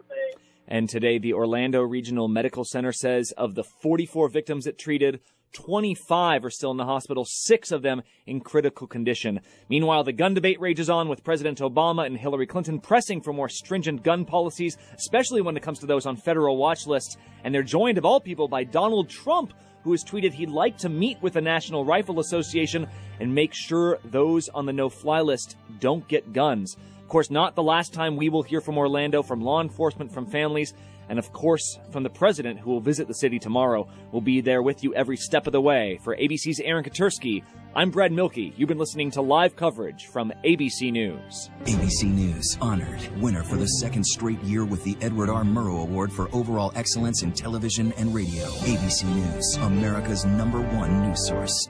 And 0.68 0.88
today, 0.88 1.18
the 1.18 1.34
Orlando 1.34 1.82
Regional 1.82 2.28
Medical 2.28 2.64
Center 2.64 2.92
says 2.92 3.34
of 3.38 3.56
the 3.56 3.64
44 3.64 4.30
victims 4.30 4.68
it 4.68 4.78
treated, 4.78 5.20
25 5.54 6.46
are 6.46 6.50
still 6.50 6.72
in 6.72 6.78
the 6.78 6.86
hospital, 6.86 7.26
six 7.26 7.72
of 7.72 7.82
them 7.82 8.02
in 8.26 8.40
critical 8.40 8.88
condition. 8.88 9.40
Meanwhile, 9.70 10.04
the 10.04 10.14
gun 10.14 10.34
debate 10.34 10.60
rages 10.60 10.90
on 10.90 11.10
with 11.10 11.24
President 11.24 11.60
Obama 11.60 12.06
and 12.06 12.18
Hillary 12.18 12.48
Clinton 12.48 12.80
pressing 12.80 13.22
for 13.22 13.34
more 13.34 13.50
stringent 13.50 14.04
gun 14.04 14.26
policies, 14.26 14.78
especially 14.96 15.42
when 15.42 15.58
it 15.58 15.64
comes 15.64 15.80
to 15.80 15.86
those 15.86 16.06
on 16.06 16.16
federal 16.18 16.58
watch 16.58 16.86
lists. 16.88 17.18
And 17.44 17.54
they're 17.54 17.64
joined, 17.64 17.98
of 17.98 18.06
all 18.06 18.20
people, 18.20 18.48
by 18.48 18.64
Donald 18.64 19.10
Trump, 19.10 19.54
who 19.84 19.92
has 19.92 20.04
tweeted 20.04 20.34
he'd 20.34 20.50
like 20.50 20.78
to 20.78 20.90
meet 20.90 21.22
with 21.22 21.34
the 21.34 21.42
National 21.42 21.86
Rifle 21.86 22.20
Association 22.20 22.88
and 23.20 23.34
make 23.34 23.54
sure 23.54 24.00
those 24.06 24.50
on 24.50 24.66
the 24.66 24.74
no 24.74 24.90
fly 24.90 25.22
list 25.22 25.58
don't 25.80 26.08
get 26.08 26.34
guns. 26.34 26.76
Of 27.02 27.08
course, 27.08 27.32
not 27.32 27.56
the 27.56 27.64
last 27.64 27.94
time 27.94 28.18
we 28.18 28.30
will 28.30 28.44
hear 28.44 28.62
from 28.62 28.78
Orlando, 28.78 29.24
from 29.24 29.42
law 29.42 29.62
enforcement, 29.62 30.12
from 30.12 30.28
families, 30.28 30.74
and 31.10 31.20
of 31.20 31.34
course, 31.34 31.80
from 31.92 32.04
the 32.04 32.10
president 32.10 32.60
who 32.60 32.72
will 32.72 32.80
visit 32.80 33.08
the 33.08 33.14
city 33.14 33.40
tomorrow. 33.40 33.88
We'll 34.12 34.22
be 34.22 34.42
there 34.42 34.62
with 34.62 34.84
you 34.84 34.94
every 34.94 35.18
step 35.18 35.48
of 35.48 35.54
the 35.54 35.62
way. 35.62 36.00
For 36.04 36.16
ABC's 36.16 36.60
Aaron 36.62 36.84
Katersky, 36.84 37.44
I'm 37.76 37.92
Brad 37.92 38.12
Mielke. 38.12 38.54
You've 38.58 38.70
been 38.70 38.78
listening 38.78 39.12
to 39.12 39.22
live 39.22 39.56
coverage 39.56 40.06
from 40.08 40.32
ABC 40.46 40.92
News. 40.92 41.50
ABC 41.66 42.04
News 42.06 42.58
honored 42.62 43.02
winner 43.22 43.44
for 43.44 43.58
the 43.58 43.68
second 43.68 44.06
straight 44.06 44.42
year 44.44 44.66
with 44.66 44.84
the 44.84 44.98
Edward 45.02 45.30
R. 45.30 45.44
Murrow 45.44 45.82
Award 45.82 46.12
for 46.14 46.30
overall 46.34 46.72
excellence 46.76 47.24
in 47.24 47.34
television 47.34 47.92
and 47.94 48.14
radio. 48.14 48.46
ABC 48.46 49.04
News, 49.14 49.58
America's 49.62 50.26
number 50.26 50.62
one 50.62 51.02
news 51.02 51.28
source. 51.28 51.70